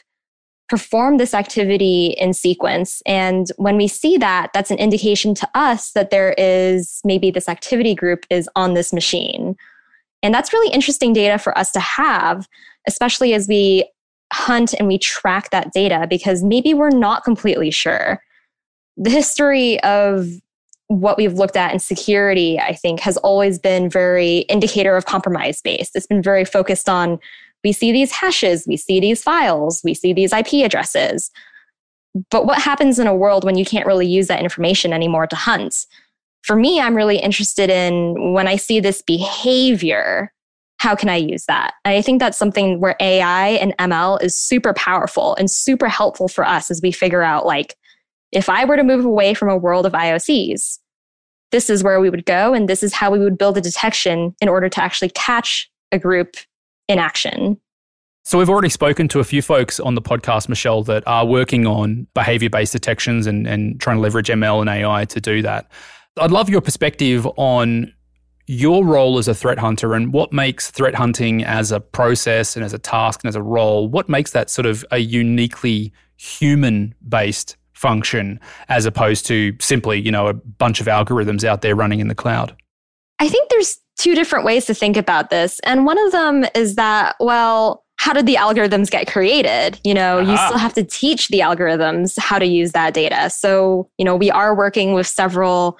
perform 0.69 1.17
this 1.17 1.33
activity 1.33 2.15
in 2.17 2.33
sequence. 2.33 3.01
And 3.05 3.47
when 3.57 3.77
we 3.77 3.87
see 3.87 4.17
that, 4.17 4.51
that's 4.53 4.71
an 4.71 4.79
indication 4.79 5.35
to 5.35 5.49
us 5.53 5.91
that 5.91 6.09
there 6.09 6.33
is 6.37 7.01
maybe 7.03 7.31
this 7.31 7.49
activity 7.49 7.93
group 7.93 8.25
is 8.29 8.49
on 8.55 8.73
this 8.73 8.93
machine. 8.93 9.55
And 10.23 10.33
that's 10.33 10.53
really 10.53 10.73
interesting 10.73 11.13
data 11.13 11.37
for 11.37 11.55
us 11.57 11.71
to 11.73 11.79
have, 11.79 12.47
especially 12.87 13.33
as 13.33 13.47
we 13.47 13.89
hunt 14.33 14.73
and 14.73 14.87
we 14.87 14.97
track 14.97 15.49
that 15.51 15.71
data 15.73 16.07
because 16.09 16.43
maybe 16.43 16.73
we're 16.73 16.89
not 16.89 17.23
completely 17.23 17.71
sure. 17.71 18.21
The 18.97 19.09
history 19.09 19.81
of 19.83 20.27
what 20.87 21.17
we've 21.17 21.33
looked 21.33 21.55
at 21.55 21.73
in 21.73 21.79
security, 21.79 22.59
I 22.59 22.73
think, 22.73 22.99
has 22.99 23.17
always 23.17 23.57
been 23.57 23.89
very 23.89 24.39
indicator 24.39 24.95
of 24.95 25.05
compromise 25.05 25.61
based. 25.61 25.95
It's 25.95 26.07
been 26.07 26.21
very 26.21 26.45
focused 26.45 26.89
on 26.89 27.19
we 27.63 27.71
see 27.71 27.91
these 27.91 28.11
hashes, 28.11 28.67
we 28.67 28.75
see 28.75 28.99
these 28.99 29.23
files, 29.23 29.81
we 29.83 29.93
see 29.93 30.11
these 30.13 30.33
IP 30.33 30.65
addresses. 30.65 31.31
But 32.29 32.45
what 32.45 32.61
happens 32.61 32.99
in 32.99 33.07
a 33.07 33.15
world 33.15 33.43
when 33.43 33.57
you 33.57 33.65
can't 33.65 33.87
really 33.87 34.05
use 34.05 34.27
that 34.27 34.41
information 34.41 34.93
anymore 34.93 35.27
to 35.27 35.35
hunt? 35.35 35.85
For 36.43 36.55
me, 36.55 36.81
I'm 36.81 36.95
really 36.95 37.17
interested 37.17 37.69
in 37.69 38.33
when 38.33 38.47
I 38.47 38.57
see 38.57 38.79
this 38.79 39.01
behavior 39.01 40.32
how 40.83 40.97
can 40.97 41.07
I 41.07 41.15
use 41.15 41.45
that? 41.45 41.75
And 41.85 41.95
I 41.95 42.01
think 42.01 42.19
that's 42.19 42.37
something 42.37 42.81
where 42.81 42.97
AI 42.99 43.51
and 43.51 43.73
ML 43.77 44.21
is 44.21 44.37
super 44.37 44.73
powerful 44.73 45.33
and 45.35 45.49
super 45.49 45.87
helpful 45.87 46.27
for 46.27 46.45
us 46.45 46.69
as 46.69 46.81
we 46.83 46.91
figure 46.91 47.23
out 47.23 47.45
like, 47.45 47.77
if 48.33 48.49
I 48.49 48.65
were 48.65 48.75
to 48.75 48.83
move 48.83 49.05
away 49.05 49.33
from 49.33 49.47
a 49.47 49.55
world 49.55 49.85
of 49.85 49.93
IOCs, 49.93 50.79
this 51.53 51.69
is 51.69 51.85
where 51.85 52.01
we 52.01 52.09
would 52.09 52.25
go 52.25 52.53
and 52.53 52.67
this 52.67 52.83
is 52.83 52.91
how 52.91 53.11
we 53.11 53.19
would 53.19 53.37
build 53.37 53.57
a 53.57 53.61
detection 53.61 54.35
in 54.41 54.49
order 54.49 54.67
to 54.67 54.83
actually 54.83 55.11
catch 55.11 55.71
a 55.93 55.99
group 55.99 56.35
in 56.89 56.99
action. 56.99 57.57
So, 58.25 58.37
we've 58.37 58.49
already 58.49 58.67
spoken 58.67 59.07
to 59.09 59.21
a 59.21 59.23
few 59.23 59.41
folks 59.41 59.79
on 59.79 59.95
the 59.95 60.01
podcast, 60.01 60.49
Michelle, 60.49 60.83
that 60.83 61.03
are 61.07 61.25
working 61.25 61.65
on 61.65 62.07
behavior 62.13 62.49
based 62.49 62.73
detections 62.73 63.25
and, 63.25 63.47
and 63.47 63.79
trying 63.79 63.97
to 63.97 64.01
leverage 64.01 64.27
ML 64.27 64.59
and 64.59 64.69
AI 64.69 65.05
to 65.05 65.21
do 65.21 65.41
that. 65.43 65.71
I'd 66.17 66.31
love 66.31 66.49
your 66.49 66.61
perspective 66.61 67.25
on 67.37 67.93
your 68.47 68.83
role 68.83 69.17
as 69.17 69.27
a 69.27 69.33
threat 69.33 69.57
hunter 69.57 69.93
and 69.93 70.13
what 70.13 70.33
makes 70.33 70.69
threat 70.69 70.95
hunting 70.95 71.43
as 71.43 71.71
a 71.71 71.79
process 71.79 72.55
and 72.55 72.65
as 72.65 72.73
a 72.73 72.79
task 72.79 73.21
and 73.23 73.29
as 73.29 73.35
a 73.35 73.41
role, 73.41 73.87
what 73.87 74.09
makes 74.09 74.31
that 74.31 74.49
sort 74.49 74.65
of 74.65 74.83
a 74.91 74.99
uniquely 74.99 75.93
human 76.17 76.93
based 77.07 77.55
function 77.73 78.39
as 78.69 78.85
opposed 78.85 79.25
to 79.25 79.55
simply, 79.59 79.99
you 79.99 80.11
know, 80.11 80.27
a 80.27 80.33
bunch 80.33 80.81
of 80.81 80.87
algorithms 80.87 81.43
out 81.43 81.61
there 81.61 81.75
running 81.75 81.99
in 81.99 82.07
the 82.07 82.15
cloud? 82.15 82.55
I 83.19 83.29
think 83.29 83.49
there's 83.49 83.77
two 83.97 84.15
different 84.15 84.45
ways 84.45 84.65
to 84.65 84.73
think 84.73 84.97
about 84.97 85.29
this. 85.29 85.59
And 85.61 85.85
one 85.85 86.03
of 86.05 86.11
them 86.11 86.45
is 86.55 86.75
that, 86.75 87.15
well, 87.19 87.83
how 87.97 88.11
did 88.11 88.25
the 88.25 88.35
algorithms 88.35 88.89
get 88.89 89.07
created? 89.07 89.79
You 89.83 89.93
know, 89.93 90.19
uh-huh. 90.19 90.31
you 90.31 90.37
still 90.37 90.57
have 90.57 90.73
to 90.73 90.83
teach 90.83 91.29
the 91.29 91.39
algorithms 91.39 92.19
how 92.19 92.39
to 92.39 92.45
use 92.45 92.71
that 92.73 92.93
data. 92.93 93.29
So, 93.29 93.89
you 93.97 94.03
know, 94.03 94.15
we 94.15 94.31
are 94.31 94.55
working 94.55 94.93
with 94.93 95.07
several 95.07 95.77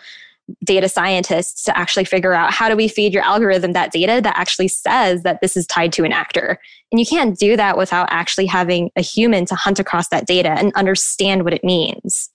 data 0.63 0.89
scientists 0.89 1.63
to 1.63 1.77
actually 1.77 2.05
figure 2.05 2.33
out 2.33 2.51
how 2.51 2.69
do 2.69 2.75
we 2.75 2.87
feed 2.87 3.13
your 3.13 3.23
algorithm 3.23 3.73
that 3.73 3.91
data 3.91 4.19
that 4.21 4.37
actually 4.37 4.67
says 4.67 5.23
that 5.23 5.39
this 5.41 5.55
is 5.55 5.65
tied 5.67 5.93
to 5.93 6.03
an 6.03 6.11
actor. 6.11 6.59
And 6.91 6.99
you 6.99 7.05
can't 7.05 7.37
do 7.37 7.55
that 7.55 7.77
without 7.77 8.07
actually 8.11 8.45
having 8.45 8.91
a 8.95 9.01
human 9.01 9.45
to 9.45 9.55
hunt 9.55 9.79
across 9.79 10.09
that 10.09 10.27
data 10.27 10.49
and 10.51 10.73
understand 10.75 11.43
what 11.43 11.53
it 11.53 11.63
means. 11.63 12.29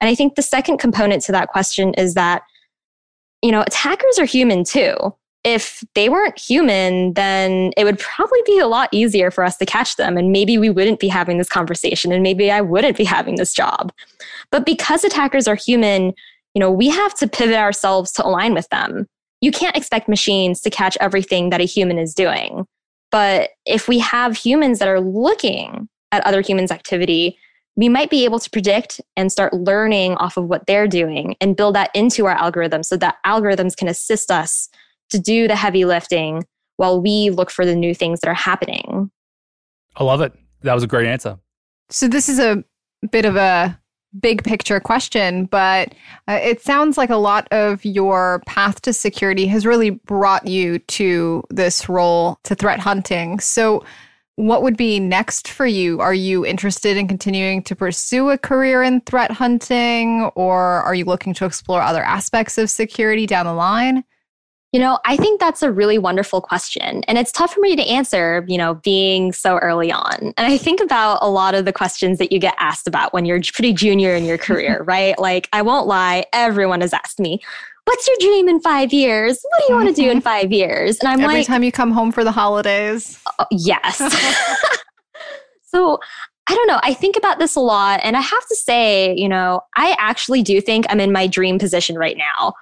And 0.00 0.08
I 0.08 0.14
think 0.14 0.34
the 0.34 0.42
second 0.42 0.78
component 0.78 1.22
to 1.24 1.32
that 1.32 1.48
question 1.48 1.92
is 1.94 2.14
that, 2.14 2.42
you 3.42 3.50
know, 3.50 3.62
attackers 3.62 4.18
are 4.18 4.24
human 4.24 4.64
too 4.64 5.14
if 5.44 5.82
they 5.94 6.08
weren't 6.08 6.38
human, 6.38 7.14
then 7.14 7.72
it 7.76 7.84
would 7.84 7.98
probably 7.98 8.40
be 8.44 8.58
a 8.58 8.66
lot 8.66 8.90
easier 8.92 9.30
for 9.30 9.42
us 9.42 9.56
to 9.56 9.66
catch 9.66 9.96
them. 9.96 10.18
And 10.18 10.32
maybe 10.32 10.58
we 10.58 10.68
wouldn't 10.68 11.00
be 11.00 11.08
having 11.08 11.38
this 11.38 11.48
conversation 11.48 12.12
and 12.12 12.22
maybe 12.22 12.50
I 12.50 12.60
wouldn't 12.60 12.96
be 12.96 13.04
having 13.04 13.36
this 13.36 13.54
job. 13.54 13.92
But 14.50 14.66
because 14.66 15.02
attackers 15.02 15.48
are 15.48 15.54
human, 15.54 16.12
you 16.54 16.60
know, 16.60 16.70
we 16.70 16.88
have 16.88 17.14
to 17.14 17.28
pivot 17.28 17.56
ourselves 17.56 18.12
to 18.12 18.26
align 18.26 18.54
with 18.54 18.68
them. 18.70 19.06
You 19.40 19.52
can't 19.52 19.76
expect 19.76 20.08
machines 20.08 20.60
to 20.62 20.70
catch 20.70 20.96
everything 21.00 21.50
that 21.50 21.60
a 21.60 21.64
human 21.64 21.98
is 21.98 22.14
doing. 22.14 22.66
But 23.10 23.50
if 23.66 23.88
we 23.88 23.98
have 23.98 24.36
humans 24.36 24.78
that 24.78 24.88
are 24.88 25.00
looking 25.00 25.88
at 26.12 26.24
other 26.26 26.40
humans' 26.40 26.70
activity, 26.70 27.38
we 27.76 27.88
might 27.88 28.10
be 28.10 28.24
able 28.24 28.38
to 28.38 28.50
predict 28.50 29.00
and 29.16 29.32
start 29.32 29.54
learning 29.54 30.14
off 30.16 30.36
of 30.36 30.46
what 30.46 30.66
they're 30.66 30.88
doing 30.88 31.36
and 31.40 31.56
build 31.56 31.74
that 31.76 31.90
into 31.94 32.26
our 32.26 32.36
algorithms 32.36 32.86
so 32.86 32.96
that 32.96 33.16
algorithms 33.24 33.76
can 33.76 33.88
assist 33.88 34.30
us 34.30 34.68
to 35.10 35.18
do 35.18 35.48
the 35.48 35.56
heavy 35.56 35.84
lifting 35.84 36.44
while 36.76 37.00
we 37.00 37.30
look 37.30 37.50
for 37.50 37.64
the 37.64 37.74
new 37.74 37.94
things 37.94 38.20
that 38.20 38.28
are 38.28 38.34
happening. 38.34 39.10
I 39.96 40.04
love 40.04 40.20
it. 40.20 40.32
That 40.62 40.74
was 40.74 40.82
a 40.82 40.86
great 40.86 41.06
answer. 41.06 41.38
So, 41.88 42.06
this 42.06 42.28
is 42.28 42.38
a 42.38 42.62
bit 43.10 43.24
of 43.24 43.36
a 43.36 43.79
big 44.18 44.42
picture 44.42 44.80
question, 44.80 45.44
but 45.46 45.94
uh, 46.28 46.38
it 46.42 46.60
sounds 46.60 46.98
like 46.98 47.10
a 47.10 47.16
lot 47.16 47.46
of 47.52 47.84
your 47.84 48.42
path 48.46 48.82
to 48.82 48.92
security 48.92 49.46
has 49.46 49.66
really 49.66 49.90
brought 49.90 50.46
you 50.46 50.78
to 50.78 51.44
this 51.50 51.88
role 51.88 52.38
to 52.44 52.54
threat 52.54 52.80
hunting. 52.80 53.40
So, 53.40 53.84
what 54.36 54.62
would 54.62 54.76
be 54.76 54.98
next 54.98 55.48
for 55.48 55.66
you? 55.66 56.00
Are 56.00 56.14
you 56.14 56.46
interested 56.46 56.96
in 56.96 57.06
continuing 57.06 57.62
to 57.64 57.76
pursue 57.76 58.30
a 58.30 58.38
career 58.38 58.82
in 58.82 59.02
threat 59.02 59.30
hunting, 59.30 60.30
or 60.34 60.58
are 60.82 60.94
you 60.94 61.04
looking 61.04 61.34
to 61.34 61.44
explore 61.44 61.82
other 61.82 62.02
aspects 62.02 62.56
of 62.56 62.70
security 62.70 63.26
down 63.26 63.44
the 63.44 63.52
line? 63.52 64.02
You 64.72 64.78
know, 64.78 65.00
I 65.04 65.16
think 65.16 65.40
that's 65.40 65.62
a 65.62 65.72
really 65.72 65.98
wonderful 65.98 66.40
question. 66.40 67.02
And 67.08 67.18
it's 67.18 67.32
tough 67.32 67.52
for 67.52 67.60
me 67.60 67.74
to 67.74 67.82
answer, 67.82 68.44
you 68.46 68.56
know, 68.56 68.74
being 68.74 69.32
so 69.32 69.56
early 69.58 69.90
on. 69.90 70.32
And 70.36 70.46
I 70.46 70.56
think 70.56 70.80
about 70.80 71.18
a 71.22 71.28
lot 71.28 71.56
of 71.56 71.64
the 71.64 71.72
questions 71.72 72.18
that 72.18 72.30
you 72.30 72.38
get 72.38 72.54
asked 72.58 72.86
about 72.86 73.12
when 73.12 73.24
you're 73.24 73.40
pretty 73.52 73.72
junior 73.72 74.14
in 74.14 74.24
your 74.24 74.38
career, 74.46 74.84
right? 74.84 75.18
Like, 75.18 75.48
I 75.52 75.62
won't 75.62 75.88
lie, 75.88 76.24
everyone 76.32 76.82
has 76.82 76.92
asked 76.92 77.18
me, 77.18 77.40
What's 77.84 78.06
your 78.06 78.16
dream 78.20 78.48
in 78.48 78.60
five 78.60 78.92
years? 78.92 79.40
What 79.42 79.58
do 79.58 79.72
you 79.72 79.74
want 79.74 79.88
to 79.88 79.94
do 79.94 80.08
in 80.08 80.18
mm-hmm. 80.18 80.24
five 80.24 80.52
years? 80.52 81.00
And 81.00 81.08
I'm 81.08 81.14
Every 81.14 81.26
like, 81.26 81.34
Every 81.34 81.44
time 81.44 81.64
you 81.64 81.72
come 81.72 81.90
home 81.90 82.12
for 82.12 82.22
the 82.22 82.30
holidays. 82.30 83.18
Uh, 83.40 83.46
yes. 83.50 83.96
so 85.64 85.98
I 86.46 86.54
don't 86.54 86.68
know. 86.68 86.78
I 86.84 86.94
think 86.94 87.16
about 87.16 87.40
this 87.40 87.56
a 87.56 87.60
lot. 87.60 87.98
And 88.04 88.16
I 88.16 88.20
have 88.20 88.46
to 88.46 88.54
say, 88.54 89.16
you 89.16 89.28
know, 89.28 89.62
I 89.76 89.96
actually 89.98 90.42
do 90.42 90.60
think 90.60 90.86
I'm 90.88 91.00
in 91.00 91.10
my 91.10 91.26
dream 91.26 91.58
position 91.58 91.96
right 91.96 92.16
now 92.16 92.54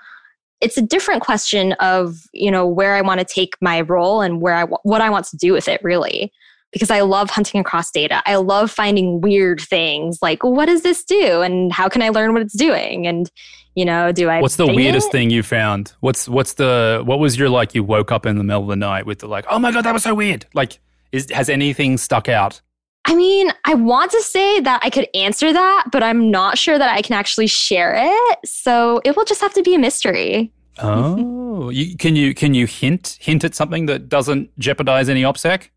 it's 0.61 0.77
a 0.77 0.83
different 0.83 1.23
question 1.23 1.73
of 1.75 2.23
you 2.33 2.51
know 2.51 2.67
where 2.67 2.95
i 2.95 3.01
want 3.01 3.21
to 3.21 3.25
take 3.25 3.55
my 3.61 3.81
role 3.81 4.21
and 4.21 4.41
where 4.41 4.55
i 4.55 4.65
what 4.65 5.01
i 5.01 5.11
want 5.11 5.27
to 5.27 5.37
do 5.37 5.53
with 5.53 5.69
it 5.69 5.81
really. 5.83 6.33
Because 6.73 6.91
i 6.91 7.01
love 7.01 7.31
hunting 7.31 7.61
across 7.61 7.91
data. 7.91 8.23
I 8.27 8.37
love 8.37 8.71
finding 8.71 9.23
weird 9.23 9.61
things 9.61 10.19
like 10.21 10.45
what 10.45 10.67
does 10.67 10.83
this 10.83 11.03
do? 11.05 11.41
And 11.41 11.73
how 11.73 11.89
can 11.89 12.03
i 12.03 12.11
learn 12.11 12.33
what 12.33 12.43
it's 12.43 12.57
doing? 12.57 13.07
And 13.07 13.31
you 13.75 13.85
know 13.85 14.13
do 14.13 14.29
i 14.29 14.41
what's 14.41 14.57
the 14.57 14.67
weirdest 14.67 15.09
it? 15.09 15.13
thing 15.13 15.31
you 15.31 15.43
found? 15.43 15.95
What's 16.01 16.29
what's 16.29 16.55
the 16.55 17.03
what 17.05 17.21
was 17.21 17.39
your 17.39 17.49
like 17.49 17.75
you 17.75 17.85
woke 17.85 18.13
up 18.13 18.27
in 18.27 18.37
the 18.37 18.45
middle 18.45 18.63
of 18.63 18.69
the 18.69 18.77
night 18.77 19.07
with 19.07 19.21
the 19.21 19.29
like 19.29 19.47
oh 19.49 19.59
my 19.59 19.73
god 19.73 19.85
that 19.85 19.95
was 19.95 20.03
so 20.03 20.15
weird. 20.15 20.45
Like 20.53 20.79
is 21.11 21.31
has 21.31 21.49
anything 21.49 21.97
stuck 21.97 22.29
out 22.29 22.61
I 23.05 23.15
mean, 23.15 23.53
I 23.65 23.75
want 23.75 24.11
to 24.11 24.23
say 24.23 24.61
that 24.61 24.81
I 24.83 24.91
could 24.91 25.09
answer 25.15 25.53
that, 25.53 25.87
but 25.91 26.03
I'm 26.03 26.31
not 26.31 26.59
sure 26.59 26.79
that 26.79 26.95
I 26.95 27.01
can 27.01 27.15
actually 27.15 27.47
share 27.47 27.95
it. 27.97 28.39
So 28.45 29.01
it 29.05 29.17
will 29.17 29.25
just 29.25 29.41
have 29.41 29.55
to 29.55 29.63
be 29.63 29.75
a 29.75 29.79
mystery. 29.79 30.53
Oh, 30.81 31.71
you, 31.71 31.97
can 31.97 32.15
you 32.15 32.35
can 32.35 32.55
you 32.55 32.67
hint 32.67 33.19
hint 33.21 33.43
at 33.43 33.55
something 33.55 33.87
that 33.87 34.09
doesn't 34.09 34.57
jeopardize 34.59 35.09
any 35.09 35.23
OPSEC? 35.23 35.71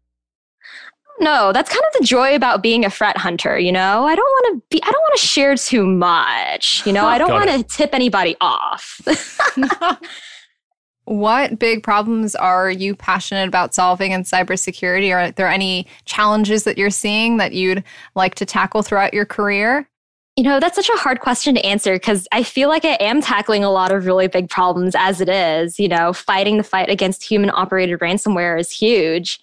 No, 1.19 1.53
that's 1.53 1.69
kind 1.69 1.83
of 1.93 2.01
the 2.01 2.05
joy 2.05 2.35
about 2.35 2.63
being 2.63 2.83
a 2.83 2.89
threat 2.89 3.15
hunter, 3.15 3.57
you 3.57 3.71
know? 3.71 4.05
I 4.05 4.15
don't 4.15 4.25
want 4.25 4.61
to 4.61 4.67
be 4.69 4.81
I 4.83 4.91
don't 4.91 5.01
want 5.01 5.19
to 5.19 5.25
share 5.25 5.55
too 5.55 5.85
much, 5.85 6.85
you 6.85 6.91
know? 6.91 7.05
I 7.05 7.17
don't 7.19 7.31
want 7.31 7.49
to 7.49 7.63
tip 7.63 7.93
anybody 7.93 8.35
off. 8.41 8.99
What 11.11 11.59
big 11.59 11.83
problems 11.83 12.35
are 12.35 12.71
you 12.71 12.95
passionate 12.95 13.45
about 13.45 13.75
solving 13.75 14.13
in 14.13 14.23
cybersecurity? 14.23 15.13
Are 15.13 15.29
there 15.31 15.49
any 15.49 15.85
challenges 16.05 16.63
that 16.63 16.77
you're 16.77 16.89
seeing 16.89 17.35
that 17.35 17.51
you'd 17.51 17.83
like 18.15 18.35
to 18.35 18.45
tackle 18.45 18.81
throughout 18.81 19.13
your 19.13 19.25
career? 19.25 19.89
You 20.37 20.45
know, 20.45 20.61
that's 20.61 20.77
such 20.77 20.87
a 20.87 20.97
hard 20.97 21.19
question 21.19 21.53
to 21.55 21.65
answer 21.65 21.95
because 21.95 22.29
I 22.31 22.43
feel 22.43 22.69
like 22.69 22.85
I 22.85 22.95
am 23.01 23.19
tackling 23.19 23.65
a 23.65 23.69
lot 23.69 23.91
of 23.91 24.05
really 24.05 24.29
big 24.29 24.49
problems 24.49 24.95
as 24.97 25.19
it 25.19 25.27
is. 25.27 25.77
You 25.77 25.89
know, 25.89 26.13
fighting 26.13 26.55
the 26.55 26.63
fight 26.63 26.89
against 26.89 27.29
human 27.29 27.51
operated 27.53 27.99
ransomware 27.99 28.57
is 28.57 28.71
huge. 28.71 29.37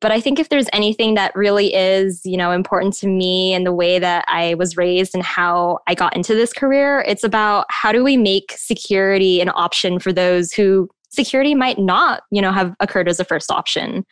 But 0.00 0.12
I 0.12 0.22
think 0.22 0.38
if 0.38 0.48
there's 0.48 0.68
anything 0.72 1.16
that 1.16 1.36
really 1.36 1.74
is, 1.74 2.24
you 2.24 2.38
know, 2.38 2.50
important 2.50 2.94
to 2.94 3.06
me 3.06 3.52
and 3.52 3.66
the 3.66 3.74
way 3.74 3.98
that 3.98 4.24
I 4.26 4.54
was 4.54 4.78
raised 4.78 5.14
and 5.14 5.22
how 5.22 5.80
I 5.86 5.94
got 5.94 6.16
into 6.16 6.34
this 6.34 6.54
career, 6.54 7.04
it's 7.06 7.24
about 7.24 7.66
how 7.68 7.92
do 7.92 8.02
we 8.02 8.16
make 8.16 8.54
security 8.56 9.42
an 9.42 9.50
option 9.50 9.98
for 9.98 10.14
those 10.14 10.54
who 10.54 10.88
security 11.10 11.54
might 11.54 11.78
not, 11.78 12.22
you 12.30 12.40
know, 12.40 12.52
have 12.52 12.74
occurred 12.80 13.08
as 13.08 13.20
a 13.20 13.24
first 13.24 13.50
option. 13.50 14.06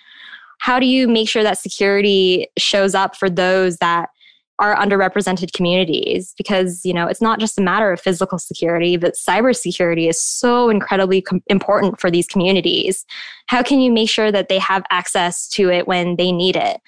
How 0.59 0.79
do 0.79 0.87
you 0.87 1.09
make 1.09 1.29
sure 1.29 1.43
that 1.43 1.59
security 1.59 2.49
shows 2.59 2.95
up 2.95 3.17
for 3.17 3.31
those 3.31 3.77
that 3.79 4.11
are 4.59 4.77
underrepresented 4.77 5.53
communities? 5.53 6.35
Because 6.37 6.85
you 6.85 6.93
know 6.93 7.07
it's 7.07 7.23
not 7.23 7.39
just 7.39 7.59
a 7.59 7.63
matter 7.63 7.93
of 7.93 8.01
physical 8.01 8.39
security 8.39 8.97
but 8.97 9.15
cybersecurity 9.15 10.09
is 10.09 10.21
so 10.21 10.69
incredibly 10.69 11.23
com- 11.23 11.43
important 11.47 12.01
for 12.01 12.11
these 12.11 12.27
communities. 12.27 13.07
How 13.47 13.63
can 13.63 13.81
you 13.81 13.93
make 13.93 14.11
sure 14.11 14.33
that 14.33 14.49
they 14.49 14.59
have 14.59 14.83
access 14.91 15.49
to 15.51 15.71
it 15.71 15.87
when 15.87 16.17
they 16.17 16.33
need 16.33 16.57
it? 16.57 16.81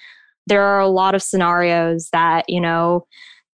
There 0.47 0.63
are 0.63 0.81
a 0.81 0.89
lot 0.89 1.15
of 1.15 1.23
scenarios 1.23 2.09
that 2.11 2.49
you 2.49 2.59
know 2.59 3.05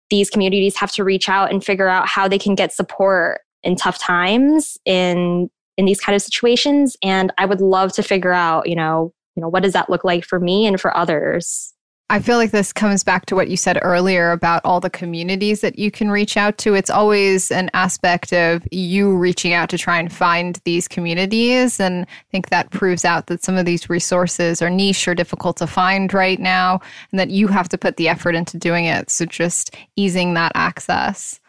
these 0.08 0.30
communities 0.30 0.76
have 0.76 0.92
to 0.92 1.04
reach 1.04 1.28
out 1.28 1.52
and 1.52 1.62
figure 1.62 1.88
out 1.88 2.08
how 2.08 2.26
they 2.26 2.38
can 2.38 2.54
get 2.54 2.72
support 2.72 3.40
in 3.62 3.76
tough 3.76 3.98
times 3.98 4.78
in 4.86 5.50
in 5.76 5.84
these 5.84 6.00
kind 6.00 6.14
of 6.14 6.22
situations 6.22 6.96
and 7.02 7.32
i 7.38 7.44
would 7.44 7.60
love 7.60 7.92
to 7.92 8.02
figure 8.02 8.32
out 8.32 8.68
you 8.68 8.76
know 8.76 9.12
you 9.34 9.40
know 9.40 9.48
what 9.48 9.62
does 9.62 9.72
that 9.72 9.90
look 9.90 10.04
like 10.04 10.24
for 10.24 10.40
me 10.40 10.66
and 10.66 10.80
for 10.80 10.96
others 10.96 11.74
I 12.08 12.20
feel 12.20 12.36
like 12.36 12.52
this 12.52 12.72
comes 12.72 13.02
back 13.02 13.26
to 13.26 13.34
what 13.34 13.48
you 13.48 13.56
said 13.56 13.80
earlier 13.82 14.30
about 14.30 14.64
all 14.64 14.78
the 14.78 14.88
communities 14.88 15.60
that 15.62 15.76
you 15.76 15.90
can 15.90 16.08
reach 16.08 16.36
out 16.36 16.56
to. 16.58 16.74
It's 16.74 16.88
always 16.88 17.50
an 17.50 17.68
aspect 17.74 18.32
of 18.32 18.62
you 18.70 19.16
reaching 19.16 19.52
out 19.52 19.70
to 19.70 19.78
try 19.78 19.98
and 19.98 20.12
find 20.12 20.60
these 20.64 20.86
communities. 20.86 21.80
And 21.80 22.04
I 22.04 22.30
think 22.30 22.50
that 22.50 22.70
proves 22.70 23.04
out 23.04 23.26
that 23.26 23.42
some 23.42 23.56
of 23.56 23.66
these 23.66 23.90
resources 23.90 24.62
are 24.62 24.70
niche 24.70 25.08
or 25.08 25.16
difficult 25.16 25.56
to 25.56 25.66
find 25.66 26.14
right 26.14 26.38
now, 26.38 26.80
and 27.10 27.18
that 27.18 27.30
you 27.30 27.48
have 27.48 27.68
to 27.70 27.78
put 27.78 27.96
the 27.96 28.08
effort 28.08 28.36
into 28.36 28.56
doing 28.56 28.84
it. 28.84 29.10
So 29.10 29.24
just 29.24 29.74
easing 29.96 30.34
that 30.34 30.52
access. 30.54 31.40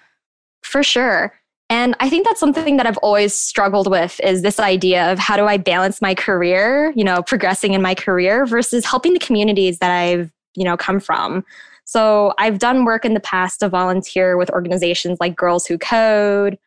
For 0.64 0.82
sure. 0.82 1.40
And 1.70 1.96
I 2.00 2.10
think 2.10 2.26
that's 2.26 2.40
something 2.40 2.78
that 2.78 2.86
I've 2.86 2.98
always 2.98 3.34
struggled 3.34 3.90
with 3.90 4.20
is 4.22 4.42
this 4.42 4.60
idea 4.60 5.12
of 5.12 5.20
how 5.20 5.36
do 5.36 5.46
I 5.46 5.58
balance 5.58 6.02
my 6.02 6.16
career, 6.16 6.94
you 6.96 7.04
know, 7.04 7.22
progressing 7.22 7.74
in 7.74 7.82
my 7.82 7.94
career 7.94 8.46
versus 8.46 8.86
helping 8.86 9.14
the 9.14 9.20
communities 9.20 9.80
that 9.80 9.92
I've, 9.92 10.32
you 10.56 10.64
know, 10.64 10.78
come 10.78 11.02
from. 11.02 11.44
So 11.84 12.34
I've 12.38 12.60
done 12.60 12.86
work 12.86 13.04
in 13.04 13.14
the 13.14 13.20
past 13.20 13.60
to 13.60 13.70
volunteer 13.70 14.38
with 14.38 14.50
organizations 14.52 15.18
like 15.20 15.36
Girls 15.36 15.66
Who 15.66 15.78
Code. 15.78 16.58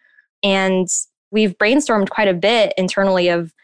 And 0.42 0.88
we've 1.30 1.56
brainstormed 1.56 2.10
quite 2.10 2.28
a 2.28 2.34
bit 2.34 2.74
internally 2.76 3.28
of, 3.28 3.54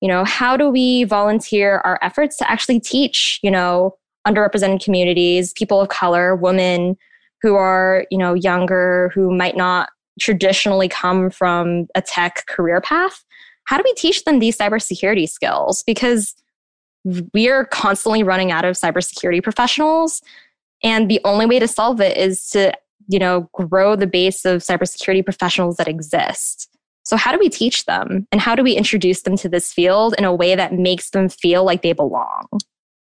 you 0.00 0.08
know, 0.08 0.24
how 0.24 0.56
do 0.56 0.68
we 0.68 1.04
volunteer 1.04 1.78
our 1.84 1.98
efforts 2.02 2.36
to 2.36 2.50
actually 2.50 2.78
teach, 2.78 3.40
you 3.42 3.50
know, 3.50 3.96
underrepresented 4.26 4.82
communities, 4.82 5.52
people 5.54 5.80
of 5.80 5.88
color, 5.88 6.36
women 6.36 6.96
who 7.42 7.54
are, 7.54 8.06
you 8.10 8.18
know, 8.18 8.34
younger, 8.34 9.10
who 9.14 9.34
might 9.34 9.56
not 9.56 9.88
traditionally 10.20 10.88
come 10.88 11.30
from 11.30 11.86
a 11.94 12.02
tech 12.02 12.46
career 12.46 12.80
path, 12.80 13.24
how 13.64 13.76
do 13.76 13.82
we 13.84 13.94
teach 13.94 14.24
them 14.24 14.38
these 14.38 14.56
cybersecurity 14.56 15.28
skills? 15.28 15.82
Because 15.82 16.34
we 17.32 17.48
are 17.48 17.66
constantly 17.66 18.22
running 18.22 18.50
out 18.50 18.64
of 18.64 18.76
cybersecurity 18.76 19.42
professionals. 19.42 20.22
And 20.82 21.10
the 21.10 21.20
only 21.24 21.46
way 21.46 21.58
to 21.58 21.68
solve 21.68 22.00
it 22.00 22.16
is 22.16 22.48
to, 22.50 22.72
you 23.08 23.18
know, 23.18 23.48
grow 23.52 23.96
the 23.96 24.06
base 24.06 24.44
of 24.44 24.62
cybersecurity 24.62 25.24
professionals 25.24 25.76
that 25.76 25.88
exist. 25.88 26.68
So, 27.04 27.16
how 27.16 27.32
do 27.32 27.38
we 27.38 27.50
teach 27.50 27.84
them? 27.84 28.26
And 28.32 28.40
how 28.40 28.54
do 28.54 28.62
we 28.62 28.72
introduce 28.72 29.22
them 29.22 29.36
to 29.36 29.48
this 29.48 29.72
field 29.72 30.14
in 30.16 30.24
a 30.24 30.34
way 30.34 30.54
that 30.54 30.72
makes 30.72 31.10
them 31.10 31.28
feel 31.28 31.64
like 31.64 31.82
they 31.82 31.92
belong? 31.92 32.48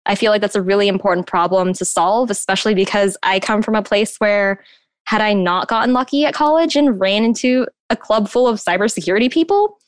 I 0.05 0.15
feel 0.15 0.31
like 0.31 0.41
that's 0.41 0.57
a 0.57 0.63
really 0.63 0.89
important 0.89 1.27
problem 1.27 1.73
to 1.75 1.85
solve, 1.85 2.31
especially 2.31 2.75
because 2.75 3.17
I 3.23 3.41
come 3.41 3.63
from 3.63 3.75
a 3.75 3.83
place 3.83 4.17
where, 4.19 4.63
had 5.09 5.23
I 5.23 5.33
not 5.33 5.69
gotten 5.69 5.95
lucky 5.95 6.27
at 6.27 6.35
college 6.35 6.77
and 6.77 7.01
ran 7.01 7.25
into 7.25 7.67
a 7.89 7.97
club 7.97 8.29
full 8.29 8.47
of 8.47 8.61
cybersecurity 8.61 9.33
people, 9.33 9.79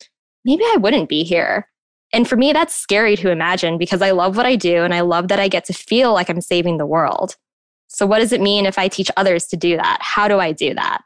maybe 0.46 0.64
I 0.64 0.78
wouldn't 0.78 1.10
be 1.10 1.24
here. 1.24 1.68
And 2.10 2.26
for 2.26 2.36
me, 2.36 2.54
that's 2.54 2.74
scary 2.74 3.16
to 3.16 3.30
imagine 3.30 3.76
because 3.76 4.00
I 4.00 4.12
love 4.12 4.38
what 4.38 4.46
I 4.46 4.56
do 4.56 4.82
and 4.82 4.94
I 4.94 5.02
love 5.02 5.28
that 5.28 5.38
I 5.38 5.48
get 5.48 5.66
to 5.66 5.74
feel 5.74 6.14
like 6.14 6.30
I'm 6.30 6.40
saving 6.40 6.78
the 6.78 6.86
world. 6.86 7.36
So, 7.88 8.06
what 8.06 8.20
does 8.20 8.32
it 8.32 8.40
mean 8.40 8.64
if 8.64 8.78
I 8.78 8.88
teach 8.88 9.10
others 9.18 9.44
to 9.48 9.58
do 9.58 9.76
that? 9.76 9.98
How 10.00 10.26
do 10.26 10.38
I 10.38 10.52
do 10.52 10.72
that? 10.72 11.02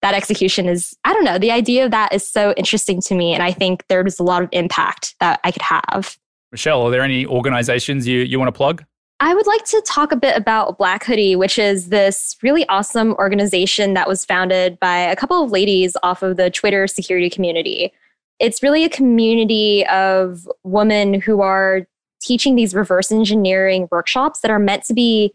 That 0.00 0.14
execution 0.14 0.68
is, 0.68 0.96
I 1.02 1.12
don't 1.12 1.24
know, 1.24 1.38
the 1.38 1.50
idea 1.50 1.84
of 1.84 1.90
that 1.90 2.14
is 2.14 2.24
so 2.24 2.54
interesting 2.56 3.00
to 3.00 3.16
me. 3.16 3.34
And 3.34 3.42
I 3.42 3.50
think 3.50 3.84
there's 3.88 4.20
a 4.20 4.22
lot 4.22 4.44
of 4.44 4.48
impact 4.52 5.16
that 5.18 5.40
I 5.42 5.50
could 5.50 5.62
have. 5.62 6.16
Michelle, 6.52 6.82
are 6.82 6.90
there 6.92 7.02
any 7.02 7.26
organizations 7.26 8.06
you, 8.06 8.20
you 8.20 8.38
want 8.38 8.46
to 8.46 8.56
plug? 8.56 8.84
I 9.22 9.34
would 9.34 9.46
like 9.46 9.64
to 9.66 9.82
talk 9.86 10.12
a 10.12 10.16
bit 10.16 10.36
about 10.36 10.78
Black 10.78 11.04
Hoodie, 11.04 11.36
which 11.36 11.58
is 11.58 11.90
this 11.90 12.36
really 12.42 12.66
awesome 12.68 13.12
organization 13.14 13.94
that 13.94 14.08
was 14.08 14.24
founded 14.24 14.80
by 14.80 14.96
a 14.96 15.14
couple 15.14 15.44
of 15.44 15.50
ladies 15.50 15.96
off 16.02 16.22
of 16.22 16.36
the 16.36 16.50
Twitter 16.50 16.86
security 16.86 17.28
community 17.28 17.92
it's 18.40 18.62
really 18.62 18.84
a 18.84 18.88
community 18.88 19.86
of 19.86 20.48
women 20.64 21.20
who 21.20 21.42
are 21.42 21.86
teaching 22.20 22.56
these 22.56 22.74
reverse 22.74 23.12
engineering 23.12 23.86
workshops 23.90 24.40
that 24.40 24.50
are 24.50 24.58
meant 24.58 24.82
to 24.84 24.94
be 24.94 25.32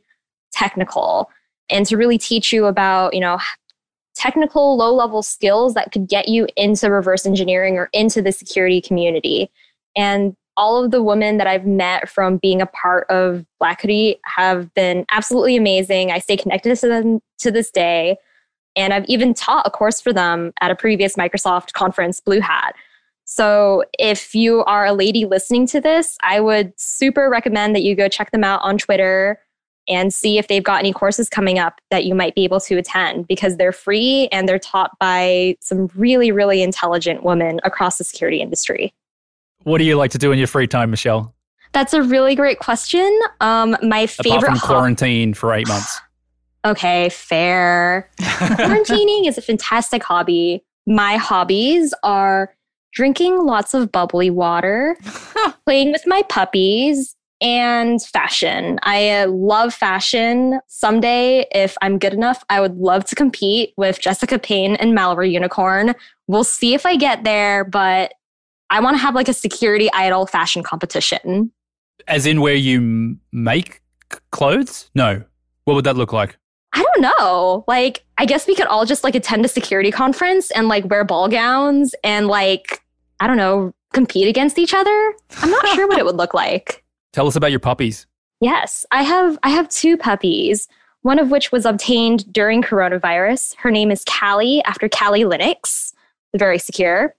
technical 0.52 1.30
and 1.70 1.86
to 1.86 1.98
really 1.98 2.18
teach 2.18 2.52
you 2.52 2.66
about, 2.66 3.14
you 3.14 3.20
know, 3.20 3.40
technical 4.16 4.76
low 4.76 4.94
level 4.94 5.22
skills 5.22 5.74
that 5.76 5.92
could 5.92 6.08
get 6.08 6.28
you 6.28 6.48
into 6.56 6.90
reverse 6.90 7.26
engineering 7.26 7.78
or 7.78 7.90
into 7.94 8.22
the 8.22 8.32
security 8.32 8.82
community. 8.82 9.52
And 9.96 10.36
all 10.58 10.84
of 10.84 10.92
the 10.92 11.04
women 11.04 11.38
that 11.38 11.48
I've 11.48 11.66
met 11.66 12.10
from 12.10 12.38
being 12.38 12.62
a 12.62 12.66
part 12.66 13.10
of 13.10 13.46
Black 13.60 13.82
Hoodie 13.82 14.20
have 14.26 14.74
been 14.74 15.06
absolutely 15.10 15.56
amazing. 15.56 16.12
I 16.12 16.20
stay 16.20 16.38
connected 16.38 16.76
to 16.78 16.88
them 16.88 17.20
to 17.40 17.52
this 17.52 17.72
day. 17.72 18.18
And 18.76 18.94
I've 18.94 19.06
even 19.06 19.34
taught 19.34 19.68
a 19.68 19.72
course 19.72 20.02
for 20.02 20.12
them 20.12 20.54
at 20.62 20.72
a 20.72 20.76
previous 20.76 21.16
Microsoft 21.16 21.74
conference, 21.74 22.20
Blue 22.20 22.42
Hat. 22.42 22.76
So 23.26 23.84
if 23.98 24.36
you 24.36 24.64
are 24.66 24.86
a 24.86 24.94
lady 24.94 25.26
listening 25.26 25.66
to 25.68 25.82
this, 25.82 26.18
I 26.24 26.40
would 26.40 26.74
super 26.80 27.30
recommend 27.30 27.76
that 27.76 27.84
you 27.84 27.96
go 27.96 28.08
check 28.08 28.32
them 28.32 28.44
out 28.44 28.62
on 28.62 28.78
Twitter 28.78 29.40
and 29.88 30.14
see 30.14 30.38
if 30.38 30.48
they've 30.48 30.64
got 30.64 30.80
any 30.80 30.94
courses 30.94 31.30
coming 31.30 31.60
up 31.60 31.80
that 31.92 32.06
you 32.06 32.16
might 32.16 32.36
be 32.36 32.44
able 32.44 32.60
to 32.60 32.78
attend 32.78 33.28
because 33.28 33.58
they're 33.58 33.72
free 33.72 34.28
and 34.32 34.48
they're 34.48 34.60
taught 34.60 34.98
by 35.00 35.56
some 35.60 35.90
really, 35.96 36.32
really 36.32 36.62
intelligent 36.62 37.24
women 37.24 37.60
across 37.64 37.98
the 37.98 38.04
security 38.04 38.42
industry. 38.42 38.94
What 39.66 39.80
do 39.80 39.84
you 39.84 39.98
like 39.98 40.12
to 40.12 40.20
do 40.20 40.32
in 40.32 40.38
your 40.38 40.48
free 40.48 40.68
time, 40.68 40.92
Michelle? 40.92 41.34
That's 41.74 41.94
a 41.94 42.04
really 42.04 42.36
great 42.36 42.60
question. 42.60 43.20
Um, 43.42 43.76
my 43.82 44.06
favorite 44.06 44.38
Apart 44.38 44.60
from 44.60 44.60
quarantine 44.60 45.34
for 45.34 45.54
eight 45.54 45.68
months. 45.68 46.00
okay, 46.66 47.10
fair. 47.10 48.10
Quarantining 48.22 49.28
is 49.28 49.40
a 49.40 49.42
fantastic 49.42 50.04
hobby. 50.04 50.64
My 50.86 51.18
hobbies 51.18 51.96
are 52.04 52.56
drinking 52.94 53.44
lots 53.44 53.74
of 53.74 53.92
bubbly 53.92 54.30
water, 54.30 54.98
playing 55.66 55.92
with 55.92 56.04
my 56.06 56.22
puppies, 56.30 57.16
and 57.42 58.02
fashion. 58.04 58.80
I 58.84 59.10
uh, 59.10 59.28
love 59.30 59.74
fashion. 59.74 60.60
Someday, 60.68 61.48
if 61.52 61.76
I'm 61.82 61.98
good 61.98 62.14
enough, 62.14 62.44
I 62.52 62.62
would 62.62 62.78
love 62.78 63.04
to 63.06 63.16
compete 63.16 63.74
with 63.78 64.00
Jessica 64.00 64.38
Payne 64.38 64.76
and 64.76 64.96
Malware 64.96 65.30
Unicorn. 65.30 65.96
We'll 66.28 66.44
see 66.44 66.76
if 66.76 66.86
I 66.86 66.96
get 66.96 67.24
there, 67.24 67.66
but 67.66 68.14
I 68.70 68.80
want 68.80 68.96
to 68.96 69.00
have 69.00 69.16
like 69.16 69.28
a 69.28 69.34
security 69.34 69.90
idol 69.94 70.26
fashion 70.26 70.64
competition. 70.64 71.52
As 72.08 72.26
in 72.26 72.42
where 72.42 72.56
you 72.56 73.18
make 73.32 73.82
clothes? 74.32 74.90
No. 74.96 75.24
What 75.66 75.76
would 75.76 75.86
that 75.86 75.96
look 75.96 76.14
like? 76.14 76.38
I 76.74 76.84
don't 76.84 77.02
know. 77.02 77.64
Like, 77.68 78.04
I 78.18 78.26
guess 78.26 78.48
we 78.48 78.56
could 78.56 78.68
all 78.68 78.86
just 78.86 79.04
like 79.04 79.16
attend 79.16 79.46
a 79.46 79.48
security 79.48 79.92
conference 79.92 80.52
and 80.52 80.68
like 80.68 80.86
wear 80.90 81.04
ball 81.04 81.30
gowns 81.30 81.96
and 82.04 82.28
like 82.28 82.82
I 83.20 83.28
don't 83.28 83.38
know, 83.38 83.74
compete 83.94 84.28
against 84.28 84.60
each 84.60 84.74
other. 84.74 85.14
I'm 85.38 85.50
not 85.50 85.68
sure 85.70 85.88
what 85.88 85.98
it 85.98 86.06
would 86.06 86.18
look 86.18 86.34
like. 86.44 86.84
Tell 87.14 87.28
us 87.28 87.36
about 87.36 87.52
your 87.52 87.62
puppies. 87.62 88.08
Yes, 88.42 88.86
I 88.92 89.04
have 89.04 89.40
I 89.44 89.50
have 89.50 89.70
two 89.70 89.96
puppies, 89.96 90.68
one 91.02 91.18
of 91.18 91.32
which 91.32 91.52
was 91.52 91.66
obtained 91.66 92.32
during 92.34 92.62
coronavirus. 92.62 93.56
Her 93.56 93.72
name 93.72 93.90
is 93.90 94.04
Callie 94.04 94.62
after 94.66 94.90
Kali 94.90 95.22
Linux, 95.22 95.94
very 96.36 96.60
secure. 96.60 97.16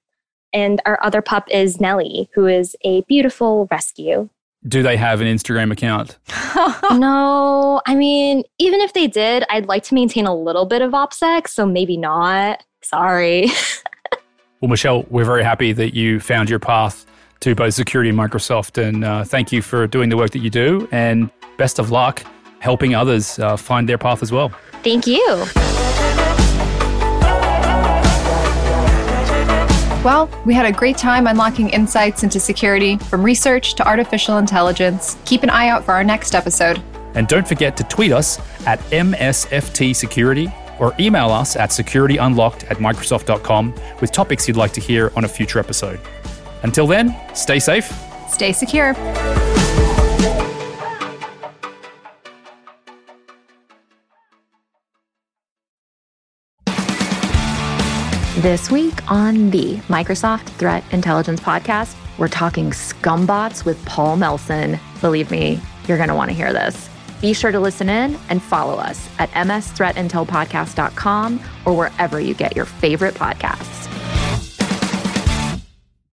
And 0.53 0.81
our 0.87 0.99
other 1.03 1.23
pup 1.23 1.49
is 1.51 1.81
Nellie, 1.81 2.29
who 2.35 2.47
is 2.47 2.77
a 2.83 3.03
beautiful 3.03 3.69
rescue. 3.71 4.29
Do 4.67 4.83
they 4.83 4.97
have 4.97 5.21
an 5.21 5.27
Instagram 5.27 5.71
account? 5.71 6.19
no, 6.99 7.81
I 7.87 7.95
mean, 7.95 8.43
even 8.59 8.81
if 8.81 8.93
they 8.95 9.07
did, 9.07 9.45
I'd 9.49 9.67
like 9.67 9.85
to 9.85 9.95
maintain 9.95 10.27
a 10.27 10.35
little 10.35 10.67
bit 10.67 10.83
of 10.83 10.93
OPSEC, 10.93 11.47
so 11.49 11.67
maybe 11.67 11.97
not. 11.97 12.65
Sorry. 12.83 13.49
Well, 14.63 14.71
Michelle, 14.71 15.05
we're 15.11 15.27
very 15.27 15.45
happy 15.45 15.73
that 15.73 15.95
you 15.95 16.19
found 16.19 16.49
your 16.49 16.59
path 16.59 17.05
to 17.41 17.55
both 17.55 17.75
security 17.75 18.09
and 18.09 18.19
Microsoft. 18.19 18.83
And 18.83 19.05
uh, 19.05 19.23
thank 19.23 19.53
you 19.53 19.61
for 19.61 19.87
doing 19.87 20.09
the 20.09 20.17
work 20.17 20.31
that 20.31 20.39
you 20.39 20.49
do. 20.49 20.89
And 20.91 21.31
best 21.59 21.79
of 21.79 21.91
luck 21.91 22.25
helping 22.61 22.95
others 22.95 23.39
uh, 23.39 23.57
find 23.57 23.89
their 23.89 23.99
path 23.99 24.23
as 24.23 24.33
well. 24.33 24.49
Thank 24.83 25.07
you. 25.07 25.45
Well, 30.07 30.31
we 30.45 30.55
had 30.55 30.67
a 30.67 30.71
great 30.71 30.97
time 30.97 31.27
unlocking 31.27 31.69
insights 31.71 32.23
into 32.23 32.39
security 32.39 32.97
from 32.97 33.25
research 33.25 33.75
to 33.75 33.85
artificial 33.85 34.39
intelligence. 34.39 35.19
Keep 35.25 35.43
an 35.43 35.51
eye 35.51 35.67
out 35.67 35.85
for 35.85 35.95
our 35.95 36.05
next 36.05 36.37
episode. 36.37 36.81
And 37.17 37.27
don't 37.27 37.49
forget 37.49 37.77
to 37.79 37.83
tweet 37.83 38.13
us 38.13 38.39
at 38.69 38.79
MSFT 38.93 39.97
Security 39.97 40.49
or 40.79 40.95
email 41.01 41.31
us 41.31 41.57
at 41.57 41.71
securityunlocked 41.71 42.71
at 42.71 42.77
microsoft.com 42.77 43.75
with 44.01 44.13
topics 44.13 44.47
you'd 44.47 44.57
like 44.57 44.73
to 44.75 44.81
hear 44.81 45.11
on 45.17 45.25
a 45.25 45.29
future 45.29 45.59
episode. 45.59 45.99
Until 46.63 46.87
then, 46.87 47.13
stay 47.35 47.59
safe, 47.59 47.93
stay 48.29 48.53
secure. 48.53 48.95
This 58.41 58.71
week 58.71 59.11
on 59.11 59.49
the 59.49 59.77
Microsoft 59.89 60.49
Threat 60.59 60.85
Intelligence 60.93 61.41
Podcast, 61.41 61.97
we're 62.19 62.29
talking 62.29 62.71
scumbots 62.71 63.65
with 63.65 63.83
Paul 63.87 64.19
Melson. 64.19 64.79
Believe 65.01 65.31
me, 65.31 65.59
you're 65.89 65.97
going 65.97 66.11
to 66.11 66.15
want 66.15 66.29
to 66.29 66.37
hear 66.37 66.53
this. 66.53 66.91
Be 67.23 67.33
sure 67.33 67.51
to 67.51 67.59
listen 67.59 67.89
in 67.89 68.19
and 68.29 68.43
follow 68.43 68.75
us 68.75 69.09
at 69.19 69.31
msthreatintelpodcast.com 69.31 71.41
or 71.65 71.75
wherever 71.75 72.21
you 72.21 72.35
get 72.35 72.55
your 72.55 72.67
favorite 72.67 73.15
podcasts. 73.15 73.87